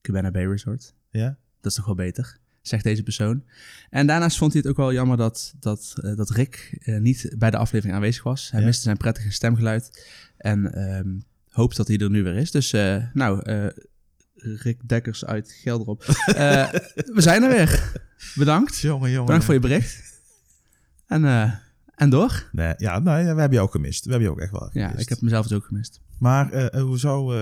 Cabana 0.00 0.30
Bay 0.30 0.46
Resort. 0.46 0.94
Ja? 1.10 1.38
Dat 1.60 1.70
is 1.70 1.74
toch 1.74 1.86
wel 1.86 1.94
beter, 1.94 2.38
zegt 2.68 2.84
deze 2.84 3.02
persoon. 3.02 3.44
En 3.90 4.06
daarnaast 4.06 4.36
vond 4.36 4.52
hij 4.52 4.60
het 4.60 4.70
ook 4.70 4.76
wel 4.76 4.92
jammer 4.92 5.16
dat, 5.16 5.54
dat, 5.60 5.94
eh, 6.02 6.16
dat 6.16 6.30
Rick 6.30 6.76
eh, 6.80 6.98
niet 6.98 7.34
bij 7.38 7.50
de 7.50 7.56
aflevering 7.56 7.96
aanwezig 7.96 8.22
was. 8.22 8.50
Hij 8.50 8.60
Ja. 8.60 8.66
miste 8.66 8.82
zijn 8.82 8.96
prettige 8.96 9.30
stemgeluid 9.32 10.06
en 10.36 10.74
ehm, 10.74 11.08
hoopt 11.48 11.76
dat 11.76 11.88
hij 11.88 11.98
er 11.98 12.10
nu 12.10 12.22
weer 12.22 12.36
is. 12.36 12.50
Dus 12.50 12.72
eh, 12.72 12.96
nou, 13.12 13.42
Rick 14.36 14.88
Dekkers 14.88 15.24
uit 15.24 15.52
Gelderop. 15.62 16.04
We 17.14 17.20
zijn 17.20 17.42
er 17.42 17.48
weer. 17.48 17.92
Bedankt. 18.34 18.78
Jongen, 18.78 19.10
jongen. 19.10 19.24
Bedankt 19.24 19.44
voor 19.44 19.54
je 19.54 19.60
bericht. 19.60 20.22
En, 21.06 21.22
en 21.96 22.10
door. 22.10 22.48
Nee, 22.52 22.74
ja, 22.76 22.94
ja, 22.94 23.02
we 23.02 23.10
hebben 23.40 23.52
je 23.52 23.60
ook 23.60 23.70
gemist. 23.70 24.04
We 24.04 24.10
hebben 24.10 24.28
je 24.28 24.34
ook 24.34 24.40
echt 24.40 24.50
wel 24.52 24.68
gemist. 24.72 24.92
Ja, 24.94 24.98
ik 25.00 25.08
heb 25.08 25.20
mezelf 25.20 25.46
dus 25.46 25.56
ook 25.56 25.64
gemist. 25.64 26.00
Maar 26.18 26.52
eh, 26.52 26.82
hoezo, 26.82 27.32
eh, 27.32 27.38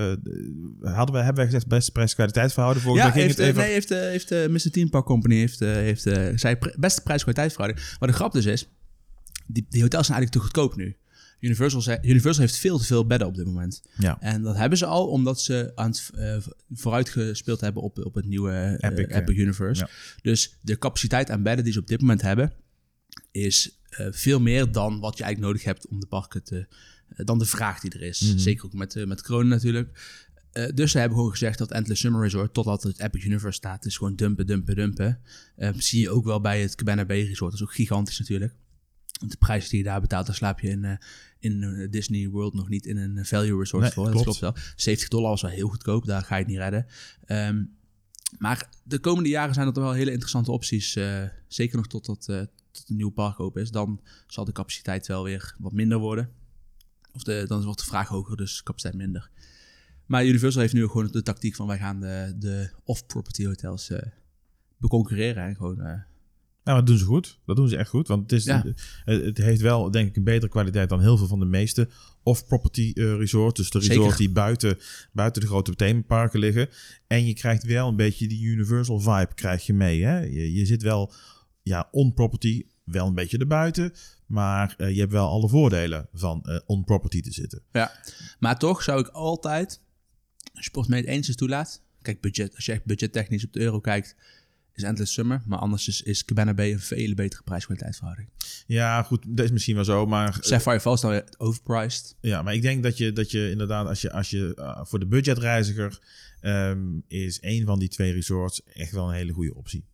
hadden 0.82 1.14
we, 1.14 1.20
hebben 1.20 1.34
wij 1.34 1.44
gezegd 1.44 1.66
beste 1.66 1.92
prijs-kwaliteit 1.92 2.52
verhouden? 2.52 2.82
Volgens 2.82 3.04
Ja, 3.04 3.10
ging 3.10 3.24
heeft, 3.24 3.36
het 3.38 3.46
even... 3.46 3.60
eh, 3.60 3.64
nee, 3.66 3.74
heeft, 3.74 3.90
eh, 3.90 3.98
heeft 3.98 4.30
eh, 4.30 4.48
Mr. 4.48 4.70
Team 4.70 4.90
Park 4.90 5.04
Company 5.04 5.36
heeft, 5.36 5.60
eh, 5.60 5.72
heeft, 5.72 6.06
eh, 6.06 6.28
zei 6.34 6.56
beste 6.76 7.02
prijs-kwaliteit 7.02 7.52
verhouding. 7.52 7.86
Maar 7.98 8.08
de 8.08 8.14
grap 8.14 8.32
dus 8.32 8.44
is, 8.46 8.68
die, 9.46 9.66
die 9.68 9.82
hotels 9.82 10.06
zijn 10.06 10.18
eigenlijk 10.18 10.30
te 10.30 10.38
goedkoop 10.38 10.76
nu. 10.76 10.96
Universal, 11.40 11.80
zei- 11.80 11.98
Universal 12.02 12.42
heeft 12.42 12.56
veel 12.56 12.78
te 12.78 12.84
veel 12.84 13.06
bedden 13.06 13.28
op 13.28 13.34
dit 13.34 13.44
moment. 13.46 13.82
Ja. 13.98 14.16
En 14.20 14.42
dat 14.42 14.56
hebben 14.56 14.78
ze 14.78 14.86
al 14.86 15.06
omdat 15.08 15.40
ze 15.40 15.72
aan 15.74 15.90
het 15.90 16.10
eh, 16.14 16.36
vooruitgespeeld 16.72 17.60
hebben 17.60 17.82
op, 17.82 18.04
op 18.04 18.14
het 18.14 18.26
nieuwe 18.26 18.52
eh, 18.52 18.90
Epic, 18.90 19.06
Epic, 19.06 19.34
eh, 19.36 19.42
Universe. 19.42 19.80
ja. 19.80 19.90
Dus 20.22 20.58
de 20.60 20.78
capaciteit 20.78 21.30
aan 21.30 21.42
bedden 21.42 21.64
die 21.64 21.72
ze 21.72 21.78
op 21.78 21.86
dit 21.86 22.00
moment 22.00 22.22
hebben, 22.22 22.52
is 23.32 23.78
eh, 23.88 24.06
veel 24.10 24.40
meer 24.40 24.72
dan 24.72 25.00
wat 25.00 25.18
je 25.18 25.24
eigenlijk 25.24 25.52
nodig 25.52 25.66
hebt 25.66 25.86
om 25.88 26.00
de 26.00 26.06
parken 26.06 26.42
te... 26.42 26.66
eh, 27.08 27.26
dan 27.26 27.38
de 27.38 27.44
vraag 27.44 27.80
die 27.80 27.90
er 27.90 28.02
is. 28.02 28.20
Mhm. 28.20 28.38
Zeker 28.38 28.64
ook 28.64 28.72
met, 28.72 28.96
eh, 28.96 29.06
met 29.06 29.22
corona 29.22 29.48
natuurlijk. 29.48 30.20
Dus 30.74 30.90
ze 30.90 30.98
hebben 30.98 31.16
gewoon 31.16 31.32
gezegd 31.32 31.58
dat 31.58 31.70
Endless 31.70 32.00
Summer 32.00 32.22
Resort, 32.22 32.54
totdat 32.54 32.82
het 32.82 33.00
Epic 33.00 33.24
Universe 33.24 33.56
staat, 33.56 33.84
is 33.84 33.96
gewoon 33.96 34.16
dumpen, 34.16 34.46
dumpen, 34.46 34.74
dumpen. 34.74 35.20
Zie 35.76 36.00
je 36.00 36.10
ook 36.10 36.24
wel 36.24 36.40
bij 36.40 36.62
het 36.62 36.74
Cabana 36.74 37.04
Bay 37.04 37.20
Resort. 37.26 37.50
Dat 37.50 37.60
is 37.60 37.66
ook 37.66 37.74
gigantisch 37.74 38.18
natuurlijk. 38.18 38.54
De 39.26 39.36
prijs 39.36 39.68
die 39.68 39.78
je 39.78 39.84
daar 39.84 40.00
betaalt, 40.00 40.26
daar 40.26 40.34
slaap 40.34 40.60
je 40.60 40.68
in, 40.68 40.98
in 41.38 41.88
Disney 41.90 42.28
World 42.28 42.54
nog 42.54 42.68
niet 42.68 42.86
in 42.86 42.96
een 42.96 43.24
value 43.26 43.58
resort 43.58 43.82
Nee, 43.82 43.92
voor. 43.92 44.04
Dat 44.04 44.12
klopt. 44.22 44.38
klopt 44.38 44.56
wel. 44.56 44.64
70 44.76 45.08
dollar 45.08 45.30
was 45.30 45.42
wel 45.42 45.50
heel 45.50 45.68
goedkoop, 45.68 46.04
daar 46.06 46.22
ga 46.22 46.34
je 46.36 46.42
het 46.42 46.50
niet 46.50 46.60
redden. 46.60 46.86
Ehm, 47.24 47.64
maar 48.38 48.68
de 48.84 48.98
komende 48.98 49.28
jaren 49.28 49.54
zijn 49.54 49.66
er 49.66 49.72
toch 49.72 49.84
wel 49.84 49.92
hele 49.92 50.10
interessante 50.10 50.52
opties. 50.52 50.92
zeker 51.48 51.76
nog 51.76 51.86
totdat 51.86 52.48
tot 52.72 52.90
een 52.90 52.96
nieuw 52.96 53.10
park 53.10 53.40
open 53.40 53.62
is. 53.62 53.70
Dan 53.70 54.00
zal 54.26 54.44
de 54.44 54.52
capaciteit 54.52 55.06
wel 55.06 55.24
weer 55.24 55.54
wat 55.58 55.72
minder 55.72 55.98
worden. 55.98 56.30
Of 57.12 57.22
de, 57.22 57.44
dan 57.46 57.64
wordt 57.64 57.78
de 57.78 57.84
vraag 57.84 58.08
hoger, 58.08 58.36
dus 58.36 58.62
capaciteit 58.62 58.94
minder. 58.94 59.30
Maar 60.06 60.26
Universal 60.26 60.60
heeft 60.60 60.72
nu 60.72 60.86
gewoon 60.86 61.08
de 61.12 61.22
tactiek 61.22 61.54
van 61.54 61.66
wij 61.66 61.78
gaan 61.78 62.00
de, 62.00 62.34
de 62.38 62.70
off-property 62.84 63.46
hotels 63.46 63.90
uh, 63.90 63.98
beconcurreren. 64.78 65.44
En 65.44 65.56
gewoon, 65.56 65.78
uh, 65.78 65.84
nou, 66.64 66.78
dat 66.78 66.86
doen 66.86 66.98
ze 66.98 67.04
goed. 67.04 67.38
Dat 67.46 67.56
doen 67.56 67.68
ze 67.68 67.76
echt 67.76 67.88
goed. 67.88 68.08
Want 68.08 68.22
het, 68.22 68.32
is, 68.32 68.44
Ja. 68.44 68.64
het, 69.04 69.24
het 69.24 69.38
heeft 69.38 69.60
wel, 69.60 69.90
denk 69.90 70.08
ik, 70.08 70.16
een 70.16 70.24
betere 70.24 70.50
kwaliteit 70.50 70.88
dan 70.88 71.00
heel 71.00 71.16
veel 71.16 71.26
van 71.26 71.38
de 71.38 71.44
meeste 71.44 71.88
off-property 72.22 72.92
eh, 72.94 73.16
resorts. 73.16 73.56
Dus 73.56 73.70
de 73.70 73.78
resorts 73.78 74.16
die 74.16 74.30
buiten, 74.30 74.78
buiten 75.12 75.42
de 75.42 75.48
grote 75.48 75.74
themaparken 75.74 76.38
liggen. 76.38 76.68
En 77.06 77.26
je 77.26 77.34
krijgt 77.34 77.62
wel 77.62 77.88
een 77.88 77.96
beetje 77.96 78.28
die 78.28 78.44
Universal 78.44 79.00
vibe 79.00 79.34
krijg 79.34 79.66
je 79.66 79.74
mee. 79.74 80.04
Hè? 80.04 80.18
Je, 80.18 80.52
je 80.52 80.66
zit 80.66 80.82
wel 80.82 81.12
ja, 81.62 81.88
on-property, 81.90 82.66
wel 82.84 83.06
een 83.06 83.14
beetje 83.14 83.38
erbuiten. 83.38 83.92
Maar 84.26 84.74
eh, 84.78 84.90
je 84.90 85.00
hebt 85.00 85.12
wel 85.12 85.28
alle 85.28 85.48
voordelen 85.48 86.08
van 86.12 86.42
eh, 86.42 86.60
on-property 86.66 87.20
te 87.20 87.32
zitten. 87.32 87.62
Ja, 87.72 87.92
maar 88.38 88.58
toch 88.58 88.82
zou 88.82 89.00
ik 89.00 89.08
altijd, 89.08 89.80
als 90.36 90.50
je 90.52 90.62
Sportmate 90.62 91.00
het 91.00 91.10
enigszins 91.10 91.36
toelaat, 91.36 91.82
kijk, 92.02 92.20
budget, 92.20 92.54
als 92.54 92.64
je 92.64 92.72
echt 92.72 92.84
budgettechnisch 92.84 93.44
op 93.44 93.52
de 93.52 93.60
euro 93.60 93.80
kijkt, 93.80 94.16
is 94.74 94.82
Endless 94.82 95.12
Summer, 95.12 95.42
maar 95.46 95.58
anders 95.58 95.88
is, 95.88 96.02
is 96.02 96.24
Cabana 96.24 96.54
Bay 96.54 96.72
een 96.72 96.80
vele 96.80 97.14
betere 97.14 97.42
prijs-kwaliteitsverhouding. 97.42 98.28
Ja, 98.66 99.02
goed, 99.02 99.24
dat 99.28 99.44
is 99.44 99.50
misschien 99.50 99.74
wel 99.74 99.84
zo. 99.84 100.06
Maar 100.06 100.36
Sapphire 100.40 100.80
Falls 100.80 101.00
dan 101.00 101.10
weer 101.10 101.24
overpriced. 101.36 102.16
Ja, 102.20 102.42
maar 102.42 102.54
ik 102.54 102.62
denk 102.62 102.82
dat 102.82 102.98
je, 102.98 103.12
dat 103.12 103.30
je 103.30 103.50
inderdaad, 103.50 103.86
als 103.86 104.00
je, 104.00 104.12
als 104.12 104.30
je 104.30 104.52
uh, 104.58 104.80
voor 104.84 104.98
de 104.98 105.06
budgetreiziger 105.06 105.98
ehm, 106.40 106.98
is 107.08 107.38
een 107.40 107.64
van 107.64 107.78
die 107.78 107.88
twee 107.88 108.12
resorts 108.12 108.62
echt 108.64 108.92
wel 108.92 109.08
een 109.08 109.14
hele 109.14 109.32
goede 109.32 109.54
optie. 109.54 109.84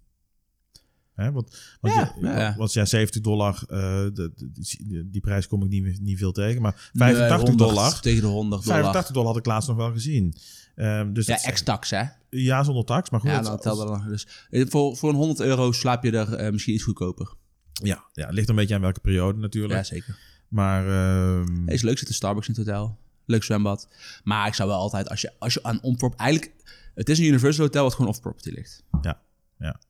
Hè, 1.19 1.33
want, 1.33 1.57
want, 1.81 1.95
Ja, 1.95 2.15
je, 2.21 2.27
ja. 2.27 2.55
want 2.57 2.73
ja, 2.73 2.85
70 2.85 3.21
dollar, 3.23 3.63
uh, 3.69 3.79
de, 3.79 4.13
de, 4.13 4.51
die, 4.53 5.11
die 5.11 5.21
prijs 5.21 5.47
kom 5.47 5.63
ik 5.63 5.69
niet, 5.69 6.01
niet 6.01 6.19
veel 6.19 6.33
tegen. 6.33 6.63
Maar 6.63 6.91
Nee, 6.93 7.15
85 7.15 7.49
100 7.49 7.59
dollar, 7.59 8.01
Tegen 8.01 8.21
de 8.21 8.27
100 8.27 8.63
dollar. 8.65 8.77
85 8.79 9.15
dollar 9.15 9.29
had 9.29 9.39
ik 9.39 9.47
laatst 9.47 9.69
nog 9.69 9.77
wel 9.77 9.93
gezien. 9.93 10.35
Um, 10.77 11.13
dus 11.13 11.27
Ja, 11.27 11.43
ex-tax 11.43 11.91
hè? 11.91 12.03
ja, 12.31 12.63
zonder 12.65 12.85
tax. 12.85 13.11
Maar 13.11 13.21
goed, 13.21 13.31
Ja, 13.31 13.41
dat- 13.41 13.63
dan. 13.63 14.05
Dus 14.09 14.27
eh, 14.51 14.67
voor, 14.69 14.97
voor 14.97 15.09
een 15.11 15.17
100 15.17 15.41
euro 15.41 15.73
slaap 15.73 16.05
je 16.05 16.11
er 16.11 16.35
eh, 16.35 16.53
misschien 16.53 16.75
iets 16.75 16.85
goedkoper. 16.85 17.35
ja, 17.73 18.05
ja, 18.13 18.25
het 18.27 18.35
ligt 18.35 18.49
een 18.49 18.55
beetje 18.55 18.75
aan 18.75 18.81
welke 18.81 19.01
periode 19.01 19.39
natuurlijk. 19.39 19.75
Ja, 19.75 19.83
zeker. 19.83 20.19
Maar 20.49 20.87
ehm, 20.87 21.65
Hey, 21.65 21.75
is 21.75 21.83
leuk, 21.83 21.99
zit 21.99 22.09
een 22.09 22.15
Starbucks 22.15 22.49
in 22.49 22.55
het 22.55 22.67
hotel. 22.67 22.99
Leuk 23.25 23.43
zwembad. 23.43 23.89
Maar 24.25 24.47
ik 24.47 24.55
zou 24.55 24.69
wel 24.69 24.79
altijd, 24.79 25.09
als 25.09 25.21
je, 25.21 25.33
als 25.39 25.55
je 25.55 25.63
aan 25.63 25.83
on 25.83 25.99
Eigenlijk, 26.17 26.55
het 26.95 27.09
is 27.09 27.19
een 27.19 27.25
Universal 27.25 27.65
Hotel 27.65 27.83
wat 27.83 27.95
gewoon 27.95 28.09
off-property 28.11 28.51
ligt. 28.51 28.83
Ja, 29.03 29.21
ja. 29.59 29.81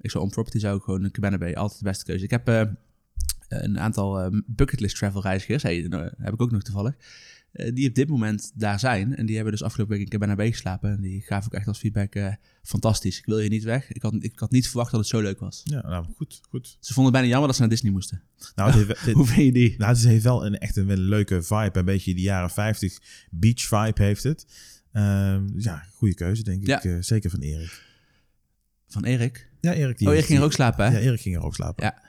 Ik 0.00 0.10
zou 0.10 0.24
on-property 0.24 0.58
zou 0.58 0.76
ik 0.76 0.82
gewoon 0.82 1.04
een 1.04 1.10
Cabana 1.10 1.38
Bay 1.38 1.54
altijd 1.54 1.78
de 1.78 1.84
beste 1.84 2.04
keuze. 2.04 2.24
Ik 2.24 2.30
heb 2.30 2.48
eh, 2.48 2.62
een 3.48 3.78
aantal 3.78 4.20
eh, 4.20 4.40
bucketlist 4.46 4.96
travel 4.96 5.22
reizigers, 5.22 5.62
hey, 5.62 5.84
eh, 5.84 6.00
heb 6.16 6.32
ik 6.34 6.40
ook 6.42 6.50
nog 6.50 6.62
toevallig, 6.62 6.94
eh, 7.52 7.74
die 7.74 7.88
op 7.88 7.94
dit 7.94 8.08
moment 8.08 8.52
daar 8.54 8.78
zijn. 8.78 9.16
En 9.16 9.26
die 9.26 9.34
hebben 9.34 9.52
dus 9.52 9.62
afgelopen 9.62 9.94
week 9.94 10.04
in 10.04 10.10
Cabana 10.10 10.34
Bay 10.34 10.50
geslapen. 10.50 10.90
En 10.90 11.00
die 11.00 11.20
gaven 11.20 11.52
ook 11.52 11.58
echt 11.58 11.66
als 11.66 11.78
feedback, 11.78 12.36
fantastisch. 12.62 13.18
Ik 13.18 13.24
wil 13.26 13.38
je 13.38 13.48
niet 13.48 13.64
weg. 13.64 13.92
Ik 13.92 14.02
had, 14.02 14.14
ik 14.18 14.38
had 14.38 14.50
niet 14.50 14.68
verwacht 14.68 14.90
dat 14.90 15.00
het 15.00 15.08
zo 15.08 15.20
leuk 15.20 15.38
was. 15.40 15.60
ja, 15.64 15.80
nou 15.88 16.06
goed, 16.16 16.40
goed. 16.48 16.66
Ze 16.80 16.92
vonden 16.92 17.04
het 17.04 17.12
bijna 17.12 17.28
jammer 17.28 17.46
dat 17.46 17.54
ze 17.54 17.60
naar 17.60 17.70
Disney 17.70 17.92
moesten. 17.92 18.22
Nou, 18.54 18.70
het 18.70 18.86
heeft, 18.86 19.00
het- 19.04 19.14
Hoe 19.14 19.26
vind 19.26 19.44
je 19.44 19.52
die? 19.52 19.74
Nou, 19.78 19.92
het 19.92 20.04
heeft 20.04 20.24
wel 20.24 20.46
een 20.46 20.58
echt 20.58 20.76
een, 20.76 20.98
leuke 20.98 21.42
vibe. 21.42 21.78
Een 21.78 21.84
beetje 21.84 22.14
die 22.14 22.24
jaren 22.24 22.50
50 22.50 22.98
beach 23.30 23.60
vibe 23.60 24.02
heeft 24.02 24.22
het. 24.22 24.46
Ehm, 24.92 25.44
ja, 25.58 25.84
goede 25.92 26.14
keuze 26.14 26.42
denk 26.42 26.60
ik. 26.60 26.66
Zeker 27.00 27.30
van 27.30 27.40
Erik. 27.40 27.84
Van 28.88 29.04
Erik. 29.04 29.50
Ja, 29.66 29.72
Erik 29.72 29.98
die 29.98 30.08
Oh, 30.08 30.14
Erik 30.14 30.24
ging 30.26 30.38
er 30.38 30.44
ook 30.44 30.52
slapen, 30.52 30.84
hè? 30.84 30.92
Ja, 30.92 30.98
Erik 30.98 31.20
ging 31.20 31.36
er 31.36 31.42
ook 31.42 31.54
slapen. 31.54 31.84
Ja. 31.84 32.02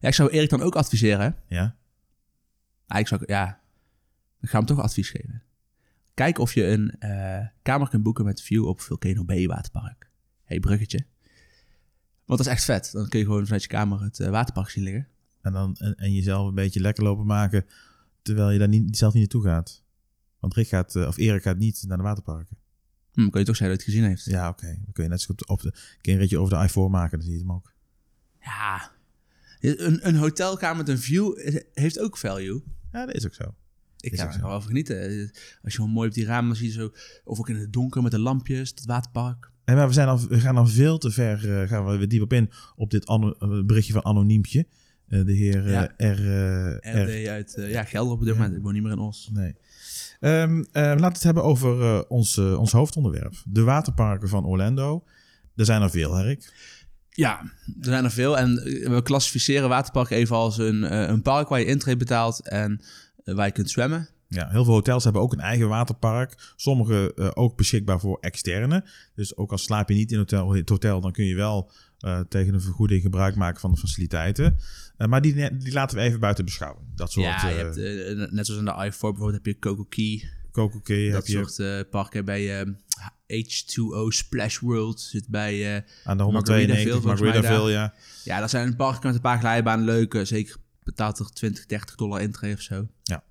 Ja, 0.00 0.08
ik 0.08 0.14
zou 0.14 0.30
Erik 0.30 0.50
dan 0.50 0.62
ook 0.62 0.76
adviseren? 0.76 1.36
Ja? 1.48 1.76
Ah, 2.86 3.00
ik 3.00 3.06
zou, 3.06 3.22
ja, 3.26 3.60
ik 4.40 4.48
ga 4.48 4.58
hem 4.58 4.66
toch 4.66 4.80
advies 4.80 5.10
geven. 5.10 5.42
Kijk 6.14 6.38
of 6.38 6.54
je 6.54 6.66
een 6.66 6.90
eh, 6.98 7.46
kamer 7.62 7.88
kunt 7.88 8.02
boeken 8.02 8.24
met 8.24 8.42
view 8.42 8.66
op 8.66 8.80
Volcano 8.80 9.24
Bay 9.24 9.46
waterpark. 9.46 10.10
hey, 10.44 10.60
bruggetje. 10.60 11.06
Want 12.24 12.38
dat 12.38 12.40
is 12.40 12.52
echt 12.52 12.64
vet. 12.64 12.92
Dan 12.92 13.08
kun 13.08 13.18
je 13.18 13.24
gewoon 13.24 13.44
vanuit 13.44 13.62
je 13.62 13.68
kamer 13.68 14.02
het 14.02 14.20
eh, 14.20 14.28
waterpark 14.28 14.68
zien 14.68 14.84
liggen. 14.84 15.08
En, 15.42 15.52
dan, 15.52 15.76
en, 15.76 15.94
en 15.94 16.12
jezelf 16.12 16.48
een 16.48 16.54
beetje 16.54 16.80
lekker 16.80 17.04
lopen 17.04 17.26
maken 17.26 17.66
terwijl 18.22 18.50
je 18.50 18.58
daar 18.58 18.68
niet, 18.68 18.96
zelf 18.96 19.12
niet 19.12 19.22
naartoe 19.22 19.50
gaat. 19.50 19.82
Want 20.38 20.54
Rick 20.54 20.68
gaat, 20.68 20.96
eh, 20.96 21.06
of 21.06 21.16
Erik 21.16 21.42
gaat 21.42 21.58
niet 21.58 21.84
naar 21.86 21.96
de 21.96 22.02
waterparken. 22.02 22.56
Hm, 23.16 23.28
kun 23.28 23.40
je 23.40 23.46
toch 23.46 23.56
zeggen 23.56 23.76
dat 23.76 23.86
het 23.86 23.94
gezien 23.94 24.08
heeft? 24.08 24.24
Ja, 24.24 24.48
oké. 24.48 24.66
Dan 24.66 24.92
kun 24.92 25.04
je 25.04 25.10
net 25.10 25.20
zo 25.20 25.26
goed 25.26 25.46
op 25.46 25.62
de, 25.62 25.70
kun 25.70 25.80
je 26.00 26.12
een 26.12 26.18
ritje 26.18 26.38
over 26.38 26.58
de 26.58 26.68
i4 26.68 26.90
maken, 26.90 27.18
dan 27.18 27.26
zie 27.26 27.36
je 27.36 27.44
hem 27.44 27.52
ook. 27.52 27.72
Ja. 28.40 28.90
Een, 29.60 30.08
een 30.08 30.16
hotelkamer 30.16 30.76
met 30.76 30.88
een 30.88 30.98
view 30.98 31.38
heeft 31.72 31.98
ook 31.98 32.16
value. 32.16 32.62
Ja, 32.92 33.06
dat 33.06 33.14
is 33.14 33.26
ook 33.26 33.34
zo. 33.34 33.54
Ik 34.00 34.12
Is 34.12 34.20
ga 34.20 34.32
er 34.32 34.40
wel 34.40 34.52
over 34.52 34.68
genieten. 34.68 35.30
Als 35.62 35.72
je 35.72 35.78
gewoon 35.78 35.90
mooi 35.90 36.08
op 36.08 36.14
die 36.14 36.24
ramen 36.24 36.46
dan 36.46 36.56
zie 36.56 36.66
je 36.66 36.72
zo... 36.72 36.92
Of 37.24 37.38
ook 37.38 37.48
in 37.48 37.56
het 37.56 37.72
donker 37.72 38.02
met 38.02 38.10
de 38.10 38.18
lampjes, 38.18 38.68
het 38.68 38.84
waterpark. 38.84 39.50
En 39.64 39.76
maar 39.76 39.86
we, 39.86 39.92
zijn 39.92 40.08
al, 40.08 40.28
we 40.28 40.40
gaan 40.40 40.56
al 40.56 40.66
veel 40.66 40.98
te 40.98 41.10
ver, 41.10 41.60
eh, 41.60 41.68
gaan 41.68 41.86
we 41.86 41.96
weer 41.96 42.08
diep 42.08 42.22
op 42.22 42.32
in, 42.32 42.50
op 42.76 42.90
dit 42.90 43.04
eh, 43.04 43.64
berichtje 43.64 43.92
van 43.92 44.04
Anoniempje. 44.04 44.66
Eh, 45.08 45.24
de 45.24 45.32
heer 45.32 45.68
Ja. 45.68 45.94
R, 45.96 46.04
R. 46.04 47.00
RD 47.00 47.26
uit 47.26 47.56
uh, 47.58 47.70
ja, 47.70 47.84
Gelder 47.84 48.12
op 48.12 48.24
dit 48.24 48.34
moment. 48.34 48.56
Ik 48.56 48.62
woon 48.62 48.72
niet 48.72 48.82
meer 48.82 48.92
in 48.92 48.98
Os. 48.98 49.30
Nee. 49.32 49.54
Eh, 50.26 50.52
laten 50.72 51.00
we 51.00 51.06
het 51.06 51.22
hebben 51.22 51.42
over 51.42 51.82
eh, 51.82 52.00
ons, 52.08 52.36
eh, 52.36 52.58
ons 52.58 52.72
hoofdonderwerp. 52.72 53.34
De 53.44 53.62
waterparken 53.62 54.28
van 54.28 54.44
Orlando. 54.44 55.04
Er 55.56 55.64
zijn 55.64 55.82
er 55.82 55.90
veel, 55.90 56.18
Erik. 56.18 56.52
Ja, 57.10 57.40
er 57.66 57.84
zijn 57.84 58.04
er 58.04 58.10
veel. 58.10 58.38
En 58.38 58.54
we 58.90 59.00
klassificeren 59.02 59.68
waterpark 59.68 60.10
even 60.10 60.36
als 60.36 60.58
een, 60.58 61.10
een 61.10 61.22
park 61.22 61.48
waar 61.48 61.58
je 61.58 61.64
intree 61.64 61.96
betaalt 61.96 62.48
en 62.48 62.80
waar 63.24 63.46
je 63.46 63.52
kunt 63.52 63.70
zwemmen. 63.70 64.08
Ja, 64.28 64.48
heel 64.48 64.64
veel 64.64 64.72
hotels 64.72 65.04
hebben 65.04 65.22
ook 65.22 65.32
een 65.32 65.40
eigen 65.40 65.68
waterpark. 65.68 66.52
Sommige 66.56 67.32
ook 67.34 67.56
beschikbaar 67.56 68.00
voor 68.00 68.18
externe. 68.20 68.84
Dus 69.14 69.36
ook 69.36 69.50
al 69.50 69.58
slaap 69.58 69.88
je 69.88 69.94
niet 69.94 70.12
in 70.12 70.18
hotel, 70.18 70.54
het 70.54 70.68
hotel, 70.68 71.00
dan 71.00 71.12
kun 71.12 71.24
je 71.24 71.34
wel 71.34 71.70
eh, 72.00 72.20
tegen 72.20 72.54
een 72.54 72.60
vergoeding 72.60 73.02
gebruik 73.02 73.34
maken 73.36 73.60
van 73.60 73.70
de 73.72 73.76
faciliteiten. 73.76 74.58
Eh, 74.96 75.08
maar 75.08 75.20
die, 75.20 75.58
die 75.58 75.72
laten 75.72 75.96
we 75.96 76.02
even 76.02 76.20
buiten 76.20 76.44
beschouwing. 76.44 76.86
Dat 76.94 77.12
soort 77.12 77.26
ja, 77.26 77.48
je 77.48 77.54
eh, 77.54 77.62
hebt, 78.18 78.32
net 78.32 78.46
zoals 78.46 78.60
in 78.60 78.66
de 78.66 78.72
I4 78.72 78.76
bijvoorbeeld 78.90 79.32
heb 79.32 79.46
je 79.46 79.58
Coco 79.58 79.84
Key. 79.84 80.28
Coco 80.52 80.80
Key 80.80 81.04
heb 81.04 81.12
Dat 81.12 81.26
je 81.26 81.32
soort 81.32 81.58
eh, 81.58 81.90
parken 81.90 82.24
bij 82.24 82.60
eh, 82.60 82.66
H2O 83.46 84.06
Splash 84.08 84.58
World. 84.58 85.00
Zit 85.00 85.28
bij... 85.28 85.84
aan 86.04 86.16
de 86.16 86.22
Margaritaville, 86.24 86.32
192 86.32 86.92
volgens 86.92 87.20
mij 87.20 87.30
Margaritaville, 87.30 87.70
ja. 87.70 87.94
ja, 88.24 88.40
dat 88.40 88.50
zijn 88.50 88.76
parken 88.76 89.06
met 89.06 89.14
een 89.14 89.20
paar 89.20 89.38
glijbanen. 89.38 89.84
Leuk. 89.84 90.14
eh, 90.14 90.24
Zeker 90.24 90.56
betaalt 90.82 91.18
er 91.18 91.30
20, 91.32 91.66
30 91.66 91.94
dollar 91.94 92.20
intree 92.20 92.54
of 92.54 92.60
zo. 92.60 92.88
Ja. 93.02 93.24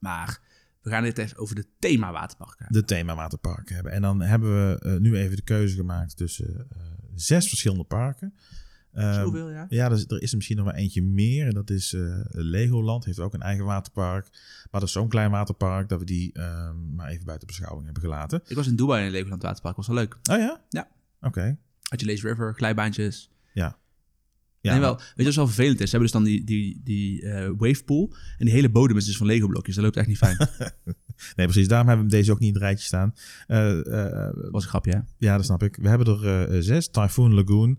Maar 0.00 0.40
we 0.82 0.90
gaan 0.90 1.02
dit 1.02 1.18
even 1.18 1.36
over 1.38 1.54
de 1.54 1.66
thema 1.78 2.12
waterparken 2.12 2.64
hebben. 2.64 2.80
de 2.80 2.86
thema 2.86 3.14
waterparken 3.14 3.74
hebben. 3.74 3.92
En 3.92 4.02
dan 4.02 4.20
hebben 4.20 4.50
we 4.80 4.98
nu 5.00 5.16
even 5.16 5.36
de 5.36 5.42
keuze 5.42 5.76
gemaakt 5.76 6.16
tussen 6.16 6.68
zes 7.14 7.48
verschillende 7.48 7.84
parken. 7.84 8.34
Ehm, 8.92 9.14
Zoveel, 9.14 9.50
ja? 9.50 9.66
ja, 9.68 9.84
er 9.84 9.92
is, 9.92 10.04
er 10.06 10.22
is 10.22 10.30
er 10.30 10.36
misschien 10.36 10.56
nog 10.56 10.66
maar 10.66 10.74
eentje 10.74 11.02
meer. 11.02 11.46
En 11.46 11.54
dat 11.54 11.70
is 11.70 11.92
eh, 11.92 12.20
Legoland, 12.28 13.04
heeft 13.04 13.18
ook 13.18 13.34
een 13.34 13.42
eigen 13.42 13.64
waterpark. 13.64 14.28
Maar 14.70 14.80
dat 14.80 14.82
is 14.82 14.92
zo'n 14.92 15.08
klein 15.08 15.30
waterpark 15.30 15.88
dat 15.88 15.98
we 15.98 16.04
die 16.04 16.32
ehm, 16.32 16.94
maar 16.94 17.08
even 17.08 17.24
buiten 17.24 17.46
beschouwing 17.46 17.84
hebben 17.84 18.02
gelaten. 18.02 18.42
Ik 18.46 18.56
was 18.56 18.66
in 18.66 18.76
Dubai 18.76 19.04
in 19.06 19.10
Legoland 19.10 19.42
Waterpark. 19.42 19.76
Was 19.76 19.86
wel 19.86 19.96
leuk. 19.96 20.18
Oh 20.30 20.36
ja? 20.36 20.60
Ja. 20.68 20.88
Oké. 21.20 21.58
Had 21.88 22.00
je 22.00 22.06
Lazy 22.06 22.26
River, 22.26 22.54
glijbaantjes. 22.54 23.30
Ja. 23.52 23.80
Ja, 24.60 24.72
nee, 24.72 24.80
wel, 24.80 24.96
weet 24.96 25.06
je 25.16 25.24
wat 25.24 25.34
wel 25.34 25.46
vervelend 25.46 25.80
is? 25.80 25.90
Ze 25.90 25.96
hebben 25.96 26.10
dus 26.12 26.20
dan 26.20 26.24
die, 26.24 26.44
die, 26.44 26.80
die 26.84 27.22
eh, 27.22 27.50
wavepool. 27.56 28.14
En 28.38 28.44
die 28.44 28.54
hele 28.54 28.70
bodem 28.70 28.96
is 28.96 29.04
dus 29.04 29.16
van 29.16 29.26
Lego 29.26 29.46
blokjes. 29.46 29.74
Dat 29.74 29.84
loopt 29.84 29.96
echt 29.96 30.06
niet 30.06 30.18
fijn. 30.18 30.36
nee, 31.36 31.46
precies. 31.46 31.68
Daarom 31.68 31.88
hebben 31.88 32.06
we 32.06 32.12
deze 32.12 32.32
ook 32.32 32.38
niet 32.38 32.48
in 32.48 32.54
het 32.54 32.62
rijtje 32.62 32.84
staan. 32.86 33.14
Eh, 33.46 34.26
eh, 34.26 34.30
was 34.50 34.62
een 34.62 34.68
grapje, 34.68 34.92
hè? 34.92 34.98
ja, 35.18 35.36
dat 35.36 35.44
snap 35.44 35.62
ik. 35.62 35.76
We 35.76 35.88
hebben 35.88 36.06
er 36.22 36.50
eh, 36.50 36.60
zes. 36.60 36.88
Typhoon 36.90 37.34
Lagoon, 37.34 37.78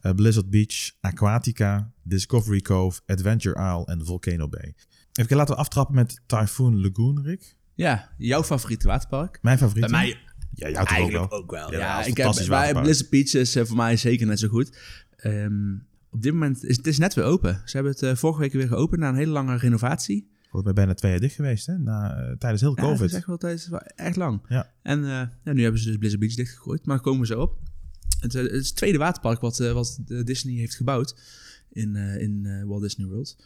eh, 0.00 0.12
Blizzard 0.12 0.50
Beach, 0.50 0.90
Aquatica, 1.00 1.90
Discovery 2.02 2.60
Cove, 2.60 3.00
Adventure 3.06 3.54
Isle 3.54 3.84
en 3.86 4.06
Volcano 4.06 4.48
Bay. 4.48 4.74
Even 5.12 5.36
laten 5.36 5.54
we 5.54 5.60
aftrappen 5.60 5.94
met 5.94 6.20
Typhoon 6.26 6.80
Lagoon, 6.80 7.22
Rick. 7.22 7.56
Ja, 7.74 8.08
jouw 8.18 8.44
favoriete 8.44 8.86
waterpark? 8.86 9.38
Mijn 9.42 9.58
favoriet. 9.58 9.80
Bij 9.80 9.90
mij 9.90 10.06
Ja, 10.08 10.16
jou 10.54 10.72
toch 10.72 10.82
ook 10.82 10.88
eigenlijk 10.88 11.30
wel. 11.30 11.40
ook 11.40 11.50
wel. 11.50 11.72
Ja, 11.72 12.04
ik 12.04 12.16
heb, 12.16 12.32
bij. 12.48 12.72
Blizzard 12.72 13.10
Beach 13.10 13.34
is 13.34 13.56
eh, 13.56 13.64
voor 13.64 13.76
mij 13.76 13.96
zeker 13.96 14.26
net 14.26 14.38
zo 14.38 14.48
goed. 14.48 14.78
Ehm, 15.16 15.74
op 16.10 16.22
dit 16.22 16.32
moment 16.32 16.64
is 16.64 16.76
het 16.76 16.86
is 16.86 16.98
net 16.98 17.14
weer 17.14 17.24
open. 17.24 17.62
Ze 17.64 17.76
hebben 17.76 17.92
het 17.92 18.02
eh, 18.02 18.14
vorige 18.14 18.40
week 18.40 18.52
weer 18.52 18.68
geopend 18.68 19.00
na 19.00 19.08
een 19.08 19.14
hele 19.14 19.32
lange 19.32 19.56
renovatie. 19.56 20.30
Volgens 20.54 20.74
mij 20.74 20.84
bijna 20.84 20.98
twee 20.98 21.10
jaar 21.10 21.20
dicht 21.20 21.34
geweest, 21.34 21.66
hè? 21.66 21.78
Na, 21.78 22.16
eh, 22.16 22.36
tijdens 22.36 22.62
heel 22.62 22.72
Ja, 22.76 22.82
het 22.82 22.90
COVID. 22.90 23.10
is 23.10 23.16
echt 23.16 23.26
wel 23.26 23.36
tijdens 23.36 23.68
echt 23.96 24.16
lang. 24.16 24.40
Ja. 24.48 24.70
En 24.82 25.04
eh, 25.04 25.28
ja, 25.44 25.52
nu 25.52 25.62
hebben 25.62 25.80
ze 25.80 25.86
dus 25.86 25.96
Blizzard 25.96 26.20
Beach 26.20 26.34
dichtgegooid, 26.34 26.86
maar 26.86 27.00
komen 27.00 27.20
we 27.20 27.26
zo 27.26 27.40
op. 27.40 27.58
Het, 28.20 28.34
eh, 28.34 28.42
het 28.42 28.52
is 28.52 28.66
het 28.66 28.76
tweede 28.76 28.98
waterpark 28.98 29.40
wat, 29.40 29.58
wat 29.58 29.98
de 30.06 30.24
Disney 30.24 30.54
heeft 30.54 30.74
gebouwd 30.74 31.20
in, 31.72 31.96
in 31.96 32.66
Walt 32.66 32.82
Disney 32.82 33.06
World. 33.06 33.36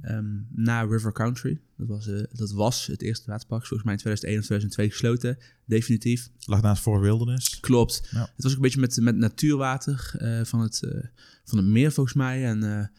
Ehm, 0.00 0.26
na 0.50 0.82
River 0.82 1.12
Country. 1.12 1.60
Dat 1.76 1.88
was, 1.88 2.10
dat 2.32 2.50
was 2.50 2.86
het 2.86 3.02
eerste 3.02 3.30
waterpark, 3.30 3.66
volgens 3.66 3.82
mij 3.82 3.92
in 3.92 4.00
2001 4.00 4.38
of 4.38 4.44
2002 4.44 4.90
gesloten. 4.90 5.38
Definitief. 5.64 6.30
Lag 6.38 6.62
naast 6.62 6.82
Fort 6.82 7.00
Wilderness. 7.00 7.60
Klopt. 7.60 8.08
Ja. 8.10 8.20
Het 8.20 8.42
was 8.42 8.50
ook 8.50 8.56
een 8.56 8.62
beetje 8.62 8.80
met, 8.80 9.00
met 9.00 9.16
natuurwater 9.16 10.14
van, 10.44 10.60
het, 10.60 10.80
van 11.44 11.58
het 11.58 11.66
meer 11.66 11.92
volgens 11.92 12.14
mij. 12.16 12.44
En 12.44 12.90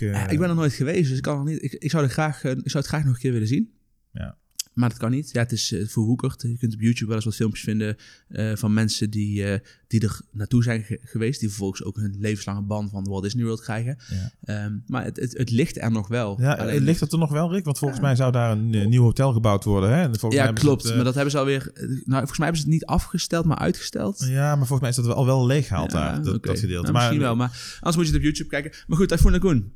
eh, 0.00 0.32
ik 0.32 0.38
ben 0.38 0.48
er 0.48 0.54
nooit 0.54 0.72
geweest, 0.72 1.08
dus 1.08 1.16
ik, 1.16 1.22
kan 1.22 1.36
nog 1.36 1.46
niet, 1.46 1.62
ik, 1.62 1.72
ik, 1.72 1.90
zou 1.90 2.04
er 2.04 2.10
graag, 2.10 2.44
eh, 2.44 2.50
ik 2.50 2.70
zou 2.70 2.84
het 2.84 2.86
graag 2.86 3.04
nog 3.04 3.14
een 3.14 3.20
keer 3.20 3.32
willen 3.32 3.48
zien. 3.48 3.72
Ja. 4.12 4.38
Maar 4.78 4.88
dat 4.88 4.98
kan 4.98 5.10
niet. 5.10 5.30
Ja, 5.32 5.40
het 5.40 5.52
is 5.52 5.74
verwoekerd. 5.86 6.42
Je 6.42 6.56
kunt 6.58 6.74
op 6.74 6.80
YouTube 6.80 7.06
wel 7.06 7.16
eens 7.16 7.24
wat 7.24 7.34
filmpjes 7.34 7.64
vinden 7.64 7.96
eh, 8.28 8.52
van 8.56 8.72
mensen 8.72 9.10
die, 9.10 9.44
eh, 9.44 9.60
die 9.86 10.00
er 10.00 10.20
naartoe 10.32 10.62
zijn 10.62 10.82
ge- 10.82 11.00
geweest. 11.02 11.40
Die 11.40 11.48
vervolgens 11.48 11.82
ook 11.84 11.96
hun 11.96 12.16
levenslange 12.18 12.62
ban 12.62 12.88
van 12.88 13.04
de 13.04 13.10
Walt 13.10 13.22
Disney 13.22 13.44
World 13.44 13.60
krijgen. 13.60 13.98
Ja. 14.10 14.32
Ehm, 14.64 14.76
maar 14.86 15.04
het, 15.04 15.16
het, 15.16 15.38
het 15.38 15.50
ligt 15.50 15.78
er 15.80 15.90
nog 15.90 16.08
wel. 16.08 16.40
Ja, 16.40 16.52
Alleen- 16.54 16.82
ligt 16.82 17.00
het 17.00 17.12
er 17.12 17.18
nog 17.18 17.30
wel, 17.32 17.52
Rick? 17.52 17.64
Want 17.64 17.78
volgens 17.78 18.00
mij 18.00 18.16
zou 18.16 18.32
daar 18.32 18.50
een 18.50 18.88
nieuw 18.88 19.02
hotel 19.02 19.32
gebouwd 19.32 19.64
worden. 19.64 19.90
Hè? 19.94 20.04
Volgens 20.14 20.34
ja, 20.42 20.52
klopt. 20.52 20.82
het, 20.82 20.94
maar 20.94 21.04
dat 21.04 21.14
hebben 21.14 21.32
ze 21.32 21.38
alweer... 21.38 21.70
Nou, 21.74 21.98
volgens 22.04 22.38
mij 22.38 22.46
hebben 22.46 22.56
ze 22.56 22.62
het 22.62 22.66
niet 22.74 22.84
afgesteld, 22.86 23.44
maar 23.44 23.58
uitgesteld. 23.58 24.24
Ja, 24.28 24.48
maar 24.56 24.66
volgens 24.66 24.80
mij 24.80 24.90
is 24.90 24.96
dat 24.96 25.06
al 25.16 25.26
wel 25.26 25.46
leeggehaald 25.46 25.92
Ja, 25.92 25.98
daar, 26.12 26.22
dat, 26.22 26.42
dat 26.42 26.58
gedeelte. 26.58 26.82
Nou, 26.82 26.92
maar, 26.92 27.02
misschien 27.02 27.20
wel, 27.22 27.36
maar 27.36 27.76
anders 27.76 27.96
moet 27.96 28.04
je 28.06 28.10
het 28.12 28.16
op 28.20 28.22
YouTube 28.26 28.48
kijken. 28.48 28.72
Maar 28.86 28.96
goed, 28.98 29.08
Typhoon 29.08 29.32
Lagoon 29.32 29.70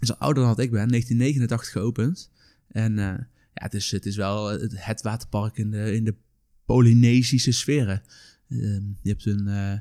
is 0.00 0.10
al 0.10 0.16
ouder 0.18 0.42
dan 0.42 0.50
ik 0.52 0.70
ben. 0.70 0.88
1989 0.88 1.70
geopend. 1.72 2.30
En 2.68 2.98
ja, 3.62 3.68
het 3.68 3.74
is, 3.74 3.90
het 3.90 4.06
is 4.06 4.16
wel 4.16 4.46
het, 4.48 4.72
het 4.84 5.02
waterpark 5.02 5.56
in 5.56 5.70
de, 5.70 5.94
in 5.94 6.04
de 6.04 6.14
Polynesische 6.64 7.52
sferen. 7.52 8.02
Ehm, 8.48 8.82
je 9.02 9.08
hebt 9.08 9.26
een, 9.26 9.48
eh, 9.48 9.78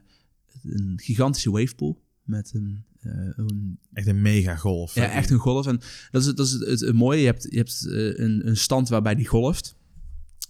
een 0.63 0.93
gigantische 1.03 1.51
wavepool 1.51 2.01
met 2.23 2.51
een, 2.53 2.83
eh, 2.99 3.11
een 3.35 3.79
Echt 3.93 4.07
een 4.07 4.21
mega 4.21 4.55
golf. 4.55 4.95
ja, 4.95 5.11
echt 5.11 5.29
een 5.29 5.37
golf. 5.37 5.67
En 5.67 5.79
dat 6.11 6.21
is, 6.21 6.27
het- 6.27 6.37
dat 6.37 6.45
is 6.45 6.51
het, 6.51 6.67
het, 6.67 6.79
het 6.79 6.95
mooie. 6.95 7.19
Je 7.19 7.25
hebt, 7.25 7.47
je 7.49 7.57
hebt 7.57 7.85
eh, 7.87 7.93
een, 8.25 8.47
een 8.47 8.57
stand 8.57 8.89
waarbij 8.89 9.15
die 9.15 9.27
golft. 9.27 9.75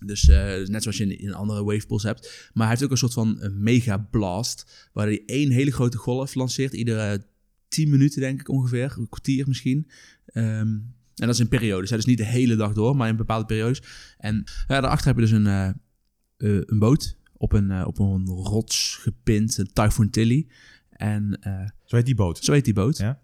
Dus 0.06 0.26
net 0.67 0.82
zoals 0.84 0.98
je 0.98 1.04
in, 1.04 1.20
in 1.20 1.34
andere 1.34 1.63
wavepools 1.63 2.04
hebt. 2.04 2.50
Maar 2.54 2.63
hij 2.63 2.70
heeft 2.70 2.84
ook 2.84 2.91
een 2.91 2.98
soort 2.98 3.13
van 3.13 3.38
een 3.41 3.63
mega 3.63 3.98
blast. 3.98 4.89
Waar 4.94 5.06
hij 5.06 5.24
één 5.26 5.52
hele 5.52 5.72
grote 5.72 5.98
golf 5.98 6.36
lanceert. 6.36 6.74
Iedere 6.74 7.26
10 7.67 7.89
minuten 7.89 8.22
denk 8.22 8.39
ik 8.39 8.50
ongeveer. 8.50 8.96
Een 8.98 9.10
kwartier 9.10 9.48
misschien. 9.48 9.88
Ehm, 10.26 10.78
en 11.15 11.26
dat 11.26 11.36
is 11.36 11.39
in 11.39 11.47
periodes. 11.47 11.89
hè. 11.89 11.95
Dus 11.95 12.06
niet 12.06 12.17
de 12.17 12.26
hele 12.26 12.56
dag 12.56 12.74
door, 12.74 12.95
maar 12.95 13.10
in 13.10 13.15
bepaalde 13.15 13.45
periodes. 13.45 13.82
En 14.17 14.43
ja, 14.67 14.82
daarachter 14.82 15.08
heb 15.08 15.15
je 15.15 15.21
dus 15.21 15.32
een, 15.32 15.47
eh, 15.47 15.67
eh, 15.67 16.62
een 16.65 16.80
boot. 16.80 17.17
Op 17.34 17.54
een, 17.54 17.71
eh, 17.71 17.88
op 17.88 18.00
een 18.00 18.26
rots 18.26 18.95
gepind. 18.95 19.58
Een 19.58 19.74
Typhoon 19.74 20.10
Tilly. 20.10 20.47
En 20.89 21.39
Zo 21.86 21.95
heet 21.95 22.06
die 22.06 22.15
boot. 22.15 22.38
zo 22.38 22.52
heet 22.52 22.65
die 22.65 22.74
boot. 22.74 22.97
Ja. 22.97 23.21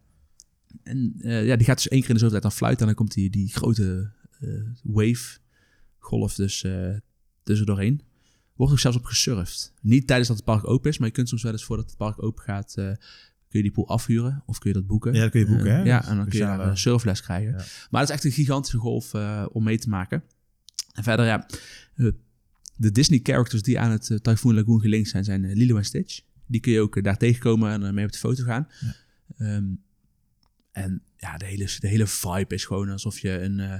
En 0.83 1.13
ja, 1.17 1.55
die 1.55 1.65
gaat 1.65 1.77
dus 1.77 1.87
één 1.87 1.99
keer 1.99 2.09
in 2.09 2.15
de 2.15 2.21
zoveel 2.21 2.29
tijd 2.29 2.41
dan 2.41 2.51
fluiten. 2.51 2.81
En 2.81 2.87
dan 2.87 2.95
komt 2.95 3.13
die, 3.13 3.29
die 3.29 3.49
grote 3.49 4.11
wave 4.83 5.37
golf 5.97 6.35
dus 6.35 6.63
uh, 6.63 6.97
tussen 7.43 7.65
doorheen. 7.65 8.01
Wordt 8.55 8.73
ook 8.73 8.79
zelfs 8.79 8.97
op 8.97 9.05
gesurfd. 9.05 9.73
Niet 9.81 10.07
tijdens 10.07 10.27
dat 10.27 10.37
het 10.37 10.45
park 10.45 10.67
open 10.67 10.89
is, 10.89 10.97
maar 10.97 11.07
je 11.07 11.13
kunt 11.13 11.29
soms 11.29 11.43
wel 11.43 11.51
eens 11.51 11.63
voordat 11.63 11.85
het 11.85 11.97
park 11.97 12.23
open 12.23 12.43
gaat, 12.43 12.75
kun 13.49 13.59
je 13.59 13.61
die 13.61 13.71
pool 13.71 13.87
afhuren 13.87 14.43
of 14.45 14.59
kun 14.59 14.69
je 14.69 14.75
dat 14.75 14.87
boeken. 14.87 15.13
Ja, 15.13 15.21
dat 15.21 15.31
kun 15.31 15.39
je 15.39 15.45
boeken, 15.45 15.71
hè? 15.71 15.79
Uh, 15.79 15.85
ja, 15.85 16.07
en 16.07 16.15
dan 16.15 16.27
kun 16.27 16.39
je 16.39 16.45
daar 16.45 16.67
een 16.67 16.77
surfles 16.77 17.21
krijgen. 17.21 17.53
Maar 17.89 18.01
het 18.01 18.09
is 18.09 18.15
echt 18.15 18.23
een 18.23 18.31
gigantische 18.31 18.77
golf 18.77 19.13
uh, 19.13 19.45
om 19.51 19.63
mee 19.63 19.77
te 19.77 19.89
maken. 19.89 20.23
En 20.93 21.03
verder, 21.03 21.25
ja, 21.25 21.47
uh, 21.95 22.11
de 22.75 22.91
Disney 22.91 23.19
characters 23.23 23.61
die 23.61 23.79
aan 23.79 23.91
het 23.91 24.19
Typhoon 24.21 24.55
Lagoon 24.55 24.81
gelinkt 24.81 25.09
zijn, 25.09 25.23
zijn 25.23 25.53
Lilo 25.53 25.77
en 25.77 25.85
Stitch. 25.85 26.19
Die 26.45 26.61
kun 26.61 26.71
je 26.71 26.81
ook 26.81 27.03
daar 27.03 27.17
tegenkomen 27.17 27.83
en 27.83 27.93
mee 27.93 28.05
op 28.05 28.11
de 28.11 28.17
foto 28.17 28.43
gaan. 28.43 28.67
Ja. 29.37 29.55
Um, 29.55 29.81
en 30.71 31.01
ja, 31.17 31.37
de 31.37 31.45
hele, 31.45 31.69
de 31.79 31.87
hele 31.87 32.07
vibe 32.07 32.53
is 32.53 32.65
gewoon 32.65 32.89
alsof 32.89 33.19
je 33.19 33.41
een... 33.41 33.59
Uh, 33.59 33.73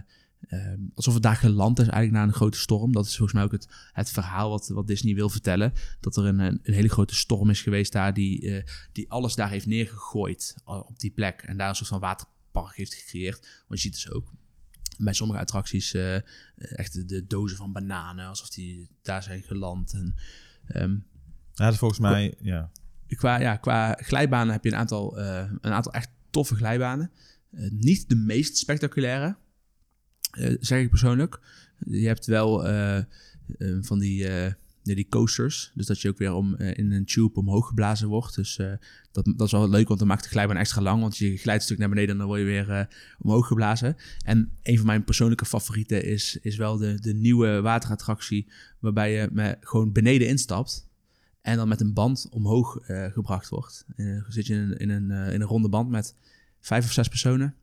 alsof 0.94 1.14
het 1.14 1.24
daar 1.24 1.36
geland 1.36 1.80
is 1.80 1.88
eigenlijk 1.88 2.18
na 2.18 2.24
een 2.24 2.38
grote 2.38 2.58
storm. 2.58 2.92
Dat 2.92 3.06
is 3.06 3.16
volgens 3.16 3.34
mij 3.34 3.44
ook 3.44 3.52
het, 3.52 3.68
het 3.92 4.10
verhaal 4.10 4.50
wat, 4.50 4.68
wat 4.68 4.88
Disney 4.88 5.16
wil 5.16 5.30
vertellen. 5.30 5.74
Dat 6.00 6.18
er 6.18 6.26
een, 6.26 6.40
een, 6.40 6.60
een 6.64 6.74
hele 6.74 6.90
grote 6.90 7.16
storm 7.16 7.50
is 7.50 7.62
geweest 7.62 7.92
daar 7.92 8.14
die, 8.14 8.42
uh, 8.42 8.64
die 8.92 9.10
alles 9.12 9.36
daar 9.36 9.50
heeft 9.50 9.66
neergegooid 9.66 10.56
uh, 10.68 10.80
op 10.88 11.00
die 11.00 11.12
plek. 11.12 11.42
En 11.42 11.58
daar 11.58 11.70
een 11.70 11.76
soort 11.76 11.90
van 11.90 12.00
waterpark 12.00 12.76
heeft 12.76 12.94
gecreëerd. 12.94 13.64
Want 13.68 13.82
je 13.82 13.88
ziet 13.88 13.94
dus 13.94 14.12
ook 14.12 14.34
bij 14.98 15.14
sommige 15.14 15.40
attracties 15.40 15.94
uh, 15.94 16.16
echt 16.56 17.10
de, 17.10 17.28
dozen 17.28 17.58
van 17.58 17.74
bananen. 17.74 18.28
Alsof 18.28 18.50
die 18.50 18.90
daar 19.02 19.24
zijn 19.24 19.44
geland. 19.44 19.94
En, 19.94 20.16
um, 20.68 21.06
ja, 21.54 21.64
dat 21.64 21.74
is 21.74 21.80
volgens 21.80 22.00
mij, 22.00 22.36
ja. 22.42 22.72
Qua, 23.08 23.40
ja, 23.40 23.56
qua 23.56 23.94
glijbanen 24.02 24.54
heb 24.54 24.64
je 24.64 24.72
een 24.72 24.78
aantal, 24.78 25.18
een 25.18 25.62
aantal 25.62 25.94
echt 25.94 26.10
toffe 26.30 26.56
glijbanen. 26.56 27.12
niet 27.70 28.10
de 28.10 28.16
meest 28.16 28.58
spectaculaire. 28.58 29.38
Uh, 30.40 30.56
zeg 30.60 30.82
ik 30.82 30.90
persoonlijk. 30.90 31.40
Je 31.86 32.08
hebt 32.08 32.26
wel 32.26 32.68
uh, 32.68 32.98
uh, 33.58 33.78
van 33.82 34.00
die, 34.00 34.28
die 34.82 35.08
coasters. 35.10 35.72
Dus 35.76 35.86
dat 35.86 36.02
je 36.02 36.10
ook 36.10 36.18
weer 36.18 36.34
om, 36.34 36.56
in 36.56 36.92
een 36.92 37.06
tube 37.06 37.40
omhoog 37.40 37.68
geblazen 37.68 38.08
wordt. 38.08 38.36
Dus 38.36 38.56
dat, 39.12 39.26
dat 39.36 39.42
is 39.42 39.52
wel 39.52 39.70
leuk, 39.70 39.88
want 39.88 40.00
dan 40.00 40.08
maakt 40.08 40.24
de 40.24 40.30
glijbaan 40.30 40.58
extra 40.58 40.82
lang. 40.82 41.02
Want 41.02 41.18
je 41.18 41.38
glijdt 41.38 41.60
een 41.60 41.66
stuk 41.66 41.78
naar 41.78 41.90
beneden 41.90 42.12
en 42.12 42.18
dan 42.18 42.28
word 42.28 42.40
je 42.40 42.46
weer 42.46 42.88
omhoog 43.20 43.48
geblazen. 43.48 43.96
En 44.26 44.52
een 44.64 44.78
van 44.78 44.86
mijn 44.86 45.04
persoonlijke 45.04 45.46
favorieten 45.46 46.04
is, 46.04 46.38
is 46.42 46.58
wel 46.58 46.78
de, 46.78 47.00
de 47.02 47.14
nieuwe 47.14 47.62
waterattractie. 47.62 48.48
Waarbij 48.80 49.14
je 49.14 49.30
met, 49.32 49.58
gewoon 49.62 49.92
beneden 49.92 50.28
instapt. 50.28 50.90
En 51.42 51.58
dan 51.58 51.68
met 51.68 51.82
een 51.82 51.94
band 51.94 52.28
omhoog 52.30 52.80
gebracht 53.14 53.50
wordt. 53.50 53.86
zit 54.28 54.46
je 54.46 54.54
in, 54.54 54.78
in, 54.78 54.90
een, 54.90 55.12
in 55.12 55.42
een 55.42 55.48
ronde 55.48 55.70
band 55.70 55.90
met 55.90 56.16
vijf 56.60 56.86
of 56.86 56.92
zes 56.92 57.08
personen. 57.08 57.56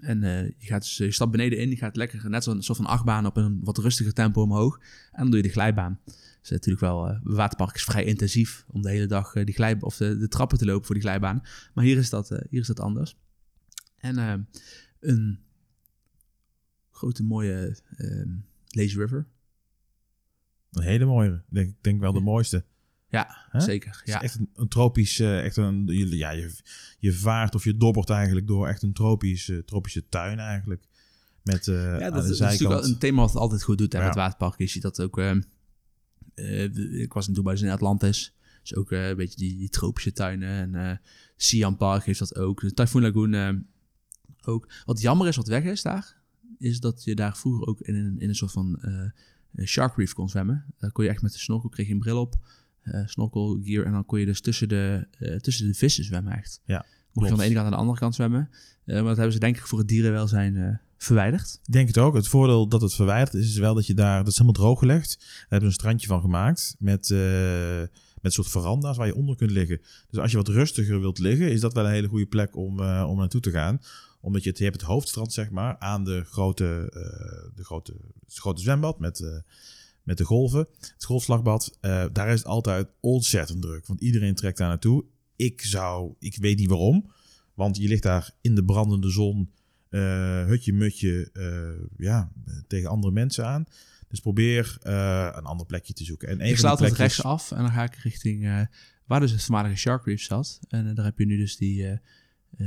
En 0.00 0.22
uh, 0.22 0.46
je, 0.46 0.66
gaat 0.66 0.82
dus, 0.82 0.96
je 0.96 1.12
stapt 1.12 1.30
beneden 1.30 1.58
in, 1.58 1.70
je 1.70 1.76
gaat 1.76 1.96
lekker 1.96 2.30
net 2.30 2.44
zo'n 2.44 2.62
soort 2.62 2.78
van 2.78 2.86
achtbaan 2.86 3.26
op 3.26 3.36
een 3.36 3.60
wat 3.62 3.78
rustiger 3.78 4.12
tempo 4.12 4.42
omhoog. 4.42 4.78
En 5.12 5.20
dan 5.20 5.26
doe 5.26 5.36
je 5.36 5.42
de 5.42 5.52
glijbaan. 5.52 6.00
Dus 6.40 6.50
natuurlijk 6.50 6.84
wel, 6.84 7.10
uh, 7.10 7.18
waterpark 7.22 7.74
is 7.74 7.84
vrij 7.84 8.04
intensief 8.04 8.64
om 8.68 8.82
de 8.82 8.90
hele 8.90 9.06
dag 9.06 9.34
uh, 9.34 9.44
die 9.44 9.54
glijbaan 9.54 9.82
of 9.82 9.96
de, 9.96 10.18
de, 10.18 10.28
trappen 10.28 10.58
te 10.58 10.64
lopen 10.64 10.86
voor 10.86 10.94
die 10.94 11.04
glijbaan. 11.04 11.42
Maar 11.74 11.84
hier 11.84 11.96
is 11.96 12.10
dat, 12.10 12.28
hier 12.28 12.60
is 12.60 12.66
dat 12.66 12.80
anders. 12.80 13.16
En 13.96 14.48
een 15.00 15.38
grote 16.90 17.22
mooie 17.22 17.76
Lazy 18.68 18.98
River. 18.98 19.26
Een 20.70 20.82
hele 20.82 21.04
mooie, 21.04 21.42
denk, 21.48 21.68
ik 21.68 21.76
denk 21.80 22.00
wel 22.00 22.12
de 22.12 22.20
mooiste. 22.20 22.64
Ja, 23.14 23.60
zeker. 23.60 24.02
Ja. 24.04 24.22
echt 24.22 24.38
een, 24.38 24.50
een 24.54 24.68
tropisch, 24.68 25.20
uh, 25.20 25.44
echt 25.44 25.56
een, 25.56 25.86
ja, 26.10 26.30
je, 26.30 26.50
je 26.98 27.12
vaart 27.12 27.54
of 27.54 27.64
je 27.64 27.76
dobbert 27.76 28.10
eigenlijk 28.10 28.46
door 28.46 28.68
echt 28.68 28.82
een 28.82 28.92
tropisch, 28.92 29.48
uh, 29.48 29.58
tropische 29.58 30.08
tuin 30.08 30.38
eigenlijk. 30.38 30.84
Met 31.42 31.66
uh, 31.66 31.98
ja, 31.98 32.10
dat, 32.10 32.24
is 32.24 32.38
natuurlijk 32.38 32.80
wel 32.80 32.84
een 32.84 32.98
thema 32.98 33.20
wat 33.20 33.28
het 33.28 33.38
altijd 33.38 33.62
goed 33.62 33.78
doet 33.78 33.92
hè, 33.92 33.98
ja. 33.98 34.04
met 34.06 34.14
waterpark. 34.14 34.58
Je 34.58 34.66
ziet 34.66 34.82
dat 34.82 35.00
ook, 35.00 35.18
uh, 35.18 35.34
ik 37.00 37.12
was 37.12 37.28
in 37.28 37.34
Dubai, 37.34 37.56
dus 37.56 37.64
in 37.64 37.72
Atlantis. 37.72 38.34
Dus 38.62 38.74
ook 38.74 38.90
een 38.90 39.16
beetje 39.16 39.36
die, 39.36 39.56
die, 39.56 39.68
tropische 39.68 40.12
tuinen. 40.12 40.74
En 40.74 41.00
Siam 41.36 41.76
Park 41.76 42.04
heeft 42.04 42.18
dat 42.18 42.36
ook. 42.36 42.60
De 42.60 42.74
Typhoon 42.74 43.02
Lagoon 43.02 43.66
ook. 44.44 44.68
Wat 44.84 45.00
jammer 45.00 45.28
is 45.28 45.36
wat 45.36 45.48
weg 45.48 45.64
is 45.64 45.82
daar, 45.82 46.16
is 46.58 46.80
dat 46.80 47.04
je 47.04 47.14
daar 47.14 47.36
vroeger 47.36 47.66
ook 47.66 47.80
in 47.80 47.94
een, 47.94 48.18
in 48.18 48.28
een 48.28 48.34
soort 48.34 48.52
van 48.52 48.80
shark 49.62 49.96
reef 49.96 50.12
kon 50.12 50.28
zwemmen. 50.28 50.64
Daar 50.78 50.92
kon 50.92 51.04
je 51.04 51.10
echt 51.10 51.22
met 51.22 51.32
de 51.32 51.38
snorkel, 51.38 51.68
kreeg 51.68 51.86
je 51.86 51.92
een 51.92 51.98
bril 51.98 52.20
op. 52.20 52.36
Uh, 52.84 53.00
snorkel 53.06 53.60
gear. 53.62 53.84
En 53.84 53.92
dan 53.92 54.04
kon 54.04 54.20
je 54.20 54.26
dus 54.26 54.40
tussen 54.40 54.68
de, 54.68 55.06
uh, 55.18 55.36
tussen 55.36 55.66
de 55.66 55.74
vissen 55.74 56.04
zwemmen 56.04 56.32
echt. 56.32 56.60
Ja, 56.64 56.84
Mocht 57.12 57.28
je 57.28 57.34
van 57.34 57.38
de 57.38 57.44
ene 57.44 57.54
kant 57.54 57.64
naar 57.64 57.74
de 57.74 57.80
andere 57.80 57.98
kant 57.98 58.14
zwemmen. 58.14 58.48
Uh, 58.84 58.94
maar 58.94 59.04
dat 59.04 59.16
hebben 59.16 59.32
ze 59.32 59.38
denk 59.38 59.56
ik 59.56 59.66
voor 59.66 59.78
het 59.78 59.88
dierenwelzijn 59.88 60.80
verwijderd. 60.96 61.60
Ik 61.64 61.72
denk 61.72 61.86
het 61.88 61.98
ook. 61.98 62.14
Het 62.14 62.28
voordeel 62.28 62.68
dat 62.68 62.80
het 62.80 62.94
verwijderd 62.94 63.34
is, 63.34 63.48
is 63.48 63.58
wel 63.58 63.74
dat 63.74 63.86
je 63.86 63.94
daar... 63.94 64.18
Dat 64.18 64.28
is 64.28 64.38
helemaal 64.38 64.62
drooggelegd. 64.62 65.16
Daar 65.18 65.40
hebben 65.40 65.60
ze 65.60 65.64
een 65.66 65.72
strandje 65.72 66.06
van 66.06 66.20
gemaakt. 66.20 66.76
Met, 66.78 67.08
met 67.08 67.90
een 68.22 68.30
soort 68.30 68.48
veranda's 68.48 68.96
waar 68.96 69.06
je 69.06 69.14
onder 69.14 69.36
kunt 69.36 69.50
liggen. 69.50 69.80
Dus 70.10 70.20
als 70.20 70.30
je 70.30 70.36
wat 70.36 70.48
rustiger 70.48 71.00
wilt 71.00 71.18
liggen, 71.18 71.50
is 71.50 71.60
dat 71.60 71.72
wel 71.72 71.84
een 71.84 71.92
hele 71.92 72.08
goede 72.08 72.26
plek 72.26 72.56
om, 72.56 72.80
om 72.80 73.18
naartoe 73.18 73.40
te 73.40 73.50
gaan 73.50 73.80
omdat 74.20 74.42
je 74.42 74.48
het, 74.48 74.58
je 74.58 74.64
hebt 74.64 74.80
het 74.80 74.90
hoofdstrand, 74.90 75.32
zeg 75.32 75.50
maar, 75.50 75.78
aan 75.78 76.04
de 76.04 76.24
grote, 76.24 76.90
de 77.54 77.64
grote, 77.64 77.94
het 78.26 78.38
grote 78.38 78.62
zwembad 78.62 78.98
met 78.98 79.42
met 80.04 80.18
de 80.18 80.24
golven, 80.24 80.68
het 80.80 81.04
golfslagbad, 81.04 81.78
uh, 81.80 82.04
daar 82.12 82.28
is 82.28 82.38
het 82.38 82.46
altijd 82.46 82.88
ontzettend 83.00 83.62
druk. 83.62 83.86
Want 83.86 84.00
iedereen 84.00 84.34
trekt 84.34 84.58
daar 84.58 84.68
naartoe. 84.68 85.04
Ik 85.36 85.62
zou, 85.62 86.14
ik 86.18 86.36
weet 86.36 86.58
niet 86.58 86.68
waarom, 86.68 87.10
want 87.54 87.76
je 87.76 87.88
ligt 87.88 88.02
daar 88.02 88.30
in 88.40 88.54
de 88.54 88.64
brandende 88.64 89.10
zon, 89.10 89.50
uh, 89.90 90.00
hutje 90.44 90.72
mutje, 90.72 91.30
uh, 91.32 91.86
ja, 91.96 92.32
tegen 92.66 92.90
andere 92.90 93.12
mensen 93.12 93.46
aan. 93.46 93.64
Dus 94.08 94.20
probeer 94.20 94.76
een 94.80 95.44
ander 95.44 95.66
plekje 95.66 95.92
te 95.92 96.04
zoeken. 96.04 96.28
En 96.28 96.40
ik 96.40 96.58
slaat 96.58 96.78
plekjes... 96.78 96.98
rechts 96.98 97.22
af 97.22 97.50
en 97.50 97.58
dan 97.58 97.70
ga 97.70 97.82
ik 97.82 97.94
richting 97.94 98.68
waar 99.06 99.20
dus 99.20 99.30
het 99.30 99.42
voormalige 99.42 99.76
Shark 99.76 100.04
Reef 100.04 100.22
zat. 100.22 100.60
En 100.68 100.94
daar 100.94 101.04
heb 101.04 101.18
je 101.18 101.26
nu 101.26 101.36
dus 101.36 101.56
die... 101.56 102.00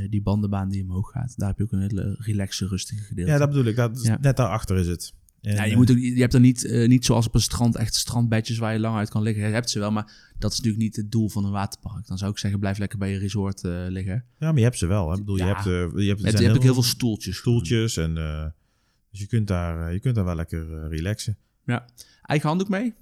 die 0.09 0.21
bandenbaan 0.21 0.69
die 0.69 0.83
omhoog 0.83 1.11
gaat. 1.11 1.33
Daar 1.37 1.47
heb 1.47 1.57
je 1.57 1.63
ook 1.63 1.71
een 1.71 1.81
hele 1.81 2.15
relaxe, 2.19 2.67
rustige 2.67 3.03
gedeelte. 3.03 3.31
Ja, 3.31 3.37
dat 3.37 3.49
bedoel 3.49 3.65
ik. 3.65 3.75
Dat, 3.75 4.03
ja. 4.03 4.17
Net 4.21 4.37
daarachter 4.37 4.77
is 4.77 4.87
het. 4.87 5.13
En, 5.47 5.55
ja, 5.55 5.63
je, 5.63 5.75
moet 5.75 5.91
ook, 5.91 5.97
je 5.97 6.19
hebt 6.19 6.33
er 6.33 6.39
niet, 6.39 6.63
uh, 6.63 6.87
niet 6.87 7.05
zoals 7.05 7.27
op 7.27 7.35
een 7.35 7.41
strand 7.41 7.75
echt 7.75 7.95
strandbedjes 7.95 8.57
waar 8.57 8.73
je 8.73 8.79
lang 8.79 8.97
uit 8.97 9.09
kan 9.09 9.21
liggen. 9.21 9.47
Je 9.47 9.53
hebt 9.53 9.69
ze 9.69 9.79
wel, 9.79 9.91
maar 9.91 10.33
dat 10.37 10.51
is 10.51 10.57
natuurlijk 10.57 10.83
niet 10.83 10.95
het 10.95 11.11
doel 11.11 11.29
van 11.29 11.45
een 11.45 11.51
waterpark. 11.51 12.07
Dan 12.07 12.17
zou 12.17 12.31
ik 12.31 12.37
zeggen, 12.37 12.59
blijf 12.59 12.77
lekker 12.77 12.97
bij 12.97 13.11
je 13.11 13.17
resort 13.17 13.63
uh, 13.63 13.85
liggen. 13.87 14.25
Ja, 14.39 14.47
maar 14.47 14.57
je 14.57 14.63
hebt 14.63 14.77
ze 14.77 14.85
wel. 14.85 15.07
Hè? 15.07 15.13
Ik 15.13 15.19
bedoel, 15.19 15.37
ja. 15.37 15.47
je 15.47 15.53
hebt, 15.53 15.65
uh, 15.65 16.03
je 16.03 16.09
hebt, 16.09 16.21
je 16.21 16.43
hebt 16.43 16.55
ook 16.55 16.63
heel 16.63 16.73
veel 16.73 16.83
stoeltjes. 16.83 17.37
Stoeltjes. 17.37 17.97
En, 17.97 18.13
dus 19.11 19.19
je 19.19 19.27
kunt, 19.27 19.47
daar, 19.47 19.93
je 19.93 19.99
kunt 19.99 20.15
daar 20.15 20.25
wel 20.25 20.35
lekker 20.35 20.87
relaxen. 20.89 21.37
Ja. 21.65 21.85
Eigen 22.21 22.47
handdoek 22.47 22.69
mee? 22.69 22.93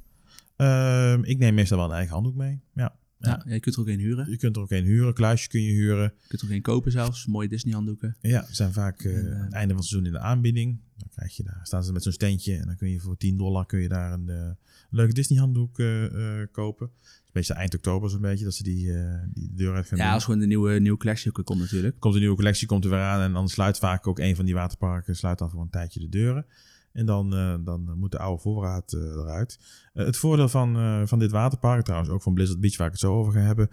Ehm, 0.55 1.23
ik 1.23 1.38
neem 1.38 1.53
meestal 1.53 1.77
wel 1.77 1.88
een 1.88 1.93
eigen 1.95 2.13
handdoek 2.13 2.36
mee. 2.36 2.62
Ja. 2.73 2.95
Ja, 3.19 3.43
je 3.47 3.60
kunt 3.60 3.75
er 3.75 3.81
ook 3.81 3.88
een 3.88 3.99
huren. 3.99 4.29
Je 4.29 4.38
kunt 4.38 4.55
er 4.55 4.62
ook 4.62 4.71
een 4.71 4.84
huren, 4.84 5.13
kluisje 5.13 5.47
kun 5.47 5.62
je 5.62 5.71
huren. 5.71 6.13
Je 6.21 6.27
kunt 6.27 6.41
er 6.41 6.47
ook 6.47 6.53
een 6.53 6.62
kopen 6.62 6.91
zelfs. 6.91 7.25
Mooie 7.25 7.47
Disney 7.47 7.73
handdoeken. 7.73 8.15
Ja, 8.21 8.45
ze 8.45 8.55
zijn 8.55 8.73
vaak 8.73 9.01
eh, 9.01 9.17
En, 9.17 9.34
eh, 9.34 9.43
het 9.43 9.53
einde 9.53 9.67
van 9.67 9.77
het 9.77 9.86
seizoen 9.86 10.05
in 10.05 10.12
de 10.12 10.19
aanbieding. 10.19 10.79
Krijg 11.15 11.36
je 11.36 11.43
daar, 11.43 11.60
staan 11.63 11.84
ze 11.84 11.91
met 11.91 12.04
zo'n 12.04 12.12
steentje 12.12 12.56
en 12.56 12.65
dan 12.65 12.75
kun 12.75 12.89
je 12.89 12.99
voor 12.99 13.17
10 13.17 13.38
dollar 13.38 13.65
kun 13.65 13.80
je 13.80 13.88
daar 13.88 14.12
een 14.12 14.30
eh, 14.30 14.49
leuke 14.89 15.13
Disney 15.13 15.39
handdoek 15.39 15.80
eh, 15.80 16.06
eh, 16.41 16.47
kopen. 16.51 16.88
Het 16.88 17.04
is 17.04 17.21
een 17.23 17.30
beetje 17.32 17.54
eind 17.54 17.75
oktober 17.75 18.10
zo'n 18.10 18.21
beetje 18.21 18.43
dat 18.43 18.54
ze 18.54 18.63
die, 18.63 18.91
die 19.34 19.49
de 19.49 19.56
deur 19.56 19.75
uit 19.75 19.88
gaan 19.88 19.97
Ja, 19.97 20.04
doen. 20.04 20.13
als 20.13 20.23
gewoon 20.23 20.39
de 20.39 20.45
nieuwe, 20.45 20.80
nieuwe 20.80 20.97
collectie 20.97 21.30
ook 21.36 21.45
komt 21.45 21.60
natuurlijk. 21.60 21.99
komt 21.99 22.13
een 22.13 22.19
nieuwe 22.19 22.36
collectie 22.36 22.67
komt 22.67 22.84
er 22.84 22.89
weer 22.89 22.99
aan 22.99 23.21
en 23.21 23.34
dan 23.34 23.49
sluit 23.49 23.78
vaak 23.78 24.08
ook 24.08 24.19
een 24.19 24.36
van 24.36 24.45
die 24.45 24.54
waterparken 24.54 25.15
sluit 25.15 25.38
dan 25.38 25.49
voor 25.49 25.62
een 25.62 25.69
tijdje 25.69 25.99
de 25.99 26.10
deuren. 26.10 26.45
En 26.91 27.06
dan, 27.06 27.30
dan 27.63 27.93
moet 27.97 28.12
de 28.12 28.19
oude 28.19 28.41
voorraad 28.41 28.93
eruit. 28.93 29.60
Het 29.93 30.17
voordeel 30.17 30.49
van, 30.49 31.08
van 31.08 31.19
dit 31.19 31.32
waterpark, 31.32 31.84
trouwens 31.84 32.12
ook 32.12 32.21
van 32.21 32.34
Blizzard 32.34 32.60
Beach, 32.60 32.78
waar 32.78 32.88
ik 32.88 32.91
het 32.93 33.01
zo 33.01 33.13
over 33.13 33.34
ga 33.34 33.39
hebben, 33.39 33.69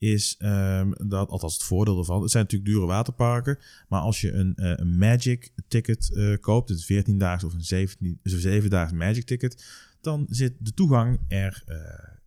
is 0.00 0.34
ehm, 0.38 0.90
dat, 1.08 1.28
althans 1.28 1.54
het 1.54 1.62
voordeel 1.62 1.98
ervan, 1.98 2.22
het 2.22 2.30
zijn 2.30 2.42
natuurlijk 2.42 2.70
dure 2.70 2.86
waterparken, 2.86 3.58
maar 3.88 4.00
als 4.00 4.20
je 4.20 4.32
een, 4.32 4.54
eh, 4.54 4.72
een 4.76 4.98
Magic 4.98 5.50
ticket 5.68 6.10
eh, 6.14 6.34
koopt, 6.40 6.68
dus 6.68 6.84
14 6.84 7.18
daags 7.18 7.44
of 7.44 7.52
een 7.52 7.64
17, 7.64 8.18
dus 8.22 8.32
een 8.32 8.40
7 8.40 8.70
daags 8.70 8.92
Magic 8.92 9.24
ticket, 9.24 9.64
dan 10.00 10.26
zit 10.30 10.54
de 10.58 10.74
toegang 10.74 11.20
er, 11.28 11.62
eh, 11.66 11.76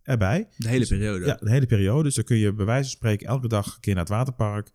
erbij. 0.02 0.48
De 0.56 0.68
hele 0.68 0.86
periode. 0.86 1.26
Ja, 1.26 1.36
de 1.40 1.50
hele 1.50 1.66
periode. 1.66 2.02
Dus 2.02 2.14
dan 2.14 2.24
kun 2.24 2.36
je 2.36 2.52
bij 2.52 2.64
wijze 2.64 2.88
van 2.88 2.96
spreken 2.96 3.26
elke 3.26 3.48
dag 3.48 3.74
een 3.74 3.80
keer 3.80 3.94
naar 3.94 4.04
het 4.04 4.12
waterpark. 4.12 4.70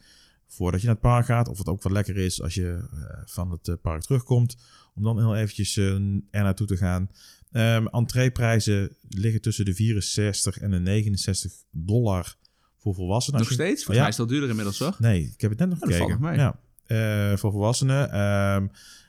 Voordat 0.48 0.80
je 0.80 0.86
naar 0.86 0.96
het 0.96 1.04
park 1.04 1.26
gaat. 1.26 1.48
Of 1.48 1.58
het 1.58 1.68
ook 1.68 1.84
wat 1.84 1.92
lekker 1.92 2.18
is 2.18 2.42
als 2.42 2.54
je 2.54 2.80
van 3.26 3.52
het 3.52 3.82
park 3.82 4.02
terugkomt. 4.02 4.58
Om 4.96 5.04
dan 5.04 5.18
heel 5.18 5.36
eventjes 5.36 5.78
er 5.78 6.02
naartoe 6.32 6.68
te 6.68 6.78
gaan. 6.78 7.10
Ehm 7.52 7.86
entreeprijzen 7.88 8.96
liggen 9.10 9.42
tussen 9.42 9.66
de 9.66 9.74
64 9.74 10.58
en 10.58 10.72
de 10.72 10.80
69 10.80 11.52
dollar 11.72 12.38
voor 12.80 12.94
volwassenen. 12.96 13.40
Nog 13.40 13.48
je- 13.48 13.54
steeds? 13.54 13.86
Ja. 13.86 14.00
mij 14.00 14.08
is 14.08 14.20
al 14.20 14.26
duurder 14.28 14.50
inmiddels, 14.50 14.80
hoor. 14.80 14.96
Nee, 15.00 15.22
ik 15.36 15.42
heb 15.42 15.50
het 15.50 15.60
net 15.60 15.70
nog 15.70 15.78
Oh, 15.82 15.84
dat 15.84 15.94
gekeken. 15.94 16.20
valt 16.20 16.36
nog 16.36 16.56
Ja, 16.88 17.32
eh, 17.32 17.38
voor 17.38 17.52
volwassenen. 17.52 18.12
ehm, 18.12 18.68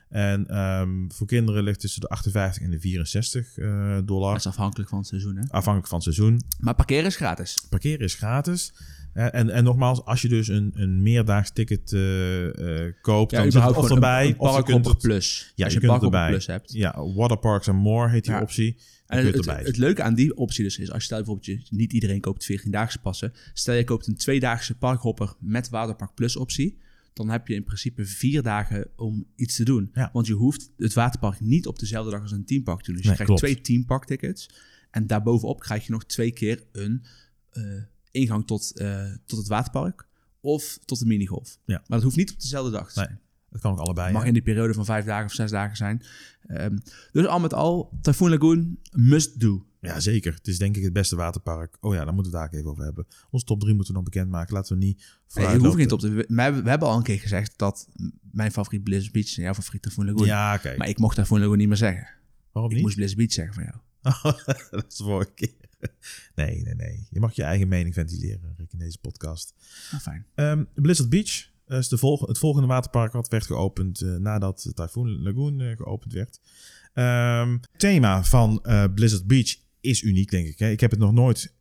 en 0.09 0.47
ehm, 0.47 0.89
voor 1.09 1.27
kinderen 1.27 1.63
ligt 1.63 1.79
tussen 1.79 2.01
de 2.01 2.07
58 2.07 2.63
en 2.63 2.69
de 2.71 2.79
64 2.79 3.57
eh, 3.57 3.97
dollar. 4.05 4.29
Dat 4.31 4.39
is 4.39 4.47
afhankelijk 4.47 4.89
van 4.89 4.97
het 4.99 5.07
seizoen, 5.07 5.35
hè. 5.35 5.41
Afhankelijk 5.49 5.87
van 5.87 5.99
het 5.99 6.13
seizoen. 6.13 6.41
Maar 6.59 6.75
parkeren 6.75 7.05
is 7.05 7.15
gratis. 7.15 7.65
Parkeren 7.69 7.99
is 8.05 8.13
gratis. 8.15 8.73
En, 9.13 9.49
en 9.49 9.63
nogmaals, 9.63 10.05
als 10.05 10.21
je 10.21 10.27
dus 10.27 10.47
een, 10.47 10.71
een 10.75 11.01
meerdaags 11.01 11.51
ticket 11.51 11.93
eh, 11.93 12.85
eh, 12.87 12.93
koopt, 13.01 13.31
dan 13.31 13.51
zit 13.51 13.63
het 13.63 13.75
of 13.77 13.89
erbij, 13.89 14.25
een, 14.25 14.29
een 14.33 14.39
of 14.39 14.47
je 14.57 14.63
kunt 14.63 14.65
parkhopper 14.65 14.91
het... 14.91 15.01
plus. 15.01 15.51
Ja, 15.55 15.63
als 15.63 15.73
je 15.73 15.79
je 15.79 15.85
een 15.85 15.91
kunt 15.91 16.03
erbij. 16.03 16.29
plus 16.29 16.45
hebt. 16.47 16.73
Ja, 16.73 17.03
Waterparks 17.15 17.67
and 17.69 17.79
More 17.79 18.09
heet 18.09 18.23
die 18.23 18.33
Ja. 18.33 18.41
optie. 18.41 18.77
En 19.07 19.25
het, 19.25 19.45
het 19.45 19.77
leuke 19.77 20.03
aan 20.03 20.15
die 20.15 20.35
optie 20.37 20.63
dus 20.63 20.77
is, 20.77 20.87
als 20.89 20.97
je 20.97 21.03
stel 21.03 21.17
bijvoorbeeld, 21.17 21.45
je, 21.45 21.75
niet 21.75 21.93
iedereen 21.93 22.19
koopt 22.21 22.51
14-daagse 22.51 22.99
passen. 22.99 23.33
Stel 23.53 23.75
je 23.75 23.83
koopt 23.83 24.07
een 24.07 24.15
tweedaagse 24.17 24.77
parkhopper 24.77 25.33
met 25.39 25.69
Waterpark 25.69 26.13
Plus 26.13 26.35
optie. 26.35 26.77
Dan 27.13 27.29
heb 27.29 27.47
je 27.47 27.53
in 27.53 27.63
principe 27.63 28.05
vier 28.05 28.41
dagen 28.41 28.87
om 28.95 29.25
iets 29.35 29.55
te 29.55 29.63
doen. 29.63 29.89
Ja. 29.93 30.09
Want 30.13 30.27
je 30.27 30.33
hoeft 30.33 30.71
het 30.77 30.93
waterpark 30.93 31.39
niet 31.39 31.67
op 31.67 31.79
dezelfde 31.79 32.11
dag 32.11 32.21
als 32.21 32.31
een 32.31 32.45
teampark 32.45 32.79
te 32.81 32.85
doen. 32.85 32.95
Dus 32.95 33.05
Nee, 33.05 33.15
je 33.17 33.23
krijgt 33.23 33.41
klopt. 33.41 33.53
twee 33.55 33.75
teamparktickets. 33.75 34.49
En 34.91 35.07
daarbovenop 35.07 35.59
krijg 35.59 35.85
je 35.85 35.91
nog 35.91 36.05
twee 36.05 36.31
keer 36.31 36.63
een 36.71 37.03
eh, 37.51 37.63
ingang 38.11 38.47
tot, 38.47 38.77
eh, 38.77 39.05
tot 39.25 39.37
het 39.39 39.47
waterpark. 39.47 40.07
Of 40.39 40.79
tot 40.85 40.99
de 40.99 41.05
minigolf. 41.05 41.57
Ja. 41.65 41.75
Maar 41.77 41.83
dat 41.87 42.03
hoeft 42.03 42.15
niet 42.15 42.31
op 42.31 42.41
dezelfde 42.41 42.71
dag 42.71 42.91
te 42.93 42.99
Nee, 42.99 43.07
zijn. 43.07 43.19
dat 43.49 43.61
kan 43.61 43.71
ook 43.71 43.79
allebei. 43.79 44.13
Mag 44.13 44.25
in 44.25 44.33
die 44.33 44.41
periode 44.41 44.73
van 44.73 44.85
vijf 44.85 45.05
dagen 45.05 45.25
of 45.25 45.31
zes 45.33 45.51
dagen 45.51 45.77
zijn. 45.77 46.01
Ehm, 46.47 46.77
dus 47.11 47.25
al 47.25 47.39
met 47.39 47.53
al, 47.53 47.97
Typhoon 48.01 48.29
Lagoon, 48.29 48.77
must 48.91 49.39
do. 49.39 49.65
Ja, 49.81 49.99
zeker. 49.99 50.33
Het 50.33 50.47
is 50.47 50.57
denk 50.57 50.77
ik 50.77 50.83
het 50.83 50.93
beste 50.93 51.15
waterpark. 51.15 51.77
Oh 51.79 51.93
ja, 51.93 52.03
daar 52.05 52.13
moeten 52.13 52.31
we 52.31 52.37
het 52.37 52.49
daar 52.51 52.59
even 52.59 52.71
over 52.71 52.83
hebben. 52.83 53.05
Onze 53.29 53.45
top 53.45 53.59
3 53.59 53.73
moeten 53.75 53.93
we 53.93 53.99
nog 53.99 54.09
bekendmaken. 54.09 54.53
Laten 54.53 54.77
we 54.77 54.83
niet 54.85 54.97
Nee, 54.97 55.05
vooruit 55.27 55.61
je 55.61 55.65
hoeft 55.65 55.77
niet 55.77 55.91
op 55.91 55.99
te... 55.99 56.09
We 56.09 56.41
hebben, 56.41 56.63
we 56.63 56.69
hebben 56.69 56.87
al 56.87 56.97
een 56.97 57.03
keer 57.03 57.19
gezegd 57.19 57.53
dat 57.57 57.87
mijn 58.31 58.51
favoriet 58.51 58.83
Blizzard 58.83 59.11
Beach 59.13 59.37
en 59.37 59.43
jouw 59.43 59.53
favoriet 59.53 59.81
Typhoon 59.81 60.05
Lagoon. 60.05 60.25
Ja, 60.25 60.55
oké. 60.55 60.75
Maar 60.77 60.89
ik 60.89 60.97
mocht 60.97 61.15
Typhoon 61.15 61.39
Lagoon 61.39 61.57
niet 61.57 61.67
meer 61.67 61.77
zeggen. 61.77 62.07
Waarom 62.51 62.71
Ik 62.71 62.77
niet? 62.77 62.85
moest 62.85 62.95
Blizzard 62.95 63.19
Beach 63.19 63.31
zeggen 63.33 63.53
van 63.53 63.63
jou. 63.63 63.75
dat 64.71 64.85
is 64.87 64.95
de 64.97 65.03
vorige 65.03 65.31
keer. 65.33 65.53
Nee, 66.35 66.61
nee, 66.61 66.75
nee. 66.75 67.07
Je 67.09 67.19
mag 67.19 67.33
je 67.33 67.43
eigen 67.43 67.67
mening 67.67 67.93
ventileren, 67.93 68.53
Rick, 68.57 68.71
in 68.73 68.79
deze 68.79 68.97
podcast. 68.97 69.53
Nou, 69.91 70.03
fijn. 70.03 70.25
Ehm, 70.35 70.63
Blizzard 70.73 71.09
Beach 71.09 71.49
eh, 71.65 71.77
is 71.77 71.87
de 71.87 71.97
volg 71.97 72.27
het 72.27 72.37
volgende 72.37 72.67
waterpark 72.67 73.11
wat 73.13 73.27
werd 73.27 73.45
geopend 73.45 74.01
eh, 74.01 74.15
nadat 74.15 74.71
Typhoon 74.75 75.21
Lagoon 75.21 75.61
eh, 75.61 75.75
geopend 75.75 76.13
werd. 76.13 76.39
Ehm, 76.93 77.51
het 77.51 77.69
thema 77.77 78.23
van 78.23 78.59
eh, 78.63 78.83
Blizzard 78.95 79.27
Beach 79.27 79.55
is 79.81 80.01
uniek, 80.01 80.29
denk 80.29 80.47
ik. 80.47 80.59
Hè? 80.59 80.69
Ik 80.69 80.79
heb 80.79 80.91
het 80.91 80.99
nog 80.99 81.11
nooit, 81.13 81.53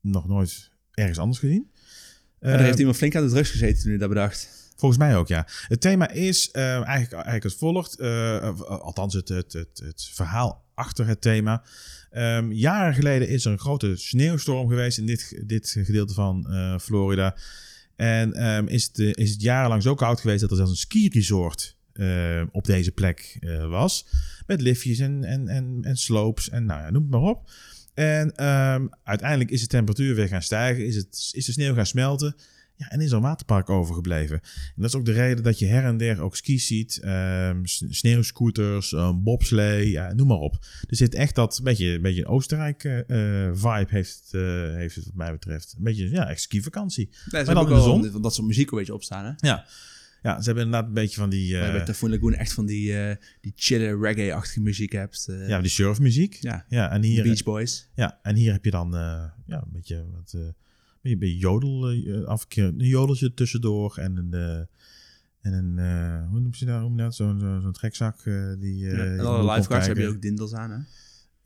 nog 0.00 0.28
nooit 0.28 0.70
ergens 0.90 1.18
anders 1.18 1.38
gezien. 1.38 1.70
En 2.38 2.52
er 2.52 2.60
heeft 2.60 2.78
iemand 2.78 2.96
flink 2.96 3.16
aan 3.16 3.24
de 3.24 3.30
drugs 3.30 3.50
gezeten 3.50 3.80
toen 3.80 3.90
hij 3.90 3.98
dat 3.98 4.08
bedacht. 4.08 4.64
Volgens 4.76 5.00
mij 5.00 5.16
ook, 5.16 5.28
ja. 5.28 5.46
Het 5.68 5.80
thema 5.80 6.08
is 6.10 6.50
eh, 6.50 6.62
eigenlijk, 6.72 7.12
eigenlijk 7.12 7.44
als 7.44 7.54
volgt. 7.54 7.98
eh, 7.98 8.60
althans, 8.60 9.14
het, 9.14 9.28
het, 9.28 9.52
het, 9.52 9.80
het 9.84 10.08
verhaal 10.12 10.64
achter 10.74 11.06
het 11.06 11.20
thema. 11.20 11.64
Ehm, 12.16 12.52
jaren 12.52 12.94
geleden 12.94 13.28
is 13.28 13.44
er 13.44 13.52
een 13.52 13.58
grote 13.58 13.96
sneeuwstorm 13.96 14.68
geweest 14.68 14.98
in 14.98 15.06
dit, 15.06 15.42
dit 15.46 15.76
gedeelte 15.84 16.14
van 16.14 16.46
eh, 16.50 16.78
Florida. 16.78 17.36
En 17.96 18.32
ehm, 18.32 18.66
is, 18.66 18.84
het, 18.84 18.98
eh, 18.98 19.10
is 19.12 19.30
het 19.30 19.42
jarenlang 19.42 19.82
zo 19.82 19.94
koud 19.94 20.20
geweest 20.20 20.40
dat 20.40 20.50
er 20.50 20.56
zelfs 20.56 20.70
een 20.70 20.76
ski-resort 20.76 21.76
eh, 21.92 22.42
op 22.52 22.64
deze 22.64 22.92
plek 22.92 23.38
was. 23.68 24.06
Met 24.46 24.60
liftjes 24.60 24.98
en, 24.98 25.24
en, 25.24 25.48
en, 25.48 25.78
en 25.82 25.96
slopes 25.96 26.48
en 26.48 26.64
nou 26.66 26.80
ja, 26.80 26.90
noem 26.90 27.02
het 27.02 27.10
maar 27.10 27.30
op. 27.30 27.50
En 27.94 28.34
ehm, 28.34 28.86
uiteindelijk 29.02 29.50
is 29.50 29.60
de 29.60 29.66
temperatuur 29.66 30.14
weer 30.14 30.28
gaan 30.28 30.42
stijgen, 30.42 30.86
is, 30.86 30.96
het, 30.96 31.30
is 31.32 31.44
de 31.44 31.52
sneeuw 31.52 31.74
gaan 31.74 31.86
smelten. 31.86 32.36
Ja, 32.78 32.88
en 32.90 33.00
is 33.00 33.10
er 33.10 33.16
een 33.16 33.22
waterpark 33.22 33.70
overgebleven. 33.70 34.40
En 34.40 34.72
dat 34.76 34.84
is 34.84 34.94
ook 34.96 35.04
de 35.04 35.12
reden 35.12 35.44
dat 35.44 35.58
je 35.58 35.66
her 35.66 35.84
en 35.84 35.96
der 35.96 36.20
ook 36.20 36.36
skis 36.36 36.66
ziet, 36.66 37.00
s- 37.62 37.84
sneeuwscooters, 37.88 38.92
een 38.92 39.22
bobslee, 39.22 39.90
ja, 39.90 40.12
noem 40.12 40.26
maar 40.26 40.36
op. 40.36 40.54
Er 40.88 40.96
zit 40.96 41.14
echt 41.14 41.34
dat 41.34 41.60
beetje, 41.62 42.00
beetje 42.00 42.20
een 42.20 42.26
Oostenrijk-vibe 42.28 43.86
heeft, 43.88 44.28
eh, 44.30 44.40
heeft 44.74 44.94
het 44.94 45.04
wat 45.04 45.14
mij 45.14 45.32
betreft. 45.32 45.74
Een 45.78 45.84
beetje, 45.84 46.10
ja, 46.10 46.28
echt 46.28 46.40
ski-vakantie. 46.40 47.08
Nee, 47.30 47.44
ze 47.44 47.52
dan 47.54 47.62
in 47.62 47.68
de 47.68 47.74
wel 47.74 47.82
zon? 48.12 48.22
dat 48.22 48.34
soort 48.34 48.46
muziek 48.46 48.70
een 48.70 48.78
beetje 48.78 48.94
opstaan, 48.94 49.24
hè? 49.24 49.48
Ja. 49.48 49.64
ja, 50.22 50.38
ze 50.40 50.44
hebben 50.46 50.64
inderdaad 50.64 50.88
een 50.88 50.94
beetje 50.94 51.16
van 51.16 51.30
die, 51.30 51.58
eh, 51.58 51.72
bij 51.72 51.84
Typhoon 51.84 52.10
Lagoon 52.10 52.34
echt 52.34 52.52
van 52.52 52.66
die, 52.66 52.98
eh, 53.00 53.16
die 53.40 53.52
chille 53.56 53.98
reggae-achtige 53.98 54.60
muziek 54.60 54.92
hebt. 54.92 55.26
eh, 55.28 55.48
ja, 55.48 55.60
die 55.60 55.70
surfmuziek. 55.70 56.36
ja. 56.40 56.64
Ja, 56.68 56.90
en 56.90 57.02
hier, 57.02 57.22
Beach 57.22 57.42
Boys. 57.42 57.88
Ja, 57.94 58.18
en 58.22 58.34
hier 58.36 58.52
heb 58.52 58.64
je 58.64 58.70
dan 58.70 58.96
eh, 58.96 59.24
ja, 59.46 59.56
een 59.62 59.72
beetje 59.72 60.04
wat 60.14 60.34
eh, 61.06 61.12
een 61.12 61.18
beetje 61.18 61.38
jodel, 61.38 61.90
eh, 61.90 62.24
af 62.24 62.42
en 62.42 62.48
keer 62.48 62.64
een 62.64 62.76
jodeltje 62.78 63.34
tussendoor 63.34 63.96
en 63.96 64.16
een 64.16 64.32
eh, 64.34 64.58
en 65.40 65.52
een 65.52 65.78
eh, 65.78 66.28
hoe 66.30 66.40
noem 66.40 66.50
je 66.54 66.64
dat? 66.64 66.80
Hoe 66.80 66.88
noem 66.88 66.96
je 66.98 67.02
dat? 67.04 67.14
Zo'n 67.14 67.40
zo, 67.40 67.60
zo'n 67.60 67.72
trekzak 67.72 68.20
eh, 68.24 68.52
die. 68.58 68.86
eh, 68.88 68.96
Ja, 68.96 69.02
je 69.04 69.10
en 69.10 69.20
alle 69.26 69.42
lifeguards 69.54 69.86
hebben 69.86 69.94
kijken. 70.04 70.14
ook 70.14 70.22
dindels 70.22 70.54
aan, 70.54 70.70
hè? 70.70 70.78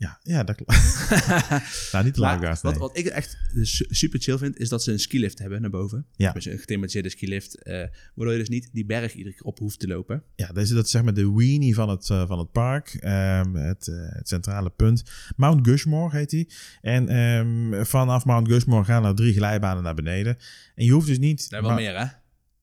Ja, 0.00 0.18
ja, 0.22 0.44
dat 0.44 0.56
klopt. 0.56 0.72
nou, 1.92 2.04
niet 2.04 2.14
de 2.14 2.20
lifeguards, 2.20 2.60
wat, 2.60 2.72
nee. 2.72 2.80
wat 2.80 2.96
ik 2.98 3.06
echt 3.06 3.38
su- 3.62 3.86
super 3.88 4.20
chill 4.20 4.38
vind, 4.38 4.58
is 4.58 4.68
dat 4.68 4.82
ze 4.82 4.92
een 4.92 4.98
skilift 4.98 5.38
hebben 5.38 5.60
naar 5.60 5.70
boven. 5.70 6.06
Ja. 6.16 6.32
Dus 6.32 6.44
een 6.44 6.58
gethematiseerde 6.58 7.08
skilift, 7.08 7.62
eh 7.62 7.74
waardoor 8.14 8.32
je 8.32 8.38
dus 8.38 8.48
niet 8.48 8.68
die 8.72 8.84
berg 8.86 9.14
iedere 9.14 9.34
keer 9.34 9.44
op 9.44 9.58
hoeft 9.58 9.78
te 9.78 9.86
lopen. 9.86 10.22
Ja, 10.34 10.46
dat 10.46 10.56
is, 10.56 10.68
dat 10.68 10.84
is 10.84 10.90
zeg 10.90 11.02
maar 11.02 11.14
de 11.14 11.32
weenie 11.34 11.74
van 11.74 11.88
het, 11.88 12.10
eh, 12.10 12.26
van 12.26 12.38
het 12.38 12.52
park. 12.52 12.88
Ehm, 13.00 13.54
het, 13.54 13.88
eh, 13.88 13.94
het 14.08 14.28
centrale 14.28 14.70
punt. 14.70 15.02
Mount 15.36 15.66
Gushmore 15.68 16.16
heet 16.16 16.30
die. 16.30 16.52
En 16.80 17.08
ehm, 17.08 17.84
vanaf 17.84 18.24
Mount 18.24 18.48
Gushmore 18.48 18.84
gaan 18.84 19.04
er 19.04 19.14
drie 19.14 19.32
glijbanen 19.34 19.82
naar 19.82 19.94
beneden. 19.94 20.38
En 20.74 20.84
je 20.84 20.92
hoeft 20.92 21.06
dus 21.06 21.18
niet... 21.18 21.50
Daar 21.50 21.62
wel 21.62 21.74
meer, 21.74 21.98
hè? 21.98 22.06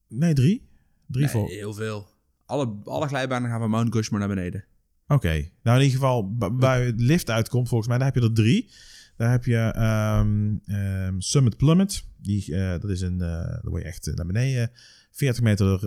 Nee, 0.07 0.33
drie? 0.33 0.67
Drie 1.07 1.23
Nee, 1.23 1.31
vol. 1.33 1.47
heel 1.47 1.73
veel. 1.73 2.07
Alle, 2.45 2.75
alle 2.83 3.07
glijbanen 3.07 3.49
gaan 3.49 3.59
van 3.59 3.69
Mount 3.69 3.93
Gushmore 3.93 4.25
naar 4.27 4.35
beneden. 4.35 4.65
Oké, 5.07 5.49
nou 5.63 5.77
in 5.79 5.83
ieder 5.85 5.99
geval 5.99 6.35
waar 6.37 6.81
het 6.83 7.01
lift 7.01 7.29
uitkomt, 7.29 7.67
volgens 7.67 7.89
mij, 7.89 7.97
daar 7.97 8.07
heb 8.13 8.15
je 8.15 8.29
er 8.29 8.33
drie. 8.33 8.69
Daar 9.17 9.31
heb 9.31 9.45
je 9.45 9.57
ehm, 9.57 10.55
ehm, 10.65 11.19
Summit 11.19 11.57
Plummet. 11.57 12.03
Die, 12.17 12.55
eh, 12.55 12.79
dat 12.81 12.89
is 12.89 13.01
een, 13.01 13.17
daar 13.17 13.61
word 13.63 13.81
je 13.81 13.87
echt 13.87 14.07
eh, 14.07 14.13
naar 14.13 14.25
beneden, 14.25 14.71
40 15.11 15.43
meter 15.43 15.79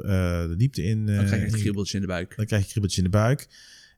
de 0.49 0.55
diepte 0.57 0.83
in. 0.83 1.07
Dan 1.07 1.25
krijg 1.25 1.41
je 1.41 1.47
echt 1.47 1.55
kriebeltjes 1.61 1.95
in 1.95 2.01
de 2.01 2.07
buik. 2.07 2.37
Dan 2.37 2.47
krijg 2.47 2.63
je 2.63 2.69
kribbeltjes 2.69 3.05
in 3.05 3.11
de 3.11 3.17
buik. 3.17 3.49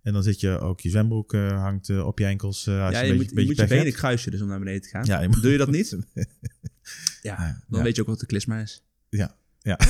En 0.03 0.13
dan 0.13 0.23
zit 0.23 0.41
je 0.41 0.59
ook, 0.59 0.81
je 0.81 0.91
zwembroek 0.91 1.33
hangt 1.33 2.01
op 2.01 2.19
je 2.19 2.25
enkels. 2.25 2.69
als 2.69 2.77
Ja, 2.77 3.01
je, 3.01 3.07
je, 3.07 3.11
een 3.11 3.17
moet, 3.17 3.27
beetje, 3.27 3.41
je 3.41 3.47
moet 3.47 3.57
je 3.57 3.63
beetje 3.63 3.67
benen 3.67 3.85
hebt. 3.85 3.97
kruisen 3.97 4.31
dus 4.31 4.41
om 4.43 4.49
naar 4.49 4.59
beneden 4.59 4.83
te 4.83 4.89
gaan. 4.89 5.05
Ja, 5.05 5.21
je 5.21 5.29
Doe 5.29 5.51
je 5.53 5.59
dat 5.59 5.71
niet? 5.71 5.97
ja, 7.23 7.37
dan 7.69 7.79
Ja. 7.79 7.85
weet 7.85 7.95
je 7.97 8.03
ook 8.03 8.09
wat 8.09 8.21
de 8.21 8.27
klisma 8.27 8.61
is. 8.61 8.85
Ja. 9.09 9.37
Ja. 9.63 9.79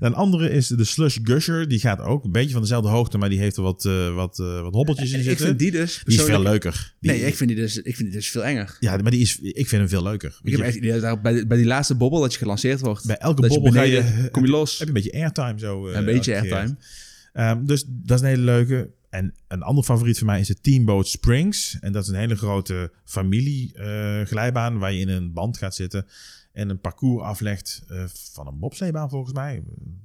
een 0.00 0.14
andere 0.14 0.50
is 0.50 0.66
de 0.68 0.84
Slush 0.84 1.16
Gusher. 1.22 1.68
Die 1.68 1.78
gaat 1.80 2.00
ook 2.00 2.24
een 2.24 2.32
beetje 2.32 2.52
van 2.52 2.60
dezelfde 2.60 2.88
hoogte, 2.88 3.18
maar 3.18 3.28
die 3.28 3.38
heeft 3.38 3.56
er 3.56 3.62
wat, 3.62 3.84
eh, 3.84 4.14
wat, 4.14 4.38
eh, 4.38 4.60
wat 4.62 4.74
hobbeltjes 4.74 5.08
in 5.08 5.14
En 5.14 5.20
ik 5.20 5.26
zitten. 5.28 5.46
vind 5.46 5.58
die 5.58 5.70
dus 5.70 6.00
die 6.04 6.18
is 6.18 6.24
veel 6.24 6.42
leuker. 6.42 6.94
Die- 7.00 7.10
Nee, 7.10 7.20
ik 7.26 7.34
vind, 7.36 7.50
die 7.50 7.58
dus, 7.58 7.76
ik 7.76 7.96
vind 7.96 8.08
die 8.08 8.18
dus 8.18 8.30
veel 8.30 8.44
enger. 8.44 8.76
Ja, 8.80 8.96
maar 8.96 9.10
die 9.10 9.20
is, 9.20 9.38
ik 9.40 9.68
vind 9.68 9.80
hem 9.80 9.88
veel 9.88 10.02
leuker. 10.02 10.38
Ik 10.42 10.52
heb 10.56 10.60
echt 10.60 10.76
idee 10.76 11.00
dat 11.00 11.22
bij, 11.22 11.46
bij 11.46 11.56
die 11.56 11.66
laatste 11.66 11.94
bobbel 11.94 12.20
dat 12.20 12.32
je 12.32 12.38
gelanceerd 12.38 12.80
wordt. 12.80 13.06
bij 13.06 13.16
elke 13.18 13.42
je 13.42 13.48
bobbel 13.48 13.72
ga 13.72 13.82
je, 13.82 14.02
beneden, 14.02 14.30
kom 14.30 14.44
je 14.44 14.50
los. 14.50 14.78
heb 14.78 14.88
je 14.88 14.94
een 14.94 15.02
beetje 15.02 15.18
airtime 15.20 15.58
zo. 15.58 15.88
eh, 15.88 15.96
een 15.96 16.04
beetje 16.04 16.34
airtime. 16.34 16.76
Ehm, 17.32 17.64
dus 17.64 17.84
dat 17.88 18.16
is 18.18 18.22
een 18.22 18.28
hele 18.30 18.42
leuke. 18.44 18.90
en 19.10 19.34
een 19.48 19.62
ander 19.62 19.84
favoriet 19.84 20.18
van 20.18 20.26
mij 20.26 20.40
is 20.40 20.46
de 20.46 20.60
Teamboat 20.60 21.08
Springs. 21.08 21.76
En 21.80 21.92
dat 21.92 22.02
is 22.02 22.08
een 22.08 22.14
hele 22.18 22.36
grote 22.36 22.92
familie 23.04 23.72
glijbaan 24.24 24.78
waar 24.78 24.92
je 24.92 25.00
in 25.00 25.08
een 25.08 25.32
band 25.32 25.58
gaat 25.58 25.74
zitten 25.74 26.06
en 26.52 26.68
een 26.68 26.80
parcours 26.80 27.24
aflegt 27.24 27.84
eh, 27.88 28.04
van 28.08 28.46
een 28.46 28.58
bobsleebaan 28.58 29.10
volgens 29.10 29.32
mij. 29.32 29.62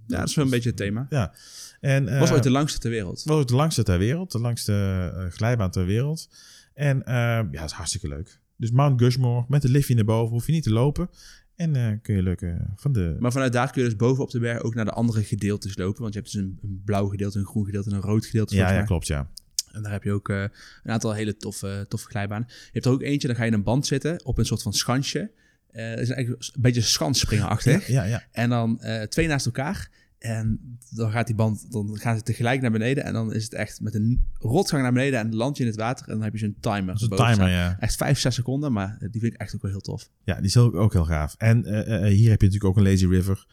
Ja, 0.08 0.18
dat 0.18 0.28
is 0.28 0.36
wel 0.36 0.46
een 0.46 0.52
beetje 0.52 0.70
het 0.70 0.78
thema. 0.78 1.08
Ja. 1.10 1.34
En, 1.80 2.08
eh, 2.08 2.20
was 2.20 2.32
ooit 2.32 2.44
de 2.44 2.52
langste 2.52 2.80
ter 2.80 2.90
wereld. 2.90 3.24
was 3.24 3.38
ook 3.38 3.48
de 3.48 3.56
langste 3.56 3.84
ter 3.84 3.98
wereld, 3.98 4.32
de 4.32 4.40
langste 4.40 4.74
eh, 5.16 5.32
glijbaan 5.32 5.72
ter 5.72 5.86
wereld. 5.86 6.30
En 6.74 7.06
eh, 7.06 7.16
ja, 7.16 7.48
dat 7.52 7.66
is 7.66 7.72
hartstikke 7.72 8.08
leuk. 8.08 8.40
Dus 8.56 8.72
Mount 8.72 9.02
Gushmore 9.02 9.46
met 9.48 9.64
een 9.64 9.70
liftje 9.70 9.96
naar 9.96 10.06
boven, 10.06 10.34
hoef 10.34 10.46
je 10.46 10.52
niet 10.52 10.64
te 10.64 10.72
lopen. 10.72 11.10
En 11.58 11.76
eh, 11.76 11.92
kun 12.02 12.16
je 12.16 12.22
leuk 12.22 12.42
eh, 12.42 12.56
van 12.76 12.92
de... 12.92 13.16
Maar 13.20 13.32
vanuit 13.32 13.54
daar 13.54 13.72
kun 13.72 13.82
je 13.82 13.88
dus 13.88 13.98
boven 13.98 14.24
op 14.24 14.32
de 14.32 14.40
berg 14.40 14.62
ook 14.62 14.76
naar 14.76 14.86
de 14.86 14.92
andere 14.92 15.24
gedeeltes 15.24 15.78
lopen. 15.78 16.02
Want 16.02 16.14
je 16.14 16.20
hebt 16.20 16.32
dus 16.32 16.42
een, 16.42 16.60
een 16.62 16.82
blauw 16.86 17.08
gedeelte, 17.08 17.40
een 17.40 17.46
groen 17.46 17.66
gedeelte 17.66 17.90
en 17.90 17.96
een 17.96 18.02
rood 18.02 18.26
gedeelte. 18.26 18.56
ja, 18.56 18.84
klopt, 18.84 19.08
ja. 19.08 19.30
En 19.72 19.84
daar 19.84 19.92
heb 19.92 20.04
je 20.04 20.12
ook 20.12 20.30
eh, 20.30 20.42
een 20.84 20.92
aantal 20.92 21.14
hele 21.14 21.38
toffe, 21.38 21.86
toffe 21.90 22.08
glijbanen. 22.08 22.48
Je 22.48 22.70
hebt 22.72 22.86
er 22.86 22.92
ook 22.92 23.02
eentje, 23.02 23.28
dan 23.28 23.36
ga 23.36 23.44
je 23.44 23.50
in 23.50 23.58
een 23.58 23.64
band 23.64 23.86
zitten 23.86 24.26
op 24.26 24.38
een 24.38 24.46
soort 24.46 24.62
van 24.62 24.74
schansje. 24.74 25.32
Dat 25.72 26.00
is 26.00 26.10
eigenlijk 26.10 26.52
een 26.56 26.62
beetje 26.62 26.82
schansspringerachtig. 26.82 27.88
Ja, 27.88 28.04
ja. 28.04 28.24
En 28.32 28.50
dan 28.50 28.82
eh, 28.82 29.02
twee 29.02 29.28
naast 29.28 29.46
elkaar. 29.46 29.90
En 30.18 30.78
dan 30.90 31.12
gaat 31.12 31.28
die 31.28 31.36
band, 31.36 31.72
dan 31.72 31.98
gaan 31.98 32.18
ze 32.18 32.24
tegelijk 32.24 32.62
naar 32.62 32.72
beneden. 32.72 33.04
En 33.04 33.14
dan 33.14 33.34
is 33.34 33.44
het 33.44 33.54
echt 33.54 33.82
met 33.82 33.96
een 33.96 34.22
rotsgang 34.34 34.84
naar 34.84 34.94
beneden 34.94 35.20
en 35.20 35.36
land 35.36 35.58
je 35.58 35.64
in 35.64 35.70
het 35.70 35.80
water. 35.80 36.08
En 36.08 36.14
dan 36.14 36.24
heb 36.24 36.34
je 36.34 36.40
zo'n 36.40 36.58
timer. 36.60 37.02
Erboven 37.02 37.16
timer, 37.16 37.34
staan. 37.34 37.50
ja. 37.50 37.78
Echt 37.80 37.96
vijf, 37.96 38.20
zes 38.20 38.36
seconden, 38.36 38.72
maar 38.72 38.98
die 39.00 39.22
vind 39.22 39.34
ik 39.34 39.40
echt 39.40 39.56
ook 39.56 39.62
wel 39.62 39.72
heel 39.72 39.80
tof. 39.80 40.10
Ja, 40.24 40.36
die 40.36 40.46
is 40.46 40.58
ook, 40.58 40.76
ook 40.76 40.94
heel 40.94 41.06
gaaf. 41.06 41.36
En 41.38 41.66
eh, 41.66 41.86
hier 42.00 42.30
heb 42.30 42.42
je 42.42 42.48
natuurlijk 42.48 42.64
ook 42.64 42.78
een 42.78 42.92
Lazy 42.92 43.06
River. 43.06 43.46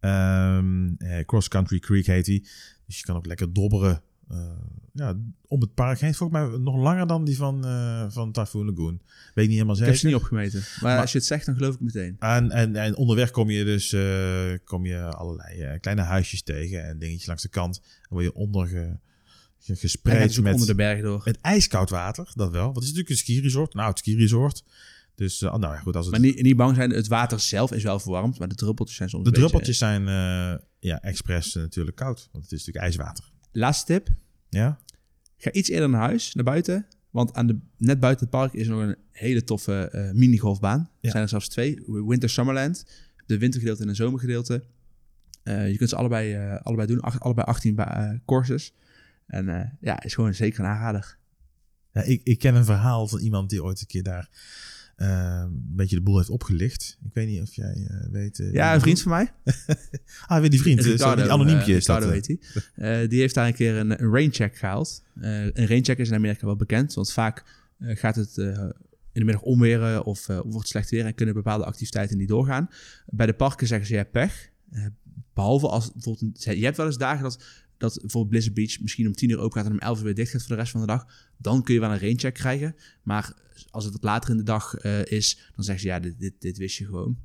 Ehm, 0.00 0.94
eh, 0.98 1.24
Cross 1.24 1.48
Country 1.48 1.78
Creek 1.78 2.06
heet 2.06 2.24
die. 2.24 2.48
Dus 2.86 2.98
je 2.98 3.04
kan 3.04 3.16
ook 3.16 3.26
lekker 3.26 3.52
dobberen 3.52 4.02
ja, 4.94 5.16
om 5.48 5.60
het 5.60 5.74
park 5.74 6.00
heen. 6.00 6.14
Volgens 6.14 6.40
mij 6.48 6.58
nog 6.58 6.76
langer 6.76 7.06
dan 7.06 7.24
die 7.24 7.36
van, 7.36 7.64
eh 7.66 8.04
van 8.08 8.32
Typhoon 8.32 8.66
Lagoon. 8.66 9.00
Weet 9.34 9.44
ik 9.44 9.50
niet 9.50 9.50
helemaal 9.50 9.70
Ik 9.70 9.76
zeker. 9.76 9.86
heb 9.92 9.96
ze 10.00 10.06
niet 10.06 10.14
opgemeten. 10.16 10.58
Maar, 10.60 10.92
Maar- 10.92 11.00
als 11.00 11.12
je 11.12 11.18
het 11.18 11.26
zegt, 11.26 11.46
dan 11.46 11.54
geloof 11.56 11.74
ik 11.74 11.80
meteen. 11.80 12.16
En, 12.18 12.50
en, 12.50 12.76
en 12.76 12.96
onderweg 12.96 13.30
kom 13.30 13.50
je 13.50 13.64
dus 13.64 13.92
eh, 13.92 14.52
kom 14.64 14.86
je 14.86 15.02
allerlei 15.04 15.60
eh, 15.60 15.80
kleine 15.80 16.02
huisjes 16.02 16.42
tegen 16.42 16.84
en 16.84 16.98
dingetjes 16.98 17.26
langs 17.26 17.42
de 17.42 17.48
kant. 17.48 17.80
Dan 17.82 18.08
word 18.08 18.24
je 18.24 18.34
onder 18.34 18.66
ge, 18.66 18.96
gespreid 19.74 20.40
met, 20.40 20.52
onder 20.52 20.66
de 20.68 20.74
berg 20.74 21.02
door. 21.02 21.22
met 21.24 21.38
ijskoud 21.40 21.90
water. 21.90 22.30
Dat 22.34 22.50
wel. 22.50 22.62
Want 22.64 22.74
het 22.74 22.84
is 22.84 22.90
natuurlijk 22.90 23.10
een 23.10 23.24
ski-resort. 23.24 23.74
Nou, 23.74 23.88
het 23.88 23.98
ski-resort. 23.98 24.64
Dus 25.14 25.42
eh, 25.42 25.50
nou 25.56 25.74
ja, 25.74 25.80
goed. 25.80 25.96
Als 25.96 26.06
het, 26.06 26.14
Maar 26.14 26.24
niet, 26.24 26.42
niet 26.42 26.56
bang 26.56 26.76
zijn, 26.76 26.90
het 26.90 27.06
water 27.08 27.40
zelf 27.40 27.72
is 27.72 27.82
wel 27.82 28.00
verwarmd, 28.00 28.38
maar 28.38 28.48
de 28.48 28.54
druppeltjes 28.54 28.96
zijn 28.96 29.08
soms 29.08 29.24
de 29.24 29.30
beetje- 29.30 29.44
druppeltjes 29.46 29.78
zijn 29.78 30.08
eh, 30.08 30.60
ja, 30.78 31.00
expres 31.02 31.54
eh, 31.56 31.62
natuurlijk 31.62 31.96
koud. 31.96 32.28
Want 32.32 32.44
het 32.44 32.52
is 32.52 32.58
natuurlijk 32.66 32.84
ijswater. 32.84 33.30
Laatste 33.52 33.86
tip. 33.92 34.08
Ja? 34.48 34.78
Ga 35.36 35.52
iets 35.52 35.68
eerder 35.68 35.88
naar 35.88 36.00
huis, 36.00 36.34
naar 36.34 36.44
buiten. 36.44 36.86
Want 37.10 37.34
aan 37.34 37.46
de, 37.46 37.58
net 37.76 38.00
buiten 38.00 38.26
het 38.26 38.34
park 38.34 38.52
is 38.52 38.66
er 38.66 38.72
nog 38.74 38.82
een 38.82 38.96
hele 39.10 39.44
toffe 39.44 39.88
eh 39.88 40.10
mini-golfbaan. 40.12 40.78
Er 40.80 40.86
Ja. 41.00 41.10
zijn 41.10 41.22
er 41.22 41.28
zelfs 41.28 41.48
twee. 41.48 41.82
Winter 41.86 42.30
Summerland. 42.30 42.84
De 43.26 43.38
wintergedeelte 43.38 43.82
en 43.82 43.88
een 43.88 43.94
zomergedeelte. 43.94 44.64
Eh, 45.42 45.70
je 45.70 45.76
kunt 45.76 45.90
ze 45.90 45.96
allebei, 45.96 46.34
eh, 46.34 46.60
allebei 46.62 46.86
doen. 46.88 47.00
Ach- 47.00 47.20
allebei 47.20 47.46
18 47.46 47.74
ba- 47.74 48.10
eh, 48.12 48.18
courses. 48.26 48.72
En 49.26 49.76
ja, 49.80 50.02
is 50.02 50.14
gewoon 50.14 50.34
zeker 50.34 50.60
een 50.60 50.66
aanrader. 50.70 51.18
ja 51.92 52.02
ik, 52.02 52.20
ik 52.24 52.38
ken 52.38 52.54
een 52.54 52.64
verhaal 52.64 53.08
van 53.08 53.20
iemand 53.20 53.50
die 53.50 53.64
ooit 53.64 53.80
een 53.80 53.86
keer 53.86 54.02
daar 54.02 54.28
eh, 55.02 55.42
een 55.44 55.72
beetje 55.76 55.96
de 55.96 56.02
boel 56.02 56.16
heeft 56.16 56.30
opgelicht. 56.30 56.98
Ik 57.04 57.14
weet 57.14 57.28
niet 57.28 57.40
of 57.42 57.54
jij 57.54 57.86
eh, 57.90 58.10
weet... 58.10 58.38
eh, 58.40 58.52
Ja, 58.52 58.74
een 58.74 58.80
vriend 58.80 59.00
van 59.02 59.10
mij. 59.10 59.32
Ah, 60.26 60.40
weer 60.40 60.50
die 60.50 60.60
vriend. 60.60 60.82
zo, 60.84 61.14
die 61.14 61.30
anoniempje 61.30 61.76
is 61.76 61.84
dat. 61.84 62.02
Ricardo 62.02 62.20
heet 62.20 62.38
hij. 62.76 63.08
Die 63.08 63.20
heeft 63.20 63.34
daar 63.34 63.46
een 63.46 63.54
keer 63.54 63.76
een, 63.76 64.02
een 64.02 64.10
raincheck 64.12 64.56
gehaald. 64.56 65.02
Eh, 65.20 65.44
een 65.44 65.66
raincheck 65.66 65.98
is 65.98 66.08
in 66.08 66.14
Amerika 66.14 66.46
wel 66.46 66.56
bekend, 66.56 66.94
want 66.94 67.12
vaak 67.12 67.44
gaat 67.80 68.16
het 68.16 68.36
in 68.36 69.20
de 69.20 69.24
middag 69.24 69.42
onweren 69.42 70.04
of 70.04 70.26
wordt 70.26 70.52
het 70.54 70.68
slecht 70.68 70.90
weer 70.90 71.06
en 71.06 71.14
kunnen 71.14 71.34
bepaalde 71.34 71.64
activiteiten 71.64 72.18
niet 72.18 72.28
doorgaan. 72.28 72.68
Bij 73.06 73.26
de 73.26 73.32
parken 73.34 73.66
zeggen 73.66 73.86
ze 73.86 73.94
ja 73.94 74.04
pech. 74.04 74.50
Eh, 74.72 74.84
behalve 75.34 75.68
als 75.68 75.92
bijvoorbeeld, 75.92 76.42
je 76.44 76.64
hebt 76.64 76.76
wel 76.76 76.86
eens 76.86 76.98
dagen 76.98 77.22
dat, 77.22 77.44
dat 77.82 77.98
bijvoorbeeld 78.00 78.28
Blizzard 78.28 78.54
Beach 78.54 78.80
misschien 78.80 79.06
om 79.06 79.12
10 79.12 79.30
uur 79.30 79.38
open 79.38 79.56
gaat 79.60 79.66
en 79.66 79.72
om 79.72 79.78
11 79.78 79.98
uur 79.98 80.04
weer 80.04 80.14
dicht 80.14 80.30
gaat 80.30 80.40
voor 80.40 80.50
de 80.50 80.60
rest 80.60 80.72
van 80.72 80.80
de 80.80 80.86
dag. 80.86 81.06
Dan 81.36 81.62
kun 81.62 81.74
je 81.74 81.80
wel 81.80 81.90
een 81.90 81.98
raincheck 81.98 82.34
krijgen. 82.34 82.76
Maar 83.02 83.34
als 83.70 83.84
het 83.84 83.92
wat 83.92 84.02
later 84.02 84.30
in 84.30 84.36
de 84.36 84.42
dag 84.42 84.74
eh, 84.74 85.04
is, 85.04 85.50
dan 85.54 85.64
zeggen 85.64 85.82
ze 85.82 85.90
ja, 85.90 86.00
dit, 86.00 86.18
dit, 86.18 86.40
dit 86.40 86.58
wist 86.58 86.76
je 86.76 86.84
gewoon. 86.84 87.18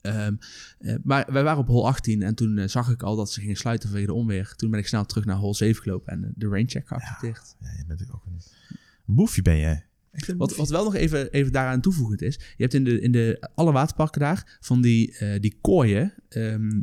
Ehm, 0.00 0.34
eh, 0.78 0.94
maar 1.02 1.32
wij 1.32 1.42
waren 1.42 1.58
op 1.58 1.66
hol 1.66 1.86
18 1.86 2.22
en 2.22 2.34
toen 2.34 2.58
eh, 2.58 2.68
zag 2.68 2.90
ik 2.90 3.02
al 3.02 3.16
dat 3.16 3.32
ze 3.32 3.40
gingen 3.40 3.56
sluiten 3.56 3.88
vanwege 3.88 4.10
de 4.10 4.16
onweer. 4.16 4.54
Toen 4.56 4.70
ben 4.70 4.80
ik 4.80 4.86
snel 4.86 5.04
terug 5.04 5.24
naar 5.24 5.36
hol 5.36 5.54
7 5.54 5.82
gelopen 5.82 6.12
en 6.12 6.32
de 6.36 6.48
raincheck 6.48 6.86
geaccepteerd. 6.86 7.56
Ja, 7.60 7.68
je 7.76 7.84
bent 7.86 8.12
ook 8.12 8.26
een, 8.26 8.40
een 9.06 9.14
boefje 9.14 9.42
ben 9.42 9.58
jij. 9.58 9.86
Wat, 10.36 10.56
wat 10.56 10.68
wel 10.68 10.84
nog 10.84 10.94
even, 10.94 11.30
even 11.30 11.52
daaraan 11.52 11.80
toevoegend 11.80 12.22
is. 12.22 12.34
Je 12.34 12.62
hebt 12.62 12.74
in, 12.74 12.84
de, 12.84 13.00
in 13.00 13.12
de, 13.12 13.50
alle 13.54 13.72
waterparken 13.72 14.20
daar 14.20 14.58
van 14.60 14.80
die, 14.80 15.16
eh, 15.18 15.40
die 15.40 15.58
kooien. 15.60 16.14
ehm, 16.28 16.80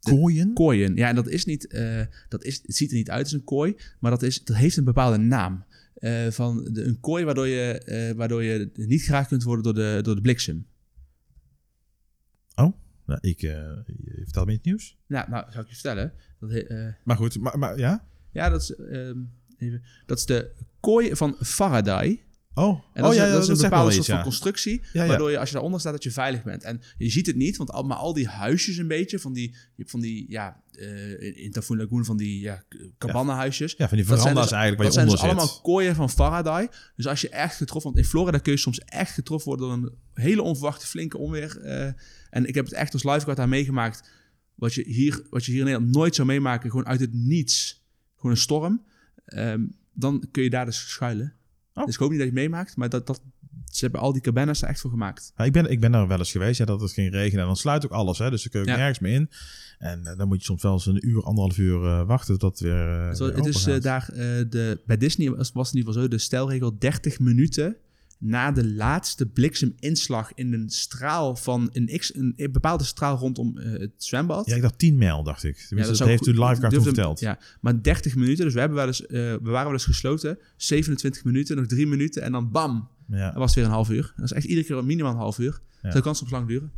Kooien? 0.00 0.52
kooien. 0.52 0.96
Ja, 0.96 1.08
en 1.08 1.14
dat 1.14 1.28
is 1.28 1.44
niet, 1.44 1.66
eh, 1.66 2.02
dat 2.28 2.44
is, 2.44 2.60
het 2.62 2.76
ziet 2.76 2.90
er 2.90 2.96
niet 2.96 3.10
uit 3.10 3.22
als 3.22 3.32
een 3.32 3.44
kooi, 3.44 3.76
maar 3.98 4.10
dat, 4.10 4.22
is, 4.22 4.44
dat 4.44 4.56
heeft 4.56 4.76
een 4.76 4.84
bepaalde 4.84 5.16
naam. 5.16 5.64
Eh, 5.94 6.30
van 6.30 6.68
de, 6.72 6.84
een 6.84 7.00
kooi 7.00 7.24
waardoor 7.24 7.46
je, 7.46 7.78
eh, 7.78 8.16
waardoor 8.16 8.42
je 8.42 8.70
niet 8.74 9.02
geraakt 9.02 9.28
kunt 9.28 9.42
worden 9.42 9.64
door 9.64 9.74
de, 9.74 9.98
door 10.02 10.14
de 10.14 10.20
bliksem. 10.20 10.66
Nou, 13.06 13.18
ik 13.20 13.38
vertel 14.24 14.44
me 14.44 14.52
het 14.52 14.64
nieuws. 14.64 14.98
Nou, 15.06 15.30
nou, 15.30 15.44
zou 15.50 15.62
ik 15.64 15.68
je 15.68 15.74
vertellen. 15.74 16.12
Dat, 16.40 16.64
Maar 17.04 17.16
goed, 17.16 17.38
maar, 17.38 17.58
maar 17.58 17.78
ja. 17.78 18.06
ja, 18.30 18.48
dat 18.48 18.62
is, 18.62 18.74
ehm, 18.74 19.18
even, 19.56 19.82
dat 20.06 20.18
is 20.18 20.26
de 20.26 20.50
kooi 20.80 21.16
van 21.16 21.36
Faraday. 21.40 22.24
Oh, 22.54 22.84
En 22.94 23.02
dat 23.02 23.04
oh 23.04 23.10
is, 23.10 23.16
ja, 23.16 23.30
dat 23.30 23.42
is 23.42 23.48
een 23.48 23.56
bepaalde 23.56 23.90
soort 23.90 24.02
iets, 24.04 24.08
van 24.14 24.22
constructie, 24.22 24.80
Ja, 24.92 25.02
ja. 25.02 25.08
waardoor 25.08 25.30
je 25.30 25.38
als 25.38 25.46
je 25.48 25.52
daaronder 25.54 25.80
staat 25.80 25.92
dat 25.92 26.02
je 26.02 26.10
veilig 26.10 26.42
bent. 26.42 26.62
En 26.62 26.80
je 26.98 27.10
ziet 27.10 27.26
het 27.26 27.36
niet, 27.36 27.56
want 27.56 27.70
al, 27.70 27.82
maar 27.82 27.96
al 27.96 28.12
die 28.12 28.28
huisjes 28.28 28.76
een 28.76 28.88
beetje, 28.88 29.18
van 29.18 29.32
die, 29.32 29.50
je 29.50 29.56
hebt 29.76 29.90
van 29.90 30.00
die, 30.00 30.30
ja, 30.30 30.62
eh, 30.72 31.44
in- 31.44 31.50
Typhoon 31.50 31.76
Lagoon 31.78 32.04
van 32.04 32.16
die 32.16 32.40
ja, 32.40 32.62
cabanahuisjes. 32.98 33.74
Ja, 33.76 33.88
van 33.88 33.96
die 33.96 34.06
Dat 34.06 34.06
zijn 34.06 34.18
veranda's 34.18 34.48
dus- 34.50 34.52
eigenlijk 34.58 34.82
waar 34.82 34.86
dat 34.92 34.94
je 34.94 35.00
zijn 35.00 35.26
onder 35.30 35.38
dus 35.38 35.48
zit. 35.50 35.62
allemaal 35.62 35.62
kooien 35.62 35.94
van 35.94 36.10
Faraday. 36.10 36.68
Dus 36.96 37.06
als 37.06 37.20
je 37.20 37.28
echt 37.28 37.56
getroffen, 37.56 37.92
want 37.92 38.04
in 38.04 38.10
Florida 38.10 38.38
kun 38.38 38.52
je 38.52 38.58
soms 38.58 38.78
echt 38.78 39.12
getroffen 39.14 39.48
worden 39.48 39.68
door 39.68 39.76
een 40.14 40.22
hele 40.22 40.42
onverwachte 40.42 40.86
flinke 40.86 41.18
onweer. 41.18 41.60
eh, 41.60 41.92
en 42.30 42.46
ik 42.46 42.54
heb 42.54 42.64
het 42.64 42.74
echt 42.74 42.92
als 42.92 43.04
lifeguard 43.04 43.36
daar 43.36 43.48
meegemaakt. 43.48 44.10
Wat 44.54 44.74
je 44.74 44.82
hier, 44.86 45.22
wat 45.30 45.44
je 45.44 45.50
hier 45.50 45.60
in 45.60 45.66
Nederland 45.66 45.94
nooit 45.94 46.14
zou 46.14 46.26
meemaken, 46.28 46.70
gewoon 46.70 46.86
uit 46.86 47.00
het 47.00 47.12
niets. 47.12 47.84
Gewoon 48.16 48.30
een 48.32 48.40
storm. 48.42 48.84
Ehm, 49.24 49.60
dan 49.92 50.24
kun 50.30 50.42
je 50.42 50.50
daar 50.50 50.64
dus 50.64 50.90
schuilen. 50.90 51.34
Oh. 51.80 51.86
Dus 51.86 51.94
ik 51.94 52.00
hoop 52.00 52.10
niet 52.10 52.18
dat 52.18 52.28
je 52.28 52.34
het 52.34 52.42
meemaakt, 52.42 52.76
maar 52.76 52.88
dat, 52.88 53.06
dat, 53.06 53.20
ze 53.70 53.80
hebben 53.80 54.00
al 54.00 54.12
die 54.12 54.22
cabanas 54.22 54.62
er 54.62 54.68
echt 54.68 54.80
voor 54.80 54.90
gemaakt. 54.90 55.32
Ja, 55.36 55.44
ik, 55.44 55.52
ben, 55.52 55.70
ik 55.70 55.80
ben 55.80 55.94
er 55.94 56.08
wel 56.08 56.18
eens 56.18 56.30
geweest, 56.30 56.58
ja, 56.58 56.64
dat 56.64 56.80
het 56.80 56.92
ging 56.92 57.12
regenen. 57.12 57.40
En 57.40 57.46
dan 57.46 57.56
sluit 57.56 57.84
ook 57.84 57.90
alles, 57.90 58.18
hè, 58.18 58.30
dus 58.30 58.44
er 58.44 58.50
kun 58.50 58.60
je 58.60 58.66
Ja. 58.66 58.76
nergens 58.76 58.98
meer 58.98 59.14
in. 59.14 59.30
En 59.78 60.06
eh, 60.06 60.16
dan 60.16 60.28
moet 60.28 60.38
je 60.38 60.44
soms 60.44 60.62
wel 60.62 60.72
eens 60.72 60.86
een 60.86 61.08
uur, 61.08 61.22
anderhalf 61.22 61.58
uur 61.58 61.84
eh, 61.84 62.06
wachten 62.06 62.38
tot 62.38 62.50
het 62.50 62.60
weer, 62.60 62.88
eh, 63.00 63.08
Het, 63.08 63.18
weer 63.18 63.34
het 63.34 63.46
is 63.46 63.64
daar, 63.64 64.10
de, 64.48 64.80
bij 64.86 64.96
Disney 64.96 65.30
was, 65.30 65.52
was 65.52 65.66
het 65.66 65.74
in 65.74 65.78
ieder 65.78 65.92
geval 65.92 66.08
zo, 66.08 66.16
de 66.16 66.22
stelregel 66.22 66.78
30 66.78 67.18
minuten 67.18 67.76
na 68.20 68.52
de 68.52 68.68
laatste 68.68 69.26
blikseminslag 69.26 70.34
in 70.34 70.52
een 70.52 70.70
straal 70.70 71.36
van 71.36 71.68
een, 71.72 71.98
x, 71.98 72.14
een, 72.14 72.34
bepaalde 72.52 72.84
straal 72.84 73.16
rondom 73.16 73.58
eh, 73.58 73.80
het 73.80 73.92
zwembad. 73.96 74.46
Ja, 74.46 74.54
ik 74.54 74.62
dacht 74.62 74.78
10 74.78 74.98
mijl, 74.98 75.22
dacht 75.22 75.44
ik. 75.44 75.56
Tenminste, 75.56 75.96
dat, 75.96 76.06
heeft 76.06 76.26
u 76.26 76.38
lifeguard 76.38 76.74
toen 76.74 76.82
verteld. 76.82 77.20
Ja, 77.20 77.38
maar 77.60 77.82
30 77.82 78.14
minuten, 78.14 78.44
dus 78.44 78.54
we, 78.54 78.60
hebben 78.60 78.78
wel 78.78 78.86
eens, 78.86 79.06
eh, 79.06 79.10
we 79.18 79.38
waren 79.42 79.64
wel 79.64 79.72
eens 79.72 79.84
gesloten. 79.84 80.38
27 80.56 81.24
minuten, 81.24 81.56
nog 81.56 81.66
drie 81.66 81.86
minuten 81.86 82.22
en 82.22 82.32
dan 82.32 82.50
bam, 82.50 82.88
Ja, 83.08 83.30
dan 83.30 83.38
was 83.38 83.46
het 83.46 83.54
weer 83.54 83.64
een 83.64 83.70
half 83.70 83.90
uur. 83.90 84.12
Dat 84.16 84.24
is 84.24 84.32
echt 84.32 84.46
iedere 84.46 84.66
keer 84.66 84.84
minimaal 84.84 85.12
een 85.12 85.18
half 85.18 85.38
uur. 85.38 85.60
Ja. 85.82 85.90
Dat 85.90 86.02
kan 86.02 86.14
soms 86.14 86.30
lang 86.30 86.48
duren. 86.48 86.72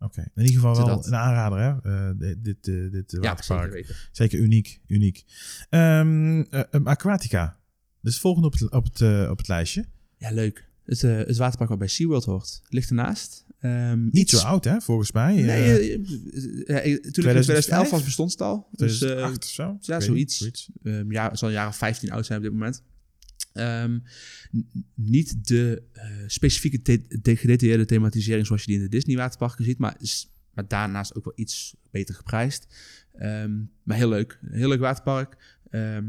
oké. 0.00 0.20
In 0.20 0.42
ieder 0.42 0.54
geval 0.54 0.86
wel 0.86 1.06
een 1.06 1.14
aanrader, 1.14 1.58
hè? 1.58 1.90
eh, 2.08 2.14
dit 2.18 2.44
dit, 2.44 2.92
dit 2.92 3.12
eh, 3.12 3.22
Ja, 3.22 3.28
waterpark. 3.28 4.08
zeker 4.12 4.38
uniek, 4.38 4.80
uniek. 4.86 5.24
Ehm, 5.70 6.44
um, 6.70 6.86
Aquatica. 6.86 7.58
Dat 8.00 8.12
het 8.12 8.22
volgende 8.22 8.46
op 8.46 8.52
het, 8.52 8.70
op 8.70 8.84
het, 8.84 9.30
op 9.30 9.38
het 9.38 9.48
lijstje. 9.48 9.84
Ja, 10.18 10.30
leuk. 10.30 10.72
Het, 10.84 11.02
eh, 11.04 11.16
het 11.16 11.36
waterpark 11.36 11.70
wat 11.70 11.78
bij 11.78 11.88
SeaWorld 11.88 12.24
hoort, 12.24 12.62
ligt 12.68 12.88
ernaast. 12.88 13.44
Ehm, 13.60 14.08
Niet 14.10 14.30
zo 14.30 14.38
oud, 14.38 14.64
hè, 14.64 14.80
volgens 14.80 15.12
mij. 15.12 15.34
Nee, 15.34 15.46
Eh, 15.46 15.94
eh, 15.94 15.94
eh, 15.94 17.00
toen 17.00 17.24
ik 17.24 17.34
in 17.34 17.42
2011 17.42 17.90
was 17.90 18.04
bestond 18.04 18.30
het 18.30 18.40
al. 18.40 18.68
Dus 18.72 18.92
eh, 18.92 18.98
2008 18.98 19.44
of 19.44 19.50
zo. 19.50 19.78
Ja, 19.80 20.00
zoiets. 20.00 20.68
ehm, 20.82 21.12
ja, 21.12 21.28
het 21.28 21.38
zal 21.38 21.48
een 21.48 21.54
jaar 21.54 21.68
of 21.68 21.76
15 21.76 22.10
oud 22.10 22.26
zijn 22.26 22.38
op 22.38 22.44
dit 22.44 22.52
moment. 22.52 22.82
Ehm, 23.52 23.98
niet 24.94 25.46
de 25.48 25.82
specifieke 26.26 26.82
the- 26.82 27.18
de 27.22 27.36
gedetailleerde 27.36 27.84
thematisering 27.84 28.46
zoals 28.46 28.60
je 28.60 28.66
die 28.66 28.76
in 28.76 28.82
de 28.82 28.88
Disney 28.88 29.16
waterparken 29.16 29.64
ziet, 29.64 29.78
maar, 29.78 29.96
is, 29.98 30.30
maar 30.54 30.68
daarnaast 30.68 31.14
ook 31.14 31.24
wel 31.24 31.32
iets 31.36 31.74
beter 31.90 32.14
geprijsd. 32.14 32.66
Maar 33.82 33.96
heel 33.96 34.08
leuk. 34.08 34.38
Heel 34.50 34.68
leuk 34.68 34.80
waterpark. 34.80 35.58
Ehm, 35.70 36.04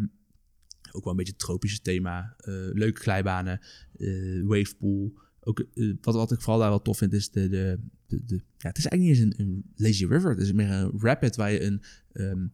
ook 0.95 1.03
wel 1.03 1.11
een 1.11 1.17
beetje 1.17 1.33
het 1.33 1.41
tropische 1.41 1.81
thema. 1.81 2.33
Eh, 2.37 2.53
leuke 2.73 3.01
glijbanen, 3.01 3.59
eh, 3.97 4.43
wavepool. 4.43 5.13
Ook, 5.39 5.59
eh, 5.59 5.93
wat, 6.01 6.15
wat 6.15 6.31
ik 6.31 6.41
vooral 6.41 6.59
daar 6.59 6.69
wel 6.69 6.81
tof 6.81 6.97
vind 6.97 7.13
is 7.13 7.31
de... 7.31 7.49
de, 7.49 7.79
de, 8.07 8.25
de- 8.25 8.41
ja, 8.57 8.67
het 8.67 8.77
is 8.77 8.85
eigenlijk 8.85 9.19
niet 9.19 9.33
eens 9.33 9.39
een, 9.39 9.45
een 9.45 9.63
lazy 9.75 10.05
river. 10.05 10.29
Het 10.29 10.39
is 10.39 10.51
meer 10.51 10.71
een 10.71 10.91
rapid 10.99 11.35
waar 11.35 11.51
je 11.51 11.63
een... 11.63 11.81
ehm, 12.13 12.47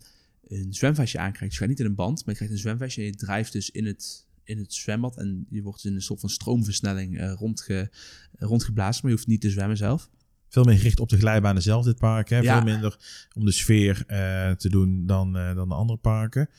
een 0.48 0.74
zwemvestje 0.74 1.20
aankrijgt. 1.20 1.54
Je 1.54 1.60
gaat 1.60 1.70
niet 1.70 1.80
in 1.80 1.86
een 1.86 1.96
band, 1.96 2.18
maar 2.18 2.30
je 2.30 2.34
krijgt 2.34 2.54
een 2.54 2.60
zwemvestje 2.60 3.02
en 3.02 3.08
je 3.08 3.16
drijft 3.16 3.52
dus 3.54 3.70
in 3.70 3.86
het, 3.86 4.28
in 4.44 4.58
het 4.58 4.74
zwembad. 4.74 5.18
En 5.18 5.46
je 5.50 5.62
wordt 5.62 5.86
in 5.86 5.94
een 5.96 6.02
soort 6.02 6.20
van 6.20 6.30
stroomversnelling 6.30 7.20
uh, 7.22 7.34
rondge, 7.34 7.92
rondgeblazen, 8.32 9.02
maar 9.02 9.12
je 9.12 9.18
hoeft 9.18 9.30
niet 9.30 9.42
te 9.42 9.50
zwemmen 9.50 9.78
zelf. 9.78 10.10
Veel 10.48 10.64
meer 10.64 10.78
gericht 10.78 11.00
op 11.00 11.10
de 11.10 11.18
glijbanen 11.18 11.62
zelf, 11.62 11.86
dit 11.86 11.98
park. 11.98 12.30
Hè? 12.30 12.44
Veel 12.44 12.62
minder 12.64 13.00
om 13.34 13.46
de 13.46 13.52
sfeer 13.52 14.04
uh, 14.08 14.52
te 14.52 14.70
doen 14.70 15.06
dan, 15.06 15.38
uh, 15.38 15.56
dan 15.56 15.70
de 15.70 15.76
andere 15.76 16.00
parken. 16.00 16.50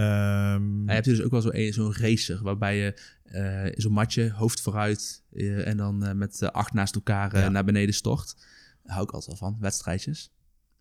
Um... 0.00 0.86
je 0.86 0.92
hebt 0.92 1.04
dus 1.04 1.22
ook 1.22 1.30
wel 1.30 1.40
zo'n 1.40 1.72
zo 1.72 1.92
racer, 1.94 2.42
waarbij 2.42 2.76
je 2.76 3.00
uh, 3.24 3.72
zo'n 3.76 3.92
matje, 3.92 4.30
hoofd 4.30 4.60
vooruit 4.60 5.24
en 5.64 5.76
dan 5.76 6.18
met 6.18 6.52
acht 6.52 6.72
naast 6.72 6.94
elkaar 6.94 7.38
ja. 7.38 7.48
naar 7.48 7.64
beneden 7.64 7.94
stort. 7.94 8.34
Daar 8.82 8.94
hou 8.94 9.02
ik 9.02 9.10
altijd 9.10 9.40
wel 9.40 9.50
van, 9.50 9.60
wedstrijdjes. 9.60 10.32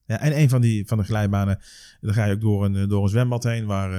Ja, 0.05 0.19
en 0.19 0.37
een 0.37 0.49
van, 0.49 0.61
die, 0.61 0.87
van 0.87 0.97
de 0.97 1.03
glijbanen, 1.03 1.59
dan 2.01 2.13
ga 2.13 2.25
je 2.25 2.33
ook 2.33 2.41
door 2.41 2.65
een, 2.65 2.89
door 2.89 3.03
een 3.03 3.09
zwembad 3.09 3.43
heen 3.43 3.65
waar, 3.65 3.89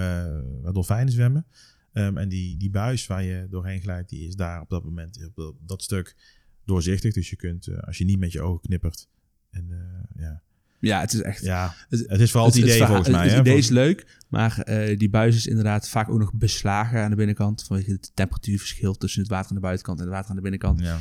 waar 0.63 0.73
dolfijnen 0.73 1.13
zwemmen. 1.13 1.47
Um, 1.93 2.19
en 2.19 2.29
die, 2.29 2.57
die 2.57 2.71
buis 2.71 3.07
waar 3.07 3.23
je 3.23 3.47
doorheen 3.51 3.81
glijdt, 3.81 4.09
die 4.09 4.27
is 4.27 4.35
daar 4.37 4.61
op 4.61 4.71
dat 4.71 4.85
moment, 4.85 5.27
op 5.27 5.35
dat, 5.35 5.55
dat 5.61 5.83
stuk 5.83 6.17
doorzichtig. 6.65 7.15
Dus 7.15 7.31
je 7.31 7.37
kunt, 7.37 7.67
uh, 7.67 7.79
als 7.79 7.99
je 7.99 8.05
niet 8.05 8.19
met 8.19 8.33
je 8.33 8.41
ogen 8.41 8.61
knippert. 8.61 9.09
En 9.51 9.67
uh, 9.69 10.23
ja. 10.25 10.43
Ja, 10.81 11.01
het 11.01 11.13
is 11.13 11.23
echt. 11.23 11.43
Ja, 11.43 11.75
het, 11.89 12.05
het 12.07 12.21
is 12.21 12.31
vooral 12.31 12.49
het, 12.49 12.57
het 12.57 12.65
idee 12.65 12.87
volgens 12.87 13.09
mij. 13.09 13.29
Het, 13.29 13.39
idee 13.39 13.57
is 13.57 13.69
leuk, 13.69 14.19
maar 14.29 14.63
uh, 14.69 14.99
die 14.99 15.11
buis 15.11 15.37
is 15.37 15.47
inderdaad 15.47 15.89
vaak 15.89 16.09
ook 16.09 16.19
nog 16.19 16.33
beslagen 16.35 17.03
aan 17.03 17.11
de 17.11 17.17
binnenkant. 17.17 17.65
Vanwege 17.65 17.91
het 17.91 18.11
temperatuurverschil 18.15 18.95
tussen 18.95 19.21
het 19.21 19.31
water 19.31 19.49
aan 19.49 19.57
de 19.57 19.63
buitenkant 19.63 19.99
en 19.99 20.05
het 20.05 20.13
water 20.13 20.31
aan 20.31 20.37
de 20.37 20.43
binnenkant. 20.43 20.81
Ja. 20.81 20.95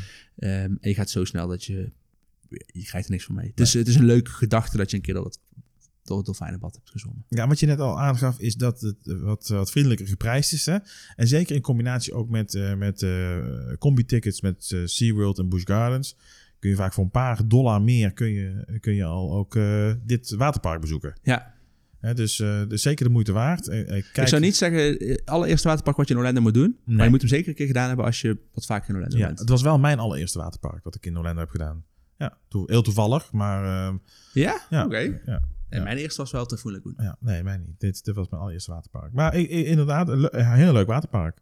Um, 0.64 0.78
en 0.82 0.90
je 0.90 0.94
gaat 0.94 1.10
zo 1.10 1.26
snel 1.26 1.48
dat 1.48 1.64
je. 1.64 1.92
Je 2.66 2.84
krijgt 2.84 3.08
er 3.08 3.12
niks 3.12 3.26
van 3.26 3.36
mee. 3.36 3.44
Nee. 3.44 3.54
Dus 3.56 3.74
het 3.74 3.88
is 3.88 3.96
een 3.96 4.06
leuke 4.06 4.32
gedachte 4.32 4.78
dat 4.78 4.90
je 4.90 4.96
een 4.96 5.04
keer 5.04 5.14
door 5.14 5.26
het 5.26 5.40
door 6.04 6.18
het 6.18 6.26
dolfijnenbad 6.26 6.76
hebt 6.76 6.90
gezongen. 6.90 7.26
Ja, 7.28 7.48
wat 7.48 7.60
je 7.60 7.66
net 7.66 7.80
al 7.80 8.00
aangaf 8.00 8.40
is 8.40 8.56
dat 8.56 8.82
het 8.82 8.98
wat, 9.04 9.48
wat 9.48 9.72
vriendelijker 9.72 10.08
geprijsd 10.08 10.54
is. 10.54 10.66
Hè? 10.66 10.78
En 11.16 11.28
zeker 11.28 11.56
in 11.56 11.62
combinatie 11.62 12.14
ook 12.14 12.30
met, 12.30 12.54
uh, 12.54 12.74
met 12.74 13.02
uh, 13.02 13.38
combi-tickets 13.80 14.42
met 14.42 14.76
SeaWorld 14.86 15.40
en 15.40 15.50
Busch 15.50 15.68
Gardens... 15.68 16.16
kun 16.60 16.70
je 16.70 16.76
vaak 16.76 16.94
voor 16.94 17.04
een 17.04 17.12
paar 17.12 17.48
dollar 17.48 17.82
meer 17.82 18.14
kun 18.14 18.32
je, 18.32 18.78
kun 18.80 18.94
je 18.94 19.04
al 19.04 19.34
ook 19.34 19.58
dit 20.04 20.36
waterpark 20.36 20.82
bezoeken. 20.82 21.14
Ja. 21.22 21.56
dus, 22.14 22.36
dus 22.68 22.82
zeker 22.82 23.06
de 23.06 23.12
moeite 23.12 23.32
waard. 23.32 23.68
Kijk... 23.68 24.06
Ik 24.14 24.28
zou 24.28 24.42
niet 24.42 24.56
zeggen, 24.56 25.22
allereerste 25.26 25.68
waterpark 25.68 25.98
wat 25.98 26.08
je 26.08 26.14
in 26.14 26.20
Orlando 26.20 26.42
moet 26.42 26.54
doen. 26.54 26.78
Nee. 26.86 26.96
Maar 26.96 27.06
je 27.06 27.12
moet 27.12 27.22
hem 27.22 27.30
zeker 27.30 27.50
een 27.50 27.56
keer 27.56 27.68
gedaan 27.68 27.88
hebben 27.88 28.06
als 28.06 28.22
je 28.22 28.38
wat 28.54 28.66
vaker 28.66 28.90
in 28.90 28.96
Orlando 28.96 29.18
ja, 29.18 29.26
bent. 29.26 29.40
Het 29.40 29.50
was 29.50 29.62
wel 29.62 29.80
mijn 29.80 30.00
allereerste 30.00 30.40
waterpark 30.40 30.84
wat 30.84 30.96
ik 30.96 31.06
in 31.06 31.18
Orlando 31.18 31.40
heb 31.40 31.50
gedaan. 31.50 31.84
Ja, 32.18 32.38
heel 32.66 32.82
toevallig, 32.82 33.32
maar... 33.32 33.88
Ehm, 33.88 33.98
ja? 34.34 34.62
ja 34.70 34.86
Oké. 34.86 35.22
Ja. 35.26 35.42
En 35.70 35.84
mijn 35.84 35.98
eerste 35.98 36.22
was 36.22 36.32
wel 36.32 36.46
te 36.46 36.58
voelen. 36.58 36.94
Ja, 36.98 37.18
nee, 37.20 37.44
mij 37.44 37.58
niet. 37.58 37.80
Dit, 37.80 38.06
dit 38.06 38.16
was 38.16 38.30
mijn 38.30 38.42
allereerste 38.42 38.72
waterpark. 38.72 39.14
Maar 39.14 39.36
inderdaad, 39.36 40.10
een, 40.10 40.46
heel 40.46 40.74
leuk 40.74 40.88
waterpark. 40.88 41.38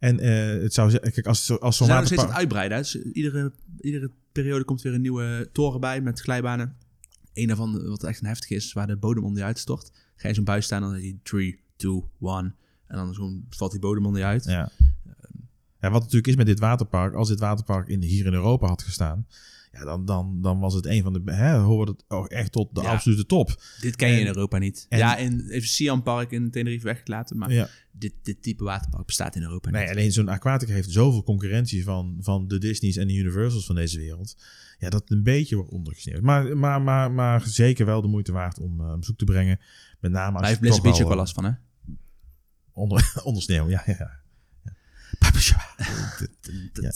En 0.00 0.24
uh, 0.24 0.62
het 0.62 0.74
zou 0.74 0.98
kijk, 0.98 1.26
als, 1.26 1.60
als 1.60 1.76
zo'n 1.76 1.88
waterpark... 1.88 2.06
steeds 2.06 2.22
het 2.22 2.32
uitbreiden. 2.32 2.78
Dus 2.78 2.94
iedere, 2.94 3.52
iedere 3.80 4.10
periode 4.32 4.64
komt 4.64 4.82
weer 4.82 4.94
een 4.94 5.00
nieuwe 5.00 5.48
toren 5.52 5.80
bij 5.80 6.00
met 6.00 6.20
glijbanen. 6.20 6.76
Een 7.32 7.46
daarvan, 7.46 7.88
wat 7.88 8.04
echt 8.04 8.20
een 8.20 8.26
heftig 8.26 8.50
is, 8.50 8.72
waar 8.72 8.86
de 8.86 8.96
bodem 8.96 9.24
onder 9.24 9.38
je 9.38 9.44
uitstort. 9.44 9.92
Ga 10.16 10.28
je 10.28 10.34
zo'n 10.34 10.44
buis 10.44 10.64
staan, 10.64 10.80
dan 10.80 10.92
zeg 10.92 11.02
je 11.02 11.18
3, 11.22 11.60
2, 11.76 12.04
1. 12.20 12.54
En 12.86 12.96
dan 12.96 13.14
zo 13.14 13.40
valt 13.50 13.70
die 13.70 13.80
bodem 13.80 14.06
onder 14.06 14.20
je 14.20 14.26
uit. 14.26 14.44
Ja. 14.44 14.70
ja, 15.80 15.90
wat 15.90 16.00
natuurlijk 16.00 16.26
is 16.26 16.36
met 16.36 16.46
dit 16.46 16.58
waterpark, 16.58 17.14
als 17.14 17.28
dit 17.28 17.40
waterpark 17.40 17.88
in, 17.88 18.02
hier 18.02 18.26
in 18.26 18.32
Europa 18.32 18.66
had 18.66 18.82
gestaan, 18.82 19.26
ja, 19.80 19.86
dan, 19.86 20.04
dan, 20.04 20.38
dan 20.42 20.58
was 20.58 20.74
het 20.74 20.86
een 20.86 21.02
van 21.02 21.12
de. 21.12 21.32
Hè, 21.32 21.58
hoorde 21.58 21.92
het 21.92 22.04
ook 22.08 22.26
echt 22.26 22.52
tot 22.52 22.74
de 22.74 22.80
absolute 22.80 23.26
top. 23.26 23.62
Dit 23.80 23.96
ken 23.96 24.10
je 24.10 24.20
in 24.20 24.26
Europa 24.26 24.58
niet. 24.58 24.86
ja, 24.88 25.16
in 25.16 25.48
even 25.48 25.68
Siam 25.68 26.02
Park 26.02 26.30
in 26.30 26.50
Tenerife 26.50 26.84
weggelaten. 26.84 27.38
Maar 27.38 27.52
ja. 27.52 27.68
dit, 27.92 28.12
dit 28.22 28.42
type 28.42 28.64
waterpark 28.64 29.06
bestaat 29.06 29.36
in 29.36 29.42
Europa 29.42 29.70
niet. 29.70 29.80
Nee, 29.80 29.90
alleen 29.90 30.12
zo'n 30.12 30.28
Aquatica 30.28 30.72
heeft 30.72 30.90
zoveel 30.90 31.22
concurrentie 31.22 31.84
van, 31.84 32.16
van 32.20 32.48
de 32.48 32.58
Disney's 32.58 32.96
en 32.96 33.06
de 33.06 33.14
Universals 33.14 33.66
van 33.66 33.74
deze 33.74 33.98
wereld. 33.98 34.36
Ja, 34.78 34.90
dat 34.90 35.10
een 35.10 35.22
beetje 35.22 35.56
wordt 35.56 35.70
ondergesneeuwd. 35.70 36.22
Maar, 36.22 36.56
maar, 36.56 36.82
maar, 36.82 37.12
maar 37.12 37.46
zeker 37.46 37.86
wel 37.86 38.02
de 38.02 38.08
moeite 38.08 38.32
waard 38.32 38.58
om 38.58 38.80
uh, 38.80 38.94
zoek 39.00 39.18
te 39.18 39.24
brengen. 39.24 39.60
Met 40.00 40.12
name 40.12 40.32
als. 40.32 40.40
Hij 40.40 40.48
heeft 40.48 40.60
Blizzard 40.60 40.82
Beach 40.82 41.00
ook 41.00 41.08
wel 41.08 41.16
last 41.16 41.34
van, 41.34 41.44
hè? 41.44 41.52
Onder, 42.72 43.12
onder 43.24 43.42
sneeuw, 43.42 43.68
ja, 43.68 43.82
ja. 43.86 43.94
ja. 43.98 44.18
ja, 46.80 46.92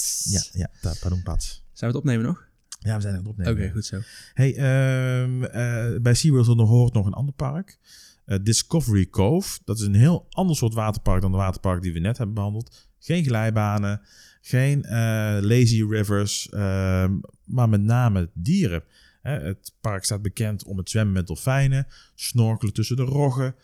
ja, 0.53 0.69
ja, 0.81 0.95
pardon, 1.01 1.23
Pats. 1.23 1.47
Zijn 1.73 1.91
we 1.91 1.97
het 1.97 2.07
opnemen 2.07 2.27
nog? 2.27 2.53
Ja, 2.85 2.95
we 2.95 3.01
zijn 3.01 3.15
aan 3.15 3.21
het 3.21 3.29
opnemen. 3.29 3.53
Oké, 3.53 3.71
goed 3.71 3.85
zo. 3.85 4.01
Hey, 4.35 4.55
uh, 4.57 5.27
uh, 5.29 6.01
bij 6.01 6.15
SeaWorld 6.15 6.69
hoort 6.69 6.93
nog 6.93 7.07
een 7.07 7.13
ander 7.13 7.35
park. 7.35 7.79
Uh, 8.27 8.39
Discovery 8.43 9.11
Cove. 9.11 9.59
Dat 9.65 9.79
is 9.79 9.87
een 9.87 9.95
heel 9.95 10.27
ander 10.31 10.57
soort 10.57 10.75
waterpark 10.75 11.21
dan 11.21 11.31
de 11.31 11.37
waterpark 11.37 11.83
die 11.83 11.93
we 11.93 11.99
net 11.99 12.17
hebben 12.17 12.35
behandeld. 12.35 12.89
Geen 12.99 13.25
glijbanen, 13.25 14.01
geen 14.41 14.85
eh, 14.85 15.39
lazy 15.41 15.85
rivers, 15.85 16.49
ehm, 16.49 17.13
maar 17.45 17.69
met 17.69 17.83
name 17.83 18.31
dieren. 18.33 18.83
het 19.23 19.73
park 19.81 20.05
staat 20.05 20.23
bekend 20.23 20.65
om 20.65 20.79
het 20.79 20.91
zwemmen 20.91 21.15
met 21.15 21.27
dolfijnen, 21.27 21.87
snorkelen 22.15 22.75
tussen 22.75 22.97
de 22.97 23.03
roggen. 23.03 23.55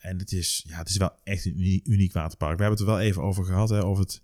en 0.00 0.18
het 0.18 0.32
is, 0.32 0.64
ja, 0.68 0.78
het 0.78 0.88
is 0.88 0.96
wel 0.96 1.12
echt 1.24 1.44
een 1.44 1.80
uniek 1.84 2.12
waterpark. 2.12 2.56
We 2.56 2.62
hebben 2.62 2.80
het 2.80 2.88
er 2.88 2.94
wel 2.94 3.04
even 3.06 3.22
over 3.22 3.44
gehad, 3.44 3.68
hè, 3.68 3.80
of 3.80 3.98
het 3.98 4.20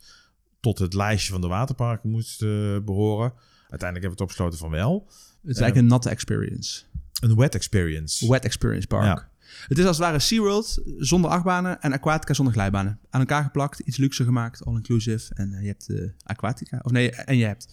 tot 0.60 0.78
het 0.78 0.94
lijstje 0.94 1.32
van 1.32 1.40
de 1.40 1.46
waterparken 1.46 2.10
moest 2.10 2.40
behoren. 2.84 3.32
Uiteindelijk 3.74 4.08
hebben 4.08 4.10
we 4.10 4.10
het 4.10 4.20
opgesloten 4.20 4.58
van 4.58 4.70
wel. 4.70 5.04
Het 5.06 5.50
is 5.50 5.60
eigenlijk 5.60 5.76
een 5.76 5.86
natte 5.86 6.10
experience. 6.10 6.82
Een 7.20 7.36
wet 7.36 7.54
experience. 7.54 8.28
Wet 8.28 8.44
experience 8.44 8.86
park. 8.86 9.28
Het 9.68 9.78
is 9.78 9.84
als 9.84 9.96
het 9.96 10.06
ware 10.06 10.18
SeaWorld 10.18 10.82
zonder 10.98 11.30
achtbanen 11.30 11.80
en 11.80 11.92
Aquatica 11.92 12.34
zonder 12.34 12.54
glijbanen. 12.54 13.00
Aan 13.10 13.20
elkaar 13.20 13.42
geplakt, 13.42 13.78
iets 13.78 13.96
luxer 13.96 14.24
gemaakt, 14.24 14.64
all-inclusive. 14.64 15.34
En 15.34 15.52
uh, 15.52 15.60
je 15.60 15.66
hebt 15.66 15.88
uh, 15.88 16.10
Aquatica. 16.22 16.80
Of 16.82 16.92
nee, 16.92 17.10
en 17.10 17.36
je 17.36 17.44
hebt... 17.44 17.68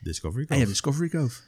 Discovery 0.00 0.42
Cove. 0.42 0.52
En 0.52 0.58
je 0.58 0.64
hebt 0.64 0.70
Discovery 0.70 1.08
Cove. 1.08 1.40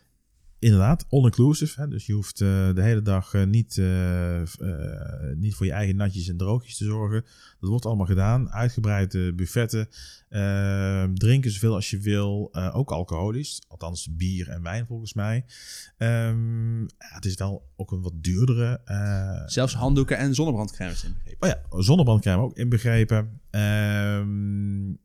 Inderdaad, 0.61 1.07
all-inclusive. 1.09 1.89
Dus 1.89 2.07
je 2.07 2.13
hoeft 2.13 2.41
uh, 2.41 2.75
de 2.75 2.83
hele 2.83 3.03
dag 3.03 3.35
uh, 3.35 3.45
niet, 3.45 3.77
uh, 3.77 4.43
niet 5.35 5.55
voor 5.55 5.67
je 5.67 5.73
eigen 5.73 5.97
natjes 5.97 6.29
en 6.29 6.37
droogjes 6.37 6.77
te 6.77 6.85
zorgen. 6.85 7.25
Dat 7.61 7.71
wordt 7.71 7.85
allemaal 7.87 8.07
gedaan. 8.07 8.51
Uitgebreide 8.51 9.35
buffetten. 9.35 9.89
Ehm, 10.29 11.15
drinken 11.15 11.51
zoveel 11.51 11.75
als 11.75 11.91
je 11.91 11.99
wil. 11.99 12.55
ook 12.73 12.91
alcoholisch. 12.91 13.63
Althans 13.69 14.17
bier 14.17 14.49
en 14.49 14.63
wijn 14.63 14.87
volgens 14.87 15.15
mij. 15.15 15.45
Um, 15.99 16.81
ja, 16.81 17.15
het 17.15 17.25
is 17.25 17.35
wel 17.35 17.71
ook 17.77 17.93
een 17.93 18.03
wat 18.03 18.15
duurdere. 18.15 18.81
Zelfs 19.47 19.75
handdoeken 19.75 20.17
en 20.17 20.35
zonnebrandcrème 20.35 20.93
is 20.93 21.05
inbegrepen. 21.05 21.49
Oh 21.49 21.55
ja, 21.55 21.83
zonnebrandcrème 21.83 22.43
ook 22.43 22.57
inbegrepen. 22.57 23.41
Um, 23.51 24.99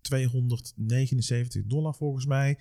279 0.00 1.64
dollar 1.66 1.94
volgens 1.94 2.26
mij 2.26 2.58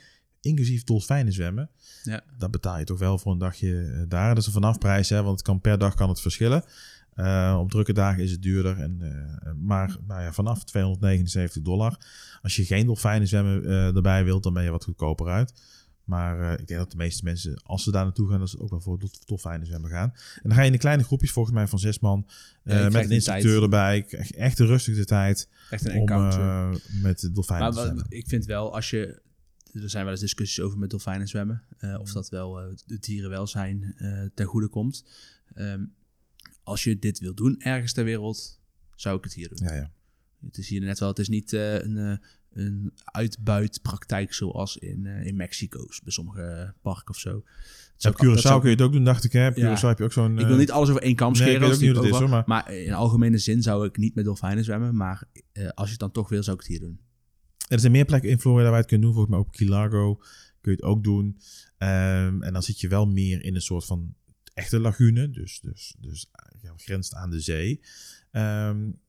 inclusief 0.48 0.84
dolfijnen 0.84 1.34
zwemmen. 1.34 1.70
Ja. 2.04 2.24
Dat 2.38 2.52
betaal 2.52 2.80
je 2.80 2.86
toch 2.86 3.00
wel 3.00 3.18
voor 3.18 3.32
een 3.32 3.38
dagje 3.38 3.82
eh, 3.82 4.02
daar. 4.08 4.28
Dat 4.30 4.38
is 4.38 4.46
een 4.46 4.54
vanaf 4.54 4.78
prijs, 4.78 5.10
hè, 5.10 5.24
want 5.24 5.38
het 5.38 5.42
kan, 5.42 5.62
per 5.62 5.78
dag 5.78 5.94
kan 5.96 6.10
het 6.10 6.22
verschillen. 6.22 6.64
Uh, 7.16 7.58
op 7.60 7.70
drukke 7.70 7.94
dagen 7.94 8.24
is 8.24 8.32
het 8.32 8.42
duurder. 8.42 8.80
En, 8.80 8.98
uh, 9.02 9.52
maar 9.62 9.98
nou 10.08 10.22
ja, 10.22 10.34
vanaf 10.34 10.64
279 10.64 11.62
dollar. 11.62 11.98
Als 12.42 12.56
je 12.56 12.66
geen 12.66 12.86
dolfijnen 12.86 13.28
zwemmen 13.28 13.64
uh, 13.64 13.96
erbij 13.96 14.24
wilt, 14.24 14.44
dan 14.44 14.54
ben 14.54 14.64
je 14.64 14.72
wat 14.72 14.84
goedkoper 14.84 15.28
uit. 15.28 15.54
Maar 16.04 16.60
ik 16.60 16.68
denk 16.68 16.80
dat 16.80 16.92
de 16.92 16.98
meeste 16.98 17.24
mensen, 17.24 17.62
als 17.64 17.84
ze 17.84 17.92
daar 17.92 18.04
naartoe 18.04 18.30
gaan, 18.30 18.40
dat 18.40 18.50
ze 18.50 18.60
ook 18.60 18.70
wel 18.70 18.82
voor 18.82 19.00
dolfijnen 19.26 19.68
zwemmen 19.68 19.90
gaan. 19.90 20.14
En 20.36 20.42
dan 20.44 20.54
ga 20.54 20.60
je 20.60 20.66
in 20.66 20.72
de 20.72 20.78
kleine 20.78 21.04
groepjes, 21.04 21.32
volgens 21.32 21.56
mij 21.56 21.68
van 21.68 21.80
zes 21.80 22.00
man, 22.00 22.28
ja, 22.64 22.90
met 22.90 23.06
een 23.06 23.12
instructeur 23.12 23.52
tijd. 23.52 23.64
erbij. 23.64 24.06
Echt 24.30 24.58
de 24.58 24.66
rustige 24.66 25.06
tijd 25.06 25.50
echt 25.70 25.86
een 25.86 26.12
om 26.12 26.80
met 27.02 27.30
dolfijnen 27.34 27.72
te 27.72 27.80
zwemmen. 27.80 28.06
Ik 28.10 28.28
vind 28.28 28.46
wel, 28.46 28.74
als 28.74 28.90
je 28.90 29.22
er 29.82 29.90
zijn 29.90 30.04
wel 30.04 30.12
eens 30.12 30.22
discussies 30.22 30.62
over 30.62 30.78
met 30.78 30.90
dolfijnen 30.90 31.28
zwemmen. 31.28 31.64
Uh, 31.80 32.00
of 32.00 32.12
dat 32.12 32.30
wel 32.30 32.62
uh, 32.62 32.68
het 32.88 33.04
dierenwelzijn 33.04 33.96
uh, 33.98 34.22
ten 34.34 34.46
goede 34.46 34.68
komt. 34.68 35.06
Um, 35.56 35.94
als 36.64 36.84
je 36.84 37.00
dit 37.00 37.20
wil 37.20 37.34
doen 37.34 37.60
ergens 37.60 37.94
ter 37.94 38.04
wereld, 38.04 38.60
zou 38.96 39.18
ik 39.18 39.24
het 39.24 39.34
hier 39.34 39.50
doen. 39.50 39.68
Ja, 39.68 39.74
ja. 39.74 39.92
Het 40.46 40.58
is 40.58 40.70
hier 40.70 40.82
net 40.82 41.00
wel, 41.00 41.10
het 41.10 41.20
is 41.20 41.30
niet 41.30 41.52
een, 41.52 42.20
een 42.54 42.94
uitbuitpraktijk 43.04 44.34
zoals 44.34 44.78
in, 44.78 45.06
in 45.06 45.36
Mexico's, 45.36 46.02
bij 46.02 46.12
sommige 46.12 46.74
parken 46.82 47.10
of 47.10 47.20
zo. 47.20 47.44
Zou, 47.96 48.16
Curaçao 48.16 48.40
zou, 48.40 48.60
kun 48.60 48.70
je 48.70 48.76
het 48.76 48.86
ook 48.86 48.92
doen, 48.92 49.04
dacht 49.04 49.24
ik. 49.24 49.32
Hè? 49.32 49.48
Ja, 49.48 49.52
Curaçao 49.54 49.88
heb 49.88 49.98
je 49.98 50.04
ook 50.04 50.12
zo'n... 50.12 50.40
Ik 50.40 50.48
wil 50.48 50.58
niet 50.58 50.72
alles 50.72 50.90
over 50.90 51.02
één 51.02 51.16
kam 51.16 51.36
scheren. 51.36 51.62
Nee, 51.62 51.90
ik 51.90 51.96
weet 51.96 52.14
ook 52.14 52.30
maar... 52.30 52.44
maar 52.46 52.74
in 52.74 52.94
algemene 52.94 53.38
zin 53.38 53.62
zou 53.62 53.86
ik 53.86 53.98
niet 53.98 54.16
met 54.16 54.26
dolfijnen 54.26 54.64
zwemmen. 54.64 54.96
Maar 54.96 55.24
als 55.74 55.86
je 55.86 55.92
het 55.92 56.00
dan 56.00 56.12
toch 56.12 56.30
wil, 56.30 56.44
zou 56.44 56.56
ik 56.56 56.62
het 56.62 56.72
hier 56.72 56.80
doen. 56.80 57.00
Er 57.68 57.80
zijn 57.80 57.92
meer 57.92 58.06
plekken 58.06 58.30
in 58.30 58.40
Florida 58.40 58.64
waar 58.64 58.74
je 58.74 58.78
het 58.78 58.88
kunt 58.88 59.02
doen. 59.02 59.14
Volgens 59.14 59.34
mij 59.36 59.44
op 59.44 59.52
Key 59.52 59.68
Largo 59.68 60.16
kun 60.62 60.72
je 60.72 60.78
het 60.78 60.84
ook 60.84 61.04
doen. 61.04 61.26
Um, 61.78 62.44
en 62.44 62.54
dan 62.54 62.64
zit 62.64 62.80
je 62.80 62.88
wel 62.88 63.06
meer 63.08 63.44
in 63.44 63.56
een 63.56 63.62
soort 63.62 63.86
van 63.86 64.14
echte 64.54 64.80
lagune. 64.80 65.30
Dus, 65.30 65.60
dus, 65.60 65.96
dus 66.00 66.30
ja, 66.62 66.74
grenst 66.76 67.14
aan 67.14 67.30
de 67.30 67.40
zee. 67.40 67.82
Um, 68.32 69.00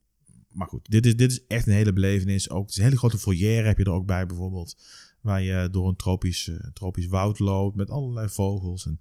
maar 0.49 0.69
goed, 0.69 0.91
dit 0.91 1.07
is, 1.07 1.17
dit 1.17 1.31
is 1.31 1.47
echt 1.47 1.67
een 1.67 1.73
hele 1.73 1.93
belevenis. 1.93 2.51
Ook, 2.51 2.61
het 2.61 2.71
is 2.71 2.77
een 2.77 2.85
hele 2.85 2.97
grote 2.97 3.19
foyer 3.19 3.65
heb 3.65 3.79
je 3.79 3.85
er 3.85 3.91
ook 3.91 4.07
bij 4.07 4.27
bijvoorbeeld. 4.27 4.77
Waar 5.21 5.43
je 5.43 5.69
door 5.71 5.89
een 5.89 5.97
tropisch, 5.97 6.47
uh, 6.47 6.57
tropisch 6.73 7.07
woud 7.07 7.39
loopt 7.39 7.77
met 7.77 7.91
allerlei 7.91 8.29
vogels. 8.29 8.87
En 8.87 9.01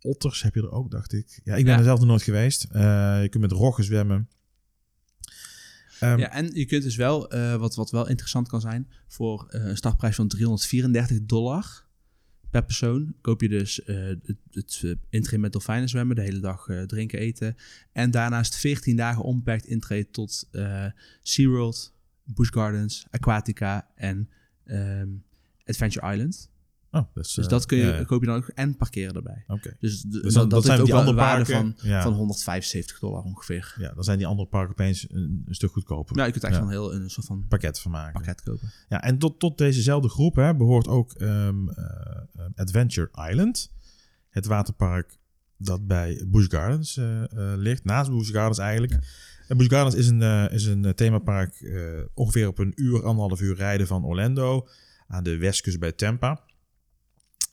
otters 0.00 0.42
heb 0.42 0.54
je 0.54 0.60
er 0.60 0.70
ook, 0.70 0.90
dacht 0.90 1.12
ik. 1.12 1.40
Ja, 1.44 1.54
ik 1.54 1.64
ben 1.64 1.72
Ja. 1.72 1.78
er 1.78 1.84
zelf 1.84 1.98
nog 1.98 2.08
nooit 2.08 2.22
geweest. 2.22 2.64
Eh, 2.64 3.22
je 3.22 3.28
kunt 3.28 3.42
met 3.42 3.52
roggen 3.52 3.84
zwemmen. 3.84 4.28
Ehm, 6.00 6.18
Ja, 6.18 6.32
en 6.32 6.50
je 6.54 6.64
kunt 6.64 6.82
dus 6.82 6.96
wel, 6.96 7.30
eh, 7.30 7.56
wat, 7.56 7.74
wat 7.74 7.90
wel 7.90 8.08
interessant 8.08 8.48
kan 8.48 8.60
zijn, 8.60 8.88
voor 9.08 9.46
eh, 9.50 9.64
een 9.64 9.76
startprijs 9.76 10.16
van 10.16 10.28
334 10.28 11.18
dollar 11.22 11.86
per 12.50 12.64
persoon 12.64 13.14
koop 13.20 13.40
je 13.40 13.48
dus 13.48 13.84
eh, 13.84 13.96
het, 14.50 14.84
het 15.10 15.36
met 15.36 15.52
dolfijnen 15.52 15.88
zwemmen, 15.88 16.16
de 16.16 16.22
hele 16.22 16.40
dag 16.40 16.68
drinken, 16.86 17.18
eten. 17.18 17.56
En 17.92 18.10
daarnaast 18.10 18.56
14 18.56 18.96
dagen 18.96 19.22
onbeperkt 19.22 19.66
intree 19.66 20.10
tot 20.10 20.48
SeaWorld, 21.22 21.94
Busch 22.24 22.52
Gardens, 22.52 23.06
Aquatica 23.10 23.90
en 23.94 24.30
ehm, 24.64 25.08
Adventure 25.64 26.12
Island. 26.12 26.50
Oh, 26.90 27.02
is, 27.14 27.34
Dus 27.34 27.44
eh, 27.44 27.50
dat 27.50 27.66
kun 27.66 27.78
je, 27.78 27.84
ja, 27.84 27.94
ja. 27.96 28.04
koop 28.04 28.20
je 28.20 28.26
dan 28.26 28.36
ook 28.36 28.48
en 28.48 28.76
parkeren 28.76 29.14
erbij. 29.14 29.44
Oké. 29.46 29.76
Dus, 29.80 30.02
Dus 30.02 30.22
dat, 30.22 30.32
dan- 30.32 30.42
dat 30.42 30.50
dat 30.50 30.64
zijn 30.64 30.78
ook 30.78 30.84
die 30.84 30.94
wel 30.94 31.02
een 31.02 31.08
andere 31.08 31.26
waarde 31.26 31.44
van, 31.52 31.72
parken, 31.72 31.88
ja. 31.88 32.02
van 32.02 32.12
175 32.12 32.98
dollar 32.98 33.22
ongeveer. 33.22 33.74
Ja, 33.78 33.92
dan 33.94 34.04
zijn 34.04 34.18
die 34.18 34.26
andere 34.26 34.48
parken 34.48 34.70
opeens 34.70 35.06
een, 35.10 35.42
een 35.46 35.54
stuk 35.54 35.70
goedkoper. 35.70 36.16
Ja, 36.16 36.24
je 36.24 36.30
kunt 36.32 36.44
echt 36.44 36.54
Ja. 36.56 36.60
een 36.62 36.68
heel 36.68 36.94
een 36.94 37.10
soort 37.10 37.26
van 37.26 37.44
Pakket 37.48 37.80
van 37.80 37.90
maken. 37.90 38.12
pakket 38.12 38.42
kopen. 38.42 38.70
Ja, 38.88 39.02
en 39.02 39.18
tot, 39.18 39.38
tot 39.38 39.58
dezezelfde 39.58 40.08
groep 40.08 40.34
hè, 40.34 40.54
behoort 40.56 40.88
ook 40.88 41.12
ehm, 41.12 41.68
eh, 41.68 41.84
eh, 42.36 42.44
Adventure 42.54 43.28
Island. 43.30 43.72
Het 44.30 44.46
waterpark 44.46 45.18
dat 45.56 45.86
bij 45.86 46.24
Busch 46.28 46.50
Gardens 46.50 46.98
ligt. 47.56 47.84
Naast 47.84 48.10
Busch 48.10 48.32
Gardens 48.32 48.58
eigenlijk. 48.58 48.98
En 49.48 49.56
Busch 49.56 49.70
Gardens 49.70 49.94
is 49.94 50.08
een, 50.08 50.50
is 50.50 50.64
een 50.64 50.94
themapark 50.94 51.72
ongeveer 52.14 52.48
op 52.48 52.58
een 52.58 52.72
uur, 52.76 53.04
anderhalf 53.04 53.40
uur 53.40 53.56
rijden 53.56 53.86
van 53.86 54.04
Orlando. 54.04 54.68
Aan 55.06 55.22
de 55.24 55.36
westkust 55.36 55.78
bij 55.78 55.92
Tampa. 55.92 56.40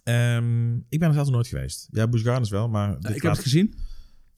Ehm, 0.05 0.75
ik 0.75 0.99
ben 0.99 1.07
er 1.07 1.13
zelf 1.13 1.29
nooit 1.29 1.47
geweest. 1.47 1.87
Ja, 1.91 2.07
Busch 2.07 2.23
Gardens 2.25 2.49
wel, 2.49 2.69
maar... 2.69 2.97
Ik 2.97 3.21
heb 3.21 3.31
het 3.31 3.41
gezien. 3.41 3.65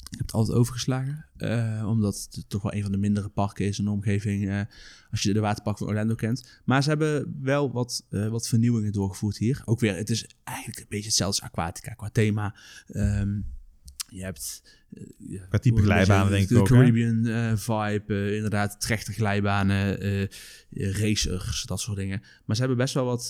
Ik 0.10 0.18
heb 0.18 0.22
het 0.22 0.32
altijd 0.32 0.58
overgeslagen. 0.58 1.26
eh, 1.38 1.84
omdat 1.88 2.28
het 2.32 2.46
toch 2.50 2.62
wel 2.62 2.74
een 2.74 2.82
van 2.82 2.92
de 2.92 2.98
mindere 2.98 3.30
parken 3.30 3.66
is 3.66 3.80
in 3.80 3.86
de 3.86 3.92
omgeving. 3.92 4.50
eh, 4.50 4.62
als 5.12 5.22
je 5.22 5.34
de 5.34 5.40
waterpark 5.40 5.78
van 5.78 5.88
Orlando 5.88 6.16
kent. 6.16 6.62
Maar 6.66 6.84
ze 6.84 6.90
hebben 6.90 7.38
wel 7.42 7.72
wat, 7.72 8.06
eh, 8.10 8.28
wat 8.28 8.48
vernieuwingen 8.48 8.92
doorgevoerd 8.92 9.38
hier. 9.38 9.62
Ook 9.66 9.80
weer, 9.80 9.96
het 9.96 10.10
is 10.10 10.26
eigenlijk 10.44 10.80
een 10.80 10.86
beetje 10.90 11.06
hetzelfde 11.06 11.42
als 11.42 11.52
Aquatica 11.52 11.94
qua 11.94 12.10
thema. 12.10 12.56
Ehm, 12.88 13.40
je 14.10 14.24
hebt... 14.24 14.64
Qua 15.50 15.58
type 15.60 15.82
glijbanen 15.82 16.32
denk 16.32 16.44
ik 16.44 16.50
de 16.50 16.60
ook, 16.60 16.70
hè? 16.70 16.76
Caribbean 16.76 17.58
vibe, 17.58 18.36
inderdaad 18.36 18.82
trechter 18.82 19.14
glijbanen, 19.14 19.98
racers, 20.70 21.64
dat 21.64 21.80
soort 21.80 21.98
dingen. 21.98 22.22
Maar 22.46 22.56
ze 22.56 22.62
hebben 22.62 22.78
best 22.80 22.94
wel 22.94 23.06
wat, 23.06 23.30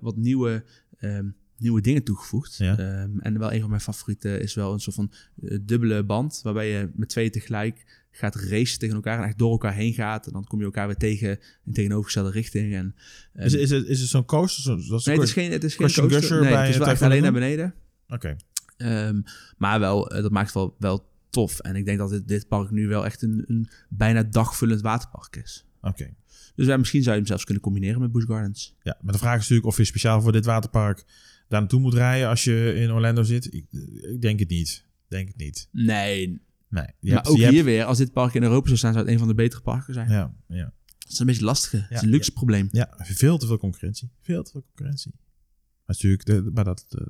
wat 0.00 0.16
nieuwe, 0.16 0.64
ehm, 0.98 1.28
nieuwe 1.60 1.80
dingen 1.80 2.02
toegevoegd. 2.02 2.56
Ja. 2.56 2.78
Ehm, 2.78 3.18
en 3.18 3.38
wel 3.38 3.52
een 3.52 3.60
van 3.60 3.68
mijn 3.68 3.80
favorieten 3.80 4.40
is 4.40 4.54
wel 4.54 4.72
een 4.72 4.80
soort 4.80 4.96
van 4.96 5.12
eh, 5.42 5.58
dubbele 5.62 6.04
band, 6.04 6.40
waarbij 6.42 6.70
je 6.70 6.90
met 6.94 7.08
twee 7.08 7.30
tegelijk 7.30 8.06
gaat 8.10 8.34
racen 8.34 8.78
tegen 8.78 8.94
elkaar 8.94 9.18
en 9.18 9.24
echt 9.24 9.38
door 9.38 9.50
elkaar 9.50 9.74
heen 9.74 9.92
gaat. 9.92 10.26
En 10.26 10.32
dan 10.32 10.44
kom 10.44 10.58
je 10.58 10.64
elkaar 10.64 10.86
weer 10.86 10.96
tegen 10.96 11.38
in 11.64 11.72
tegenovergestelde 11.72 12.30
richting. 12.30 12.74
En, 12.74 12.94
ehm, 13.34 13.46
Is, 13.46 13.54
is, 13.54 13.70
het, 13.70 13.86
is 13.86 14.00
het 14.00 14.08
zo'n 14.08 14.24
coaster? 14.24 14.62
Zo, 14.62 14.98
nee, 15.04 15.18
het 15.18 15.26
is 15.26 15.32
geen, 15.32 15.52
het 15.52 15.64
is 15.64 15.74
geen 15.74 16.08
coaster. 16.08 16.40
Nee, 16.40 16.50
bij 16.50 16.60
het 16.60 16.68
is 16.68 16.76
wel 16.76 16.86
echt 16.86 16.96
Typhoon 16.96 17.10
alleen 17.10 17.22
naar 17.22 17.32
beneden. 17.32 17.74
Oké. 18.08 18.36
Ehm, 18.76 19.20
maar 19.56 19.80
wel, 19.80 20.10
eh, 20.10 20.22
dat 20.22 20.30
maakt 20.30 20.46
het 20.46 20.54
wel, 20.54 20.76
wel 20.78 21.08
tof. 21.30 21.58
En 21.58 21.76
ik 21.76 21.84
denk 21.84 21.98
dat 21.98 22.10
dit, 22.10 22.28
dit 22.28 22.48
park 22.48 22.70
nu 22.70 22.88
wel 22.88 23.04
echt 23.04 23.22
een, 23.22 23.44
een 23.46 23.68
bijna 23.88 24.22
dagvullend 24.22 24.80
waterpark 24.80 25.36
is. 25.36 25.66
Oké. 25.80 26.14
Dus 26.54 26.66
ja, 26.66 26.76
misschien 26.76 27.02
zou 27.02 27.12
je 27.12 27.20
hem 27.20 27.28
zelfs 27.28 27.44
kunnen 27.44 27.62
combineren 27.62 28.00
met 28.00 28.12
Busch 28.12 28.26
Gardens. 28.26 28.76
Ja, 28.82 28.98
maar 29.02 29.12
de 29.12 29.18
vraag 29.18 29.34
is 29.34 29.40
natuurlijk 29.40 29.66
of 29.66 29.76
je 29.76 29.84
speciaal 29.84 30.20
voor 30.20 30.32
dit 30.32 30.44
waterpark 30.44 31.04
daar 31.48 31.60
naartoe 31.60 31.80
moet 31.80 31.94
rijden 31.94 32.28
als 32.28 32.44
je 32.44 32.74
in 32.74 32.90
Orlando 32.92 33.22
zit. 33.22 33.54
Ik, 33.54 33.66
ik 34.12 34.20
denk 34.22 34.38
het 34.38 34.48
niet. 34.48 34.86
Denk 35.08 35.28
het 35.28 35.36
niet. 35.36 35.68
Nee, 35.72 36.40
Nee. 36.70 36.84
Je 37.00 37.06
maar 37.12 37.14
hebt- 37.14 37.28
ook 37.28 37.36
je 37.36 37.42
hier 37.42 37.52
hebt- 37.52 37.64
weer, 37.64 37.84
als 37.84 37.98
dit 37.98 38.12
park 38.12 38.34
in 38.34 38.42
Europa 38.42 38.66
zou 38.66 38.78
staan, 38.78 38.92
zou 38.92 39.04
het 39.04 39.12
een 39.12 39.18
van 39.18 39.28
de 39.28 39.34
betere 39.34 39.62
parken 39.62 39.94
zijn. 39.94 40.10
Ja, 40.10 40.34
ja. 40.48 40.72
Dat 40.98 41.12
is 41.12 41.18
een 41.18 41.26
beetje 41.26 41.44
lastig. 41.44 41.70
Het 41.72 41.90
is 41.90 41.96
Ja, 41.96 42.02
een 42.02 42.08
luxe 42.12 42.32
probleem. 42.32 42.68
ja, 42.72 42.94
veel 42.98 43.38
te 43.38 43.46
veel 43.46 43.58
concurrentie. 43.58 44.10
Veel 44.20 44.42
te 44.42 44.50
veel 44.50 44.62
concurrentie. 44.62 45.12
Maar, 45.14 45.96
natuurlijk, 45.96 46.24
de, 46.24 46.50
maar 46.54 46.64
dat 46.64 46.84
eh, 46.88 47.06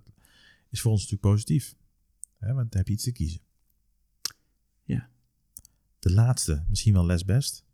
is 0.71 0.81
voor 0.81 0.91
ons 0.91 1.01
natuurlijk 1.03 1.31
positief. 1.33 1.75
Hè, 2.39 2.53
want 2.55 2.71
dan 2.71 2.79
heb 2.79 2.87
je 2.87 2.93
iets 2.93 3.05
te 3.05 3.13
kiezen. 3.13 3.41
Ja. 4.85 5.11
De 5.99 6.11
laatste, 6.13 6.65
misschien 6.69 6.93
wel 6.93 7.07
les 7.07 7.25
best. 7.25 7.65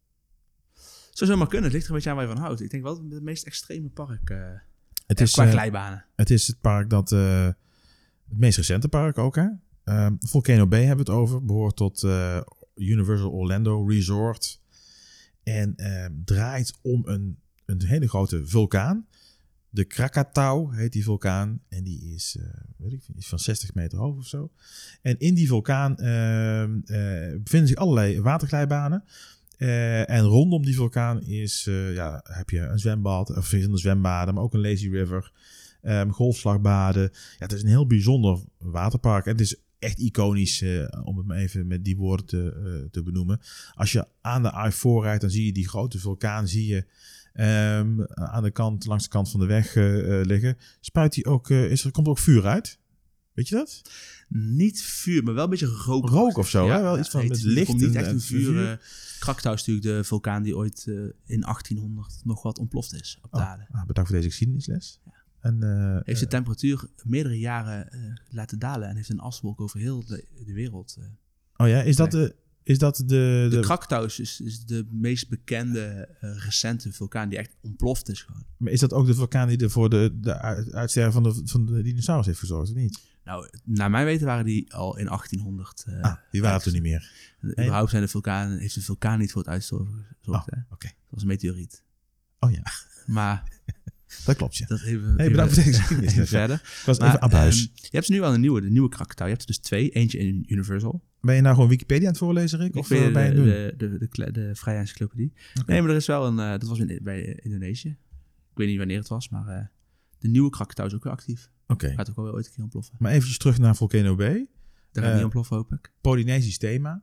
Zou 1.11 1.31
zomaar 1.31 1.47
kunnen. 1.49 1.65
Het 1.65 1.73
ligt 1.73 1.85
er 1.85 1.91
een 1.91 1.97
beetje 1.97 2.11
aan 2.11 2.17
waar 2.17 2.27
je 2.29 2.33
van 2.35 2.43
houdt. 2.43 2.61
Ik 2.61 2.71
denk 2.71 2.83
wel 2.83 3.05
het 3.11 3.23
meest 3.23 3.45
extreme 3.47 3.89
park 3.89 4.31
eh 4.31 4.39
Het 5.19 5.29
is, 5.29 5.33
qua 5.35 5.45
eh, 5.45 5.51
glijbanen. 5.51 6.05
Het 6.17 6.31
is 6.31 6.47
het 6.47 6.61
park 6.61 6.91
dat... 6.91 7.12
eh, 7.12 7.45
het 8.29 8.39
meest 8.39 8.57
recente 8.57 8.89
park 8.89 9.19
ook, 9.19 9.37
hè? 9.37 9.47
Ehm, 9.85 10.15
Volcano 10.21 10.67
Bay 10.67 10.85
hebben 10.85 11.07
we 11.07 11.12
het 11.12 11.21
over. 11.21 11.45
Behoort 11.45 11.77
tot 11.77 12.03
eh, 12.03 12.41
Universal 12.75 13.31
Orlando 13.31 13.87
Resort. 13.87 14.61
En 15.43 15.73
ehm, 15.77 16.12
draait 16.25 16.79
om 16.83 17.03
een, 17.05 17.39
een 17.67 17.83
hele 17.85 18.09
grote 18.09 18.47
vulkaan. 18.47 19.07
De 19.71 19.85
Krakatau 19.85 20.77
heet 20.77 20.93
die 20.93 21.05
vulkaan. 21.05 21.61
En 21.69 21.85
die 21.85 22.15
is, 22.15 22.39
weet 22.77 22.93
ik, 22.93 23.03
is 23.17 23.27
van 23.27 23.39
60 23.39 23.75
meter 23.75 23.99
hoog 23.99 24.17
of 24.17 24.27
zo. 24.27 24.51
En 25.03 25.19
in 25.19 25.35
die 25.35 25.47
vulkaan 25.49 25.97
ehm, 25.97 26.79
eh, 26.85 27.41
bevinden 27.43 27.69
zich 27.69 27.77
allerlei 27.77 28.21
waterglijbanen. 28.21 29.05
Eh, 29.57 30.11
en 30.11 30.20
rondom 30.20 30.64
die 30.64 30.74
vulkaan 30.74 31.22
is, 31.22 31.66
eh, 31.66 31.94
ja, 31.94 32.20
heb 32.22 32.50
je 32.50 32.61
een 32.61 32.78
zwembad, 32.78 33.30
of 33.30 33.34
verschillende 33.34 33.78
zwembaden, 33.78 34.34
maar 34.34 34.42
ook 34.42 34.55
een 34.55 34.61
lazy 34.61 34.88
river, 34.88 35.32
ehm, 35.82 36.09
golfslagbaden. 36.09 37.02
Ja, 37.12 37.18
het 37.38 37.52
is 37.52 37.62
een 37.62 37.68
heel 37.68 37.86
bijzonder 37.86 38.38
waterpark. 38.59 39.24
En 39.24 39.32
het 39.32 39.40
is 39.40 39.57
echt 39.78 39.98
iconisch, 39.98 40.62
eh, 40.62 40.86
om 41.05 41.16
het 41.16 41.26
maar 41.26 41.36
even 41.36 41.66
met 41.66 41.84
die 41.84 41.96
woorden 41.96 42.26
te, 42.26 42.88
te 42.90 43.02
benoemen. 43.02 43.40
Als 43.74 43.92
je 43.92 44.07
aan 44.20 44.42
de 44.42 44.52
I-4 44.66 45.02
rijdt, 45.02 45.20
dan 45.20 45.30
zie 45.30 45.46
je 45.46 45.52
die 45.52 45.68
grote 45.68 45.98
vulkaan, 45.98 46.48
zie 46.48 46.66
je 46.66 46.84
ehm, 47.32 48.00
aan 48.14 48.42
de 48.42 48.50
kant, 48.50 48.86
langs 48.86 49.05
de 49.05 49.11
kant 49.11 49.30
van 49.30 49.40
de 49.40 49.46
weg 49.46 49.74
liggen. 50.26 50.57
Spuit 50.80 51.12
die 51.12 51.26
ook, 51.26 51.50
is 51.50 51.84
er 51.84 51.90
komt 51.90 52.07
er 52.07 52.12
ook 52.12 52.18
vuur 52.18 52.46
uit? 52.46 52.78
Weet 53.34 53.48
je 53.48 53.55
dat? 53.55 53.82
Niet 54.28 54.82
vuur, 54.82 55.22
maar 55.22 55.34
wel 55.34 55.44
een 55.44 55.50
beetje 55.50 55.66
rook. 55.66 56.09
Rook 56.09 56.36
of 56.36 56.48
zo, 56.48 56.68
hè? 56.68 56.80
Wel 56.80 56.98
iets 56.98 57.09
van 57.09 57.20
het 57.20 57.42
er 57.42 57.46
licht 57.46 57.66
komt 57.66 57.80
niet 57.80 57.94
echt 57.94 58.07
en 58.07 58.14
een 58.14 58.20
vuur. 58.20 58.44
vuur. 58.44 58.80
Krakatau 59.25 59.55
is 59.55 59.64
natuurlijk 59.66 59.97
de 59.97 60.05
vulkaan 60.05 60.43
die 60.43 60.57
ooit 60.57 60.85
eh, 60.87 60.95
in 61.25 61.41
1800 61.41 62.20
nog 62.25 62.43
wat 62.43 62.59
ontploft 62.59 62.95
is 62.95 63.18
op 63.22 63.35
Oh, 63.35 63.41
ah, 63.41 63.87
bedankt 63.87 64.11
voor 64.11 64.18
deze 64.18 64.29
geschiedenisles. 64.29 65.01
En, 65.41 65.62
eh, 65.62 66.01
Heeft 66.05 66.18
de 66.20 66.25
eh, 66.25 66.31
temperatuur 66.31 66.85
meerdere 67.03 67.39
jaren 67.39 67.89
laten 68.29 68.59
dalen 68.59 68.89
en 68.89 68.97
heeft 68.97 69.09
een 69.09 69.20
aswolk 69.20 69.61
over 69.61 69.81
heel 69.81 70.05
de, 70.05 70.25
de 70.47 70.53
wereld. 70.53 70.99
oh 71.57 71.68
ja, 71.68 71.83
is 71.83 71.97
dat 71.97 72.11
de... 72.11 72.35
Is 72.62 72.79
dat 72.79 72.97
de, 72.97 73.05
De, 73.05 73.47
de, 73.51 73.61
Krakatau 73.61 74.07
is, 74.07 74.41
is, 74.41 74.64
de 74.64 74.87
meest 74.91 75.29
bekende 75.29 76.09
recente 76.20 76.93
vulkaan 76.93 77.29
die 77.29 77.39
echt 77.39 77.57
ontploft 77.61 78.09
is 78.09 78.22
gewoon. 78.22 78.45
Maar 78.57 78.72
is 78.72 78.81
dat 78.81 78.93
ook 78.93 79.07
de 79.07 79.14
vulkaan 79.14 79.49
die 79.49 79.59
er 79.59 79.70
voor 79.70 79.91
de, 79.91 80.18
de 80.20 80.39
uit- 80.39 80.72
uitsterven 80.72 81.12
van 81.12 81.22
de, 81.22 81.41
van 81.45 81.66
de 81.66 81.83
dinosaurus 81.83 82.27
heeft 82.27 82.39
gezorgd, 82.39 82.70
of 82.70 82.77
niet? 82.77 83.01
Nou, 83.25 83.49
naar 83.64 83.91
mijn 83.91 84.05
weten 84.05 84.27
waren 84.27 84.45
die 84.45 84.75
al 84.75 84.97
in 84.99 85.05
1800. 85.07 85.85
eh 85.87 86.01
ah, 86.03 86.14
die 86.31 86.43
waren 86.43 86.66
er 86.66 86.72
niet 86.72 86.83
meer. 86.83 87.12
En 87.41 87.51
Überhaupt 87.51 87.91
zijn 87.91 88.03
de 88.03 88.09
vulkanen, 88.09 88.59
heeft 88.59 88.75
de 88.75 88.83
vulkaan 88.83 89.18
niet 89.18 89.33
voor 89.33 89.41
het 89.43 89.51
uitsterven 89.51 90.07
gezorgd. 90.20 90.49
Oh. 90.53 90.57
Dat 90.70 90.93
was 91.09 91.22
een 91.22 91.29
meteoriet. 91.29 91.83
Oh 92.39 92.51
ja, 92.51 92.62
Maar 93.07 93.49
dat 94.27 94.37
klopt, 94.37 94.57
ja. 94.57 94.66
dat 94.66 94.83
even, 94.83 95.14
Hey, 95.16 95.31
bedankt 95.31 95.55
voor 95.55 95.62
deze 95.64 96.01
even 96.03 96.27
verder. 96.27 96.57
Ik 96.57 96.83
was 96.87 96.99
Maar, 96.99 97.09
even 97.09 97.20
abuis. 97.22 97.57
ehm, 97.57 97.68
je 97.75 97.89
hebt 97.91 98.07
ze 98.07 98.12
nu 98.12 98.20
wel 98.20 98.35
een 98.35 98.41
nieuwe, 98.41 98.61
de 98.61 98.70
nieuwe 98.70 98.89
Krakatau. 98.89 99.25
Je 99.31 99.37
hebt 99.37 99.41
er 99.49 99.55
dus 99.55 99.59
twee. 99.64 99.91
Eentje 99.91 100.18
in 100.18 100.45
Universal. 100.49 101.03
ben 101.20 101.35
je 101.35 101.41
nou 101.41 101.55
gewoon 101.55 101.68
Wikipedia 101.70 102.05
aan 102.07 102.12
het 102.12 102.18
voorlezen, 102.18 102.59
Rick? 102.59 102.77
Of 102.77 102.91
eh, 102.91 103.05
de, 103.05 103.11
ben 103.11 103.25
je 103.27 103.35
de, 103.35 103.75
de, 103.77 103.99
de, 103.99 104.07
kle- 104.09 104.31
de 104.33 104.55
vrije 104.55 104.79
encyclopedie. 104.79 105.33
Nee, 105.66 105.81
maar 105.83 105.91
er 105.91 105.97
is 105.97 106.07
wel 106.07 106.27
een... 106.27 106.39
eh, 106.39 106.51
dat 106.51 106.62
was 106.68 106.79
in, 106.79 106.99
bij 107.03 107.39
Indonesië. 107.43 107.89
Ik 108.51 108.61
weet 108.61 108.68
niet 108.68 108.79
wanneer 108.79 108.99
het 108.99 109.09
was, 109.09 109.29
maar 109.29 109.49
eh, 109.49 109.64
de 110.25 110.31
nieuwe 110.31 110.51
Krakatau 110.51 110.89
is 110.89 110.95
ook 110.95 111.05
weer 111.05 111.12
actief. 111.12 111.51
Oké, 111.66 111.93
Gaat 111.95 112.11
ook 112.11 112.16
wel 112.16 112.25
weer 112.25 112.35
ooit 112.35 112.47
een 112.47 112.53
keer 112.53 112.62
ontploffen. 112.62 112.95
maar 112.99 113.11
eventjes 113.12 113.39
terug 113.39 113.59
naar 113.59 113.77
Volcano 113.77 114.14
Bay. 114.16 114.49
Daar 114.93 115.03
gaat 115.03 115.05
Eh, 115.05 115.14
niet 115.14 115.22
ontploffen, 115.25 115.57
hoop 115.57 115.72
ik. 115.72 115.93
Polynesisch 116.01 116.59
thema. 116.59 117.03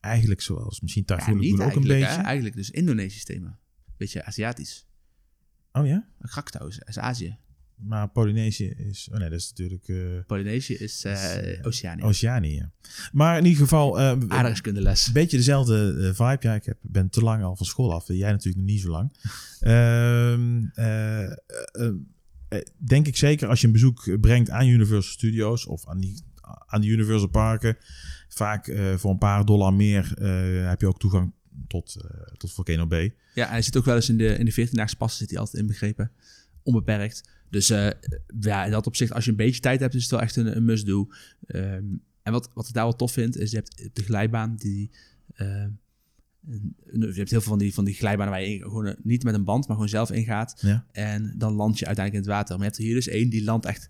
Eigenlijk 0.00 0.40
zoals 0.40 0.80
misschien 0.80 1.02
Ja, 1.06 1.16
Typhoon 1.16 1.40
Lagoon 1.46 1.66
ook 1.66 1.74
een 1.74 1.82
beetje. 1.82 2.06
hè. 2.06 2.22
Eigenlijk 2.22 2.56
dus 2.56 2.70
Indonesisch 2.70 3.24
thema. 3.24 3.58
Beetje 3.96 4.24
Aziatisch. 4.24 4.86
Oh 5.72 5.86
ja? 5.86 6.08
Krakatau 6.20 6.68
is, 6.68 6.78
is 6.78 6.98
Azië. 6.98 7.36
Maar 7.76 8.08
Polynesië 8.08 8.66
is... 8.66 9.08
Oh 9.12 9.18
nee, 9.18 9.30
dat 9.30 9.38
is 9.38 9.48
natuurlijk 9.48 9.88
eh 9.88 9.96
Polynesië 10.26 10.74
is 10.74 11.04
eh 11.04 11.12
is, 11.58 11.64
Oceanië. 11.64 12.02
Oceanië. 12.02 12.54
ja. 12.54 12.70
Maar 13.12 13.38
in 13.38 13.44
ieder 13.44 13.60
geval... 13.62 13.98
eh, 13.98 14.04
Aardrijkskundeles. 14.28 15.06
Een 15.06 15.12
beetje 15.12 15.36
dezelfde 15.36 15.88
eh, 15.98 16.26
vibe. 16.28 16.48
Ja, 16.48 16.54
ik 16.54 16.64
heb, 16.64 16.78
ben 16.82 17.10
te 17.10 17.20
lang 17.22 17.42
al 17.42 17.56
van 17.56 17.66
school 17.66 17.94
af. 17.94 18.06
Jij 18.08 18.30
natuurlijk 18.30 18.56
nog 18.56 18.66
niet 18.66 18.80
zo 18.80 18.88
lang. 18.90 19.12
Eh, 22.48 22.58
eh, 22.58 22.64
eh, 22.66 22.66
denk 22.78 23.06
ik 23.06 23.16
zeker 23.16 23.48
als 23.48 23.60
je 23.60 23.66
een 23.66 23.72
bezoek 23.72 24.20
brengt 24.20 24.50
aan 24.50 24.66
Universal 24.66 25.12
Studios 25.12 25.66
of 25.66 25.86
aan 25.86 26.00
die, 26.00 26.22
aan 26.66 26.80
de 26.80 26.86
Universal 26.86 27.28
Parken. 27.28 27.76
Vaak 28.28 28.66
eh, 28.66 28.94
voor 28.94 29.10
een 29.10 29.18
paar 29.18 29.44
dollar 29.44 29.74
meer 29.74 30.14
eh, 30.18 30.68
heb 30.68 30.80
je 30.80 30.86
ook 30.86 30.98
toegang 30.98 31.32
tot, 31.68 31.96
eh, 32.00 32.34
tot 32.36 32.52
Volcano 32.52 32.86
Bay. 32.86 33.14
Ja, 33.34 33.48
hij 33.48 33.62
zit 33.62 33.76
ook 33.76 33.84
wel 33.84 33.94
eens 33.94 34.08
in 34.08 34.18
de, 34.18 34.38
in 34.38 34.44
de 34.44 34.68
14-daagse 34.68 34.96
passen 34.96 35.18
zit 35.18 35.30
hij 35.30 35.38
altijd 35.38 35.62
inbegrepen. 35.62 36.10
Onbeperkt. 36.62 37.28
Dus 37.50 37.70
eh, 37.70 37.90
ja, 38.40 38.64
in 38.64 38.70
dat 38.70 38.86
opzicht, 38.86 39.12
als 39.12 39.24
je 39.24 39.30
een 39.30 39.36
beetje 39.36 39.60
tijd 39.60 39.80
hebt, 39.80 39.94
is 39.94 40.02
het 40.02 40.10
wel 40.10 40.20
echt 40.20 40.36
een, 40.36 40.56
een 40.56 40.64
must-do. 40.64 41.08
Ehm, 41.46 41.84
en 42.22 42.32
wat, 42.32 42.50
wat 42.54 42.68
ik 42.68 42.74
daar 42.74 42.84
wel 42.84 42.96
tof 42.96 43.12
vind, 43.12 43.36
is 43.36 43.50
je 43.50 43.56
hebt 43.56 43.88
de 43.92 44.02
glijbaan 44.02 44.56
die... 44.56 44.90
je 46.92 47.12
hebt 47.14 47.30
heel 47.30 47.40
veel 47.40 47.40
van 47.40 47.58
die, 47.58 47.74
van 47.74 47.84
die 47.84 47.94
glijbanen 47.94 48.32
waar 48.32 48.42
je 48.42 48.60
gewoon 48.60 48.96
niet 49.02 49.24
met 49.24 49.34
een 49.34 49.44
band, 49.44 49.66
maar 49.66 49.76
gewoon 49.76 49.90
zelf 49.90 50.10
ingaat. 50.10 50.58
Ja. 50.60 50.84
En 50.92 51.34
dan 51.36 51.52
land 51.52 51.78
je 51.78 51.86
uiteindelijk 51.86 52.26
in 52.26 52.30
het 52.30 52.38
water. 52.40 52.56
Maar 52.56 52.64
je 52.64 52.70
hebt 52.70 52.76
er 52.76 52.84
hier 52.84 52.94
dus 52.94 53.08
één 53.08 53.30
die 53.30 53.44
landt 53.44 53.66
echt 53.66 53.88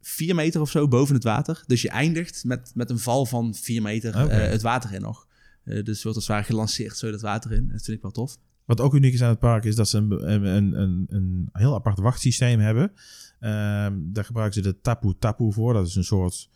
vier 0.00 0.34
meter 0.34 0.60
of 0.60 0.70
zo 0.70 0.88
boven 0.88 1.14
het 1.14 1.24
water. 1.24 1.62
Dus 1.66 1.82
je 1.82 1.88
eindigt 1.88 2.44
met, 2.44 2.72
met 2.74 2.90
een 2.90 2.98
val 2.98 3.26
van 3.26 3.54
vier 3.54 3.82
meter 3.82 4.14
eh, 4.14 4.50
het 4.50 4.62
water 4.62 4.92
in 4.92 5.00
nog. 5.00 5.26
Eh, 5.64 5.84
dus 5.84 6.02
wordt 6.02 6.18
als 6.18 6.26
het 6.26 6.36
ware 6.36 6.44
gelanceerd 6.44 6.96
zo 6.96 7.10
dat 7.10 7.20
water 7.20 7.52
in. 7.52 7.68
Dat 7.68 7.82
vind 7.82 7.96
ik 7.96 8.02
wel 8.02 8.10
tof. 8.10 8.38
Wat 8.64 8.80
ook 8.80 8.94
uniek 8.94 9.12
is 9.14 9.22
aan 9.22 9.28
het 9.28 9.38
park 9.38 9.64
is 9.64 9.74
dat 9.74 9.88
ze 9.88 9.98
een, 9.98 10.32
een, 10.32 10.80
een, 10.80 11.06
een 11.08 11.48
heel 11.52 11.74
apart 11.74 11.98
wachtsysteem 11.98 12.60
hebben. 12.60 12.92
Ehm, 13.40 13.94
daar 13.98 14.24
gebruiken 14.24 14.62
ze 14.62 14.68
de 14.68 14.80
Tapu 14.80 15.14
Tapu 15.18 15.52
voor. 15.52 15.72
Dat 15.72 15.86
is 15.86 15.94
een 15.94 16.04
soort 16.04 16.48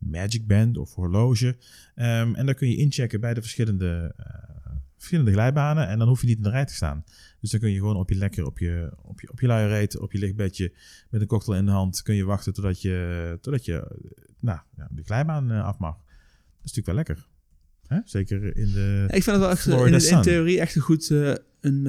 magic 0.00 0.46
band 0.46 0.76
of 0.76 0.94
horloge. 0.94 1.56
Ehm, 1.94 2.34
en 2.34 2.46
daar 2.46 2.54
kun 2.54 2.68
je 2.68 2.76
inchecken 2.76 3.20
bij 3.20 3.34
de 3.34 3.40
verschillende, 3.40 4.14
eh, 4.16 4.72
verschillende 4.96 5.32
glijbanen. 5.32 5.88
En 5.88 5.98
dan 5.98 6.08
hoef 6.08 6.20
je 6.20 6.26
niet 6.26 6.36
in 6.36 6.42
de 6.42 6.50
rij 6.50 6.64
te 6.64 6.74
staan. 6.74 7.04
Dus 7.40 7.50
dan 7.50 7.60
kun 7.60 7.70
je 7.70 7.78
gewoon 7.78 7.96
op 7.96 8.08
je 8.08 8.14
lekker 8.14 8.46
op 8.46 8.58
je, 8.58 8.92
op 9.02 9.20
je, 9.20 9.30
op 9.30 9.40
je 9.40 9.46
luie 9.46 9.66
reet, 9.66 9.98
op 9.98 10.12
je 10.12 10.18
lichtbedje 10.18 10.72
met 11.10 11.20
een 11.20 11.26
cocktail 11.26 11.58
in 11.58 11.64
de 11.64 11.70
hand, 11.70 12.02
kun 12.02 12.14
je 12.14 12.24
wachten 12.24 12.52
totdat 12.52 12.82
je, 12.82 13.38
totdat 13.40 13.64
je 13.64 13.74
eh, 13.74 13.96
nou, 14.40 14.58
ja, 14.76 14.88
de 14.90 15.02
glijbaan 15.02 15.50
eh, 15.50 15.64
af 15.64 15.78
mag. 15.78 15.96
Dat 15.96 16.70
is 16.70 16.74
natuurlijk 16.74 16.86
wel 16.86 16.94
lekker. 16.94 17.28
Hè? 17.86 17.98
Zeker 18.04 18.56
in 18.56 18.72
de... 18.72 19.04
Ja, 19.08 19.14
ik 19.14 19.22
vind 19.22 19.36
het 19.36 19.38
wel 19.38 19.50
echt 19.50 20.10
in, 20.10 20.22
theorie 20.22 20.60
echt 20.60 20.74
een 20.74 20.82
goed, 20.82 21.10
een, 21.60 21.82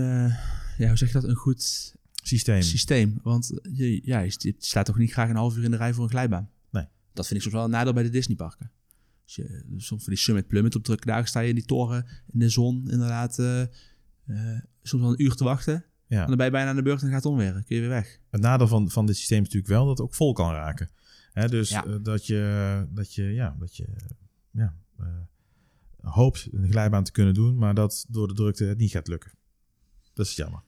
ja, 0.77 0.87
hoe 0.87 0.97
zeg 0.97 1.07
je 1.07 1.13
dat, 1.13 1.23
een 1.23 1.35
goed 1.35 1.93
systeem. 2.23 2.61
systeem. 2.61 3.19
Want 3.23 3.51
je, 3.73 4.01
ja, 4.03 4.19
je 4.19 4.53
staat 4.57 4.85
toch 4.85 4.97
niet 4.97 5.11
graag 5.11 5.29
een 5.29 5.35
half 5.35 5.57
uur 5.57 5.63
in 5.63 5.71
de 5.71 5.77
rij 5.77 5.93
voor 5.93 6.03
een 6.03 6.09
glijbaan. 6.09 6.49
Dat 7.13 7.25
vind 7.27 7.35
ik 7.39 7.41
soms 7.41 7.55
wel 7.55 7.63
een 7.63 7.69
nadeel 7.71 7.93
bij 7.93 8.03
de 8.03 8.09
Disneyparken. 8.09 8.71
Als 9.23 9.35
je 9.35 9.63
soms 9.77 10.03
voor 10.03 10.13
die 10.13 10.21
Summit 10.21 10.47
Plummet 10.47 10.75
op 10.75 10.83
drukke 10.83 11.05
dagen 11.05 11.27
sta 11.27 11.39
je 11.39 11.49
in 11.49 11.55
die 11.55 11.65
toren 11.65 12.05
in 12.27 12.39
de 12.39 12.49
zon 12.49 12.89
inderdaad 12.89 13.39
eh, 13.39 13.61
eh, 13.61 13.67
soms 14.81 15.03
wel 15.03 15.11
een 15.11 15.23
uur 15.23 15.35
te 15.35 15.43
wachten. 15.43 15.85
Ja. 16.07 16.21
En 16.21 16.27
dan 16.27 16.37
ben 16.37 16.45
je 16.45 16.51
bijna 16.51 16.69
aan 16.69 16.75
de 16.75 16.81
beurt 16.81 17.01
en 17.01 17.07
gaat 17.07 17.23
het 17.23 17.31
om 17.31 17.37
weer. 17.37 17.53
Dan 17.53 17.63
kun 17.63 17.75
je 17.75 17.81
weer 17.81 17.91
weg. 17.91 18.19
Het 18.29 18.41
nadeel 18.41 18.67
van, 18.67 18.89
van 18.89 19.05
dit 19.05 19.15
systeem 19.17 19.37
is 19.37 19.43
natuurlijk 19.43 19.73
wel 19.73 19.85
dat 19.85 19.97
het 19.97 20.07
ook 20.07 20.15
vol 20.15 20.33
kan 20.33 20.51
raken. 20.53 20.89
Hè, 21.31 21.47
dus 21.47 21.69
Ja. 21.69 21.85
eh, 21.85 21.95
dat 22.01 22.25
je, 22.27 22.87
dat 22.89 23.13
je, 23.13 23.23
ja, 23.23 23.55
dat 23.59 23.75
je 23.77 23.87
ja, 24.51 24.75
eh, 24.99 25.05
hoopt 26.01 26.47
een 26.51 26.69
glijbaan 26.71 27.03
te 27.03 27.11
kunnen 27.11 27.33
doen, 27.33 27.57
maar 27.57 27.73
dat 27.73 28.05
door 28.09 28.27
de 28.27 28.33
drukte 28.33 28.63
het 28.65 28.77
niet 28.77 28.91
gaat 28.91 29.07
lukken. 29.07 29.31
Dat 30.13 30.25
is 30.25 30.35
jammer. 30.35 30.61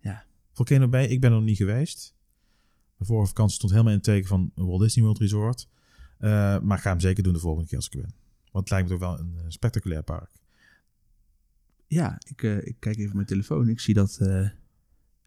Ja. 0.00 0.24
Volcano 0.52 0.88
Bay, 0.88 1.04
ik 1.06 1.20
ben 1.20 1.30
er 1.30 1.36
nog 1.36 1.44
niet 1.44 1.56
geweest. 1.56 2.14
Mijn 3.02 3.14
vorige 3.14 3.32
vakantie 3.32 3.56
stond 3.56 3.72
helemaal 3.72 3.92
in 3.92 3.98
het 3.98 4.08
teken 4.08 4.28
van 4.28 4.50
Walt 4.54 4.80
Disney 4.80 5.04
World 5.04 5.18
Resort. 5.18 5.68
Eh, 6.18 6.30
maar 6.60 6.76
ik 6.76 6.82
ga 6.82 6.90
hem 6.90 7.00
zeker 7.00 7.22
doen 7.22 7.32
de 7.32 7.38
volgende 7.38 7.68
keer 7.68 7.76
als 7.76 7.86
ik 7.86 7.94
er 7.94 8.00
ben. 8.00 8.14
Want 8.52 8.64
het 8.64 8.70
lijkt 8.70 8.88
me 8.88 8.98
toch 8.98 9.08
wel 9.08 9.18
een 9.18 9.34
eh, 9.38 9.44
spectaculair 9.48 10.02
park. 10.02 10.30
Ja, 11.86 12.20
ik, 12.28 12.42
eh, 12.42 12.66
ik 12.66 12.76
kijk 12.78 12.96
even 12.96 13.08
op 13.08 13.14
mijn 13.14 13.26
telefoon. 13.26 13.68
Ik 13.68 13.80
zie 13.80 13.94
dat 13.94 14.20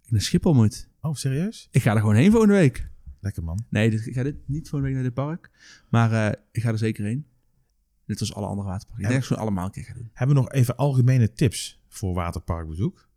ik 0.03 0.11
naar 0.11 0.21
Schiphol 0.21 0.53
moet. 0.53 0.89
Oh, 1.01 1.15
serieus? 1.15 1.67
Ik 1.71 1.81
ga 1.81 1.93
er 1.93 1.99
gewoon 1.99 2.15
heen 2.15 2.31
volgende 2.31 2.53
week. 2.53 2.89
Lekker 3.19 3.43
man. 3.43 3.65
Nee, 3.69 3.89
dit, 3.89 4.05
ik 4.05 4.13
ga 4.13 4.23
dit 4.23 4.47
niet 4.47 4.69
volgende 4.69 4.85
week 4.85 4.93
naar 4.93 5.03
dit 5.03 5.25
park. 5.25 5.51
Maar 5.89 6.35
ik 6.51 6.61
ga 6.61 6.69
er 6.69 6.77
zeker 6.77 7.05
heen. 7.05 7.25
Net 8.05 8.19
als 8.19 8.33
alle 8.33 8.47
andere 8.47 8.67
waterparken. 8.67 9.05
Ik 9.05 9.11
denk 9.11 9.27
dat 9.27 9.37
allemaal 9.37 9.65
een 9.65 9.71
keer 9.71 9.93
doen. 9.93 10.09
Hebben 10.13 10.35
we 10.35 10.41
nog 10.41 10.51
even 10.51 10.75
algemene 10.75 11.33
tips 11.33 11.81
voor 11.87 12.13
waterparkbezoek? 12.13 13.09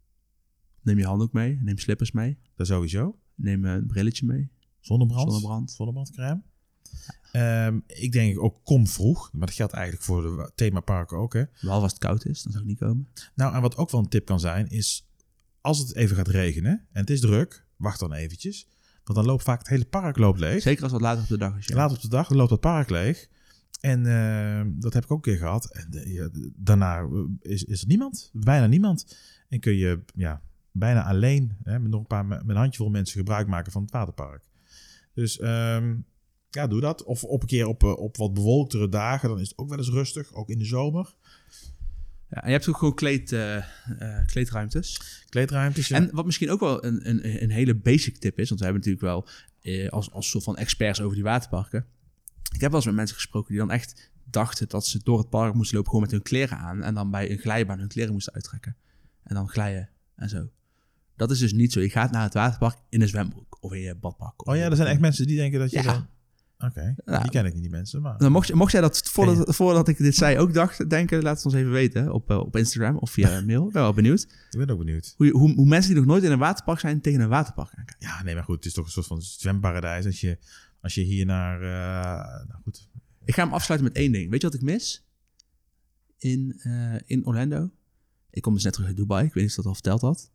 Neem 0.82 0.98
je 0.98 1.06
handdoek 1.06 1.32
mee. 1.32 1.58
Neem 1.62 1.78
slippers 1.78 2.12
mee. 2.12 2.38
Dat 2.56 2.66
sowieso. 2.66 3.18
Neem 3.38 3.64
een 3.64 3.86
brilletje 3.86 4.26
mee. 4.26 4.48
Zonnebrand. 4.80 5.30
Zonnebrand. 5.30 5.70
Zonnebrandcrème. 5.70 6.42
Ehm, 7.32 7.78
ik 7.86 8.12
denk 8.12 8.42
ook 8.42 8.60
kom 8.64 8.86
vroeg. 8.86 9.32
Maar 9.32 9.46
dat 9.46 9.56
geldt 9.56 9.72
eigenlijk 9.72 10.04
voor 10.04 10.22
de 10.22 10.52
themaparken 10.54 11.16
ook. 11.16 11.32
Hè? 11.32 11.44
Behalve 11.60 11.82
als 11.82 11.92
het 11.92 12.00
koud 12.00 12.24
is, 12.24 12.42
dan 12.42 12.52
zou 12.52 12.64
ik 12.64 12.70
niet 12.70 12.78
komen. 12.78 13.08
Nou, 13.34 13.54
en 13.54 13.60
wat 13.60 13.76
ook 13.76 13.90
wel 13.90 14.00
een 14.00 14.08
tip 14.08 14.26
kan 14.26 14.40
zijn, 14.40 14.68
is 14.68 15.06
als 15.60 15.78
het 15.78 15.94
even 15.94 16.16
gaat 16.16 16.28
regenen 16.28 16.86
en 16.92 17.00
het 17.00 17.10
is 17.10 17.20
druk, 17.20 17.66
wacht 17.76 18.00
dan 18.00 18.12
eventjes. 18.12 18.68
Want 19.04 19.18
dan 19.18 19.28
loopt 19.28 19.42
vaak 19.42 19.58
het 19.58 19.68
hele 19.68 19.84
park 19.84 20.16
loopt 20.16 20.38
leeg. 20.38 20.62
Zeker 20.62 20.82
als 20.82 20.92
het 20.92 21.00
later 21.00 21.22
op 21.22 21.28
de 21.28 21.38
dag 21.38 21.56
is. 21.56 21.66
Ja. 21.66 21.74
Later 21.74 21.96
op 21.96 22.02
de 22.02 22.08
dag 22.08 22.30
loopt 22.30 22.50
het 22.50 22.60
park 22.60 22.90
leeg. 22.90 23.28
En 23.80 24.06
ehm, 24.06 24.70
dat 24.74 24.92
heb 24.94 25.04
ik 25.04 25.10
ook 25.10 25.26
een 25.26 25.32
keer 25.32 25.40
gehad. 25.40 25.72
En 25.72 25.92
eh, 25.92 26.14
ja, 26.14 26.28
daarna 26.56 26.98
eh, 26.98 27.08
is, 27.40 27.64
is 27.64 27.80
er 27.80 27.86
niemand. 27.86 28.30
Bijna 28.32 28.66
niemand. 28.66 29.16
En 29.48 29.60
kun 29.60 29.76
je 29.76 30.00
ja, 30.14 30.42
bijna 30.78 31.04
alleen 31.04 31.56
hè, 31.62 31.78
met 31.78 31.90
nog 31.90 32.00
een 32.00 32.06
paar 32.06 32.26
met 32.26 32.42
een 32.46 32.56
handjevol 32.56 32.90
mensen 32.90 33.18
gebruik 33.18 33.46
maken 33.46 33.72
van 33.72 33.82
het 33.82 33.90
waterpark. 33.90 34.44
Dus 35.14 35.38
ehm, 35.38 35.94
ja, 36.50 36.66
doe 36.66 36.80
dat. 36.80 37.04
Of 37.04 37.24
op 37.24 37.42
een 37.42 37.48
keer 37.48 37.66
op, 37.66 37.82
eh, 37.82 37.98
op 37.98 38.16
wat 38.16 38.34
bewolktere 38.34 38.88
dagen. 38.88 39.28
Dan 39.28 39.40
is 39.40 39.48
het 39.48 39.58
ook 39.58 39.68
wel 39.68 39.78
eens 39.78 39.90
rustig. 39.90 40.34
Ook 40.34 40.48
in 40.48 40.58
de 40.58 40.64
zomer. 40.64 41.14
Ja, 42.30 42.42
en 42.42 42.46
je 42.46 42.52
hebt 42.52 42.68
ook 42.68 42.76
gewoon 42.76 42.94
kleed, 42.94 43.32
eh, 43.32 43.56
eh, 43.56 44.26
kleedruimtes. 44.26 45.00
Kleedruimtes. 45.28 45.88
Ja. 45.88 45.96
En 45.96 46.08
wat 46.12 46.24
misschien 46.24 46.50
ook 46.50 46.60
wel 46.60 46.84
een, 46.84 47.08
een, 47.08 47.42
een 47.42 47.50
hele 47.50 47.74
basic 47.74 48.16
tip 48.16 48.38
is, 48.38 48.48
want 48.48 48.60
we 48.60 48.66
hebben 48.66 48.84
natuurlijk 48.84 49.04
wel 49.04 49.28
als, 49.90 50.10
als 50.12 50.30
soort 50.30 50.44
van 50.44 50.56
experts 50.56 51.00
over 51.00 51.14
die 51.14 51.24
waterparken. 51.24 51.86
Ik 52.52 52.60
heb 52.60 52.70
wel 52.70 52.74
eens 52.74 52.86
met 52.86 52.94
mensen 52.94 53.16
gesproken 53.16 53.48
die 53.48 53.58
dan 53.58 53.70
echt 53.70 54.10
dachten 54.24 54.68
dat 54.68 54.86
ze 54.86 55.00
door 55.02 55.18
het 55.18 55.28
park 55.28 55.54
moesten 55.54 55.76
lopen 55.76 55.90
gewoon 55.90 56.04
met 56.04 56.14
hun 56.14 56.22
kleren 56.22 56.58
aan 56.58 56.82
en 56.82 56.94
dan 56.94 57.10
bij 57.10 57.30
een 57.30 57.38
glijbaan 57.38 57.78
hun 57.78 57.88
kleren 57.88 58.12
moesten 58.12 58.32
uittrekken. 58.34 58.76
En 59.22 59.34
dan 59.34 59.48
glijden 59.48 59.88
en 60.14 60.28
zo. 60.28 60.48
Dat 61.18 61.30
is 61.30 61.38
dus 61.38 61.52
niet 61.52 61.72
zo. 61.72 61.80
Je 61.80 61.90
gaat 61.90 62.10
naar 62.10 62.22
het 62.22 62.34
waterpark 62.34 62.76
in 62.88 63.02
een 63.02 63.08
zwembroek 63.08 63.56
of 63.60 63.72
in 63.72 63.80
je 63.80 63.94
badpak. 63.94 64.48
oh 64.48 64.56
ja, 64.56 64.62
er 64.70 64.76
zijn 64.76 64.88
echt 64.88 65.00
mensen 65.00 65.26
die 65.26 65.36
denken 65.36 65.58
dat 65.60 65.70
je... 65.70 65.76
Ja. 65.76 65.82
dan- 65.82 66.06
Oké, 66.60 66.94
die 67.22 67.30
ken 67.30 67.44
ik 67.46 67.52
niet, 67.52 67.62
die 67.62 67.70
mensen. 67.70 68.02
Maar... 68.02 68.14
Nou, 68.18 68.30
mocht, 68.30 68.54
mocht 68.54 68.72
jij 68.72 68.80
dat 68.80 69.08
voordat, 69.08 69.54
voordat 69.56 69.88
ik 69.88 69.96
dit 69.98 70.14
zei 70.14 70.38
ook 70.38 70.54
dacht, 70.54 70.90
denken, 70.90 71.22
laat 71.22 71.36
het 71.36 71.44
ons 71.44 71.54
even 71.54 71.70
weten 71.70 72.12
op, 72.12 72.30
eh, 72.30 72.38
op 72.38 72.56
Instagram 72.56 72.96
of 72.96 73.10
via 73.10 73.40
mail. 73.46 73.66
Ik 73.66 73.72
ben 73.72 73.82
wel 73.82 73.92
benieuwd. 73.92 74.22
Ik 74.50 74.58
ben 74.58 74.70
ook 74.70 74.78
benieuwd. 74.78 75.14
Hoe, 75.16 75.30
hoe, 75.30 75.54
hoe 75.54 75.66
mensen 75.66 75.90
die 75.90 75.98
nog 76.00 76.10
nooit 76.10 76.22
in 76.22 76.30
een 76.30 76.38
waterpark 76.38 76.78
zijn 76.80 77.00
tegen 77.00 77.20
een 77.20 77.28
waterpark 77.28 77.68
aankijken. 77.74 78.06
Ja, 78.08 78.22
nee, 78.22 78.34
maar 78.34 78.44
goed, 78.44 78.56
het 78.56 78.64
is 78.64 78.72
toch 78.72 78.84
een 78.84 78.90
soort 78.90 79.06
van 79.06 79.22
zwemparadijs. 79.22 80.06
Als 80.06 80.20
je, 80.20 80.38
als 80.80 80.94
je 80.94 81.00
hier 81.02 81.26
naar... 81.26 81.62
eh, 81.62 82.46
nou 82.48 82.60
goed, 82.62 82.88
Ik 83.24 83.34
ga 83.34 83.42
hem 83.44 83.52
afsluiten 83.52 83.88
met 83.88 83.98
één 83.98 84.12
ding. 84.12 84.30
Weet 84.30 84.40
je 84.40 84.46
wat 84.46 84.56
ik 84.56 84.62
mis? 84.62 85.06
In, 86.18 86.58
eh, 86.62 86.94
in 87.06 87.26
Orlando. 87.26 87.70
Ik 88.30 88.42
kom 88.42 88.54
dus 88.54 88.64
net 88.64 88.72
terug 88.72 88.88
uit 88.88 88.96
Dubai. 88.96 89.26
Ik 89.26 89.32
weet 89.34 89.42
niet 89.42 89.50
of 89.50 89.56
dat 89.56 89.66
al 89.66 89.74
verteld 89.74 90.00
had. 90.00 90.30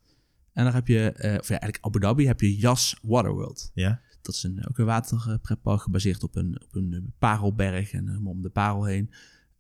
En 0.53 0.63
daar 0.63 0.73
heb 0.73 0.87
je, 0.87 1.11
eh, 1.11 1.39
of 1.39 1.47
ja, 1.47 1.59
eigenlijk 1.59 1.85
Abu 1.85 1.99
Dhabi, 1.99 2.27
heb 2.27 2.41
je 2.41 2.57
Yas 2.57 2.99
Waterworld. 3.01 3.71
ja. 3.73 4.01
Dat 4.21 4.35
is 4.35 4.43
een, 4.43 4.67
ook 4.69 4.77
een 4.77 4.85
waterpretpark 4.85 5.81
gebaseerd 5.81 6.23
op 6.23 6.35
een, 6.35 6.61
op 6.63 6.75
een 6.75 7.13
parelberg 7.19 7.91
en 7.91 8.09
eh, 8.09 8.25
om 8.25 8.41
de 8.41 8.49
parel 8.49 8.83
heen. 8.85 9.09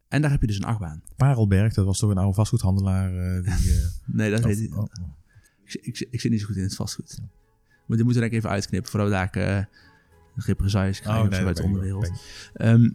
En 0.07 0.21
daar 0.21 0.31
heb 0.31 0.41
je 0.41 0.47
dus 0.47 0.55
een 0.55 0.63
achtbaan. 0.63 1.03
Parelberg, 1.15 1.73
dat 1.73 1.85
was 1.85 1.99
toch 1.99 2.09
een 2.09 2.17
oude 2.17 2.33
vastgoedhandelaar 2.33 3.35
eh, 3.35 3.43
die... 3.43 3.71
eh, 3.77 3.85
Nee, 4.05 4.31
dat 4.31 4.43
weet 4.43 4.57
of- 4.57 4.63
ik 4.63 4.73
oh, 4.73 4.79
oh. 4.79 5.09
Ik, 5.63 5.73
ik, 5.81 6.07
ik 6.09 6.21
zit 6.21 6.31
niet 6.31 6.39
zo 6.39 6.45
goed 6.45 6.55
in 6.55 6.63
het 6.63 6.75
vastgoed. 6.75 7.17
Maar 7.87 7.97
dit 7.97 8.05
moeten 8.05 8.13
we 8.13 8.19
denk 8.19 8.31
ik 8.31 8.37
even 8.37 8.49
uitknippen 8.49 8.91
voordat 8.91 9.09
we 9.09 9.15
daar 9.15 9.29
eh 9.57 9.63
represailles 10.35 10.99
krijgen 10.99 11.21
Oh, 11.21 11.27
of 11.27 11.33
zo 11.33 11.39
nee, 11.39 11.47
uit 11.47 11.57
de 11.57 11.63
onderwereld. 11.63 12.11
Ehm, 12.53 12.89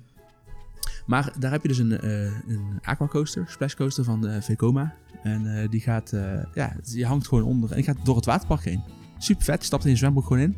maar 1.08 1.32
daar 1.38 1.50
heb 1.50 1.62
je 1.62 1.68
dus 1.68 1.78
een, 1.78 2.00
eh 2.00 2.24
een 2.24 2.78
aquacoaster, 2.82 3.44
splash 3.48 3.74
coaster 3.74 4.04
van 4.04 4.20
de 4.20 4.42
Vekoma. 4.42 4.94
En 5.22 5.56
eh, 5.56 5.68
die 5.70 5.80
gaat, 5.80 6.12
eh, 6.12 6.44
ja, 6.54 6.76
je 6.82 7.06
hangt 7.06 7.28
gewoon 7.28 7.44
onder 7.44 7.70
en 7.70 7.76
die 7.76 7.84
gaat 7.84 8.04
door 8.04 8.16
het 8.16 8.24
waterpark 8.24 8.64
heen. 8.64 8.82
Super 9.18 9.44
vet, 9.44 9.64
stapt 9.64 9.84
in 9.84 9.90
je 9.90 9.96
zwembroek 9.96 10.26
gewoon 10.26 10.42
in. 10.42 10.56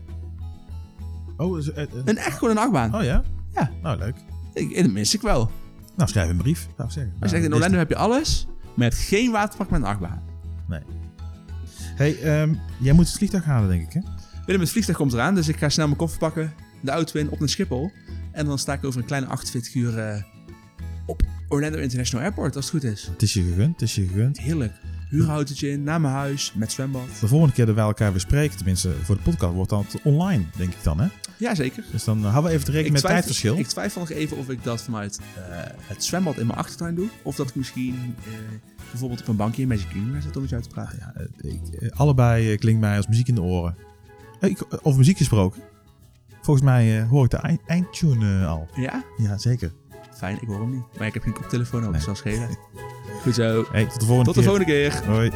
Oh, 1.37 1.59
is, 1.59 1.71
eh, 1.71 1.83
eh, 1.83 1.89
En 2.05 2.17
echt 2.17 2.39
gewoon 2.39 2.57
een 2.57 2.63
achtbaan. 2.63 2.95
oh 2.95 3.03
ja? 3.03 3.23
Ja. 3.55 3.71
Nou, 3.83 3.99
leuk. 3.99 4.15
Ik, 4.55 4.83
dat 4.83 4.91
mis 4.91 5.15
ik 5.15 5.21
wel. 5.21 5.51
Nou, 5.97 6.11
schrijf 6.11 6.29
een 6.31 6.37
brief, 6.37 6.69
zou 6.77 6.89
ik 6.89 6.95
zeggen. 6.95 7.13
Als 7.13 7.23
je 7.23 7.29
zegt, 7.29 7.43
in 7.43 7.51
Nou, 7.51 7.63
Orlando 7.63 7.79
heb 7.79 7.89
je 7.89 7.97
alles, 7.97 8.47
maar 8.47 8.87
je 8.87 8.93
hebt 8.93 9.07
geen 9.07 9.31
waterpark 9.31 9.71
met 9.71 9.81
een 9.81 9.87
achtbaan. 9.87 10.29
Hey, 12.01 12.21
ehm, 12.21 12.55
jij 12.81 12.93
moet 12.93 13.07
het 13.07 13.17
vliegtuig 13.17 13.45
halen, 13.45 13.69
denk 13.69 13.83
ik, 13.83 13.93
hè? 13.93 14.01
Willem, 14.47 14.61
het 14.61 14.71
vliegtuig 14.71 14.99
komt 14.99 15.13
eraan, 15.13 15.35
dus 15.35 15.49
ik 15.49 15.57
ga 15.57 15.69
snel 15.69 15.87
mijn 15.87 15.99
koffer 15.99 16.19
pakken, 16.19 16.53
de 16.81 16.91
auto 16.91 17.21
in, 17.21 17.31
op 17.31 17.39
naar 17.39 17.49
Schiphol. 17.49 17.91
En 18.33 18.47
dan 18.47 18.59
sta 18.59 18.73
ik 18.73 18.85
over 18.85 19.01
een 19.01 19.07
kleine 19.07 19.27
48 19.27 19.75
uur 19.75 19.99
eh, 19.99 20.23
op 21.07 21.23
Orlando 21.49 21.79
International 21.79 22.25
Airport, 22.25 22.57
als 22.57 22.65
het 22.71 22.75
goed 22.75 22.91
is. 22.93 23.07
Het 23.13 23.23
is 23.23 23.33
je 23.33 23.43
gegund, 23.43 23.73
het 23.81 23.83
is 23.83 23.95
je 23.95 24.07
gegund. 24.07 24.41
Heerlijk. 24.41 24.73
Huurautootje 25.09 25.71
in, 25.71 25.83
naar 25.83 26.01
mijn 26.01 26.15
huis, 26.15 26.53
met 26.55 26.73
zwembad. 26.73 27.03
De 27.21 27.29
volgende 27.29 27.55
keer 27.55 27.67
dat 27.67 27.75
wij 27.75 27.85
elkaar 27.85 28.11
weer 28.11 28.21
spreken, 28.21 28.57
tenminste 28.57 28.93
voor 29.03 29.15
de 29.17 29.23
podcast, 29.23 29.55
wordt 29.55 29.71
dat 29.71 29.97
online, 30.05 30.45
denk 30.57 30.71
ik 30.73 30.83
dan, 30.83 31.01
hè? 31.01 31.09
Jazeker. 31.37 31.85
Dus 31.93 32.05
dan 32.05 32.23
houden 32.23 32.43
we 32.43 32.51
even 32.51 32.65
te 32.65 32.71
rekenen 32.71 32.93
met 32.93 33.01
twijfel- 33.03 33.21
tijdverschil. 33.23 33.57
Ik 33.59 33.67
twijfel 33.67 34.01
nog 34.01 34.11
even 34.11 34.37
of 34.37 34.49
ik 34.51 34.65
dat 34.65 34.83
vanuit 34.83 35.21
eh, 35.37 35.43
het 35.87 36.05
zwembad 36.05 36.39
in 36.39 36.47
mijn 36.47 36.59
achtertuin 36.59 36.95
doe. 36.95 37.09
Of 37.23 37.37
dat 37.37 37.49
ik 37.49 37.55
misschien 37.55 37.95
eh, 38.27 38.33
bijvoorbeeld 38.91 39.21
op 39.21 39.29
een 39.29 39.37
bankje 39.37 39.63
in 39.63 39.69
Magic 39.69 39.89
Kingdom 39.89 40.13
zitten 40.15 40.35
om 40.35 40.41
met 40.41 40.51
jou 40.51 40.63
te 40.63 40.69
praten. 40.69 40.99
Ja, 40.99 41.13
eh, 41.15 41.53
ik, 41.53 41.61
eh, 41.81 41.89
allebei 41.99 42.53
eh, 42.53 42.59
klinkt 42.59 42.81
mij 42.81 42.97
als 42.97 43.07
muziek 43.07 43.29
in 43.29 43.35
de 43.35 43.43
oren. 43.43 43.77
Eh, 44.41 44.51
ik, 44.51 44.65
over 44.83 44.99
muziek 44.99 45.17
gesproken. 45.17 45.63
Volgens 46.43 46.65
mij 46.67 47.01
eh, 47.01 47.09
hoor 47.09 47.25
ik 47.25 47.31
de 47.31 47.37
eind- 47.37 47.61
eindtune 47.67 48.41
eh, 48.41 48.49
al. 48.49 48.69
Ja? 48.75 49.05
Ja, 49.17 49.39
zeker. 49.39 49.73
Fijn, 50.21 50.39
ik 50.41 50.49
hoor 50.49 50.61
hem 50.61 50.71
niet. 50.71 50.99
Maar 50.99 51.07
ik 51.07 51.15
heb 51.15 51.23
geen 51.23 51.33
koptelefoon 51.33 51.81
op, 51.85 51.91
Nee. 51.91 51.97
dus 51.97 52.05
dat 52.07 52.17
zal 52.17 52.33
schelen. 52.33 52.59
Goed 53.23 53.35
zo. 53.35 53.65
Hey, 53.73 53.85
tot 53.87 54.01
de 54.01 54.07
volgende 54.07 54.33
Tot 54.33 54.35
de 54.35 54.41
keer. 54.41 54.49
volgende 54.51 54.65
keer. 54.73 55.07
Hoi. 55.15 55.31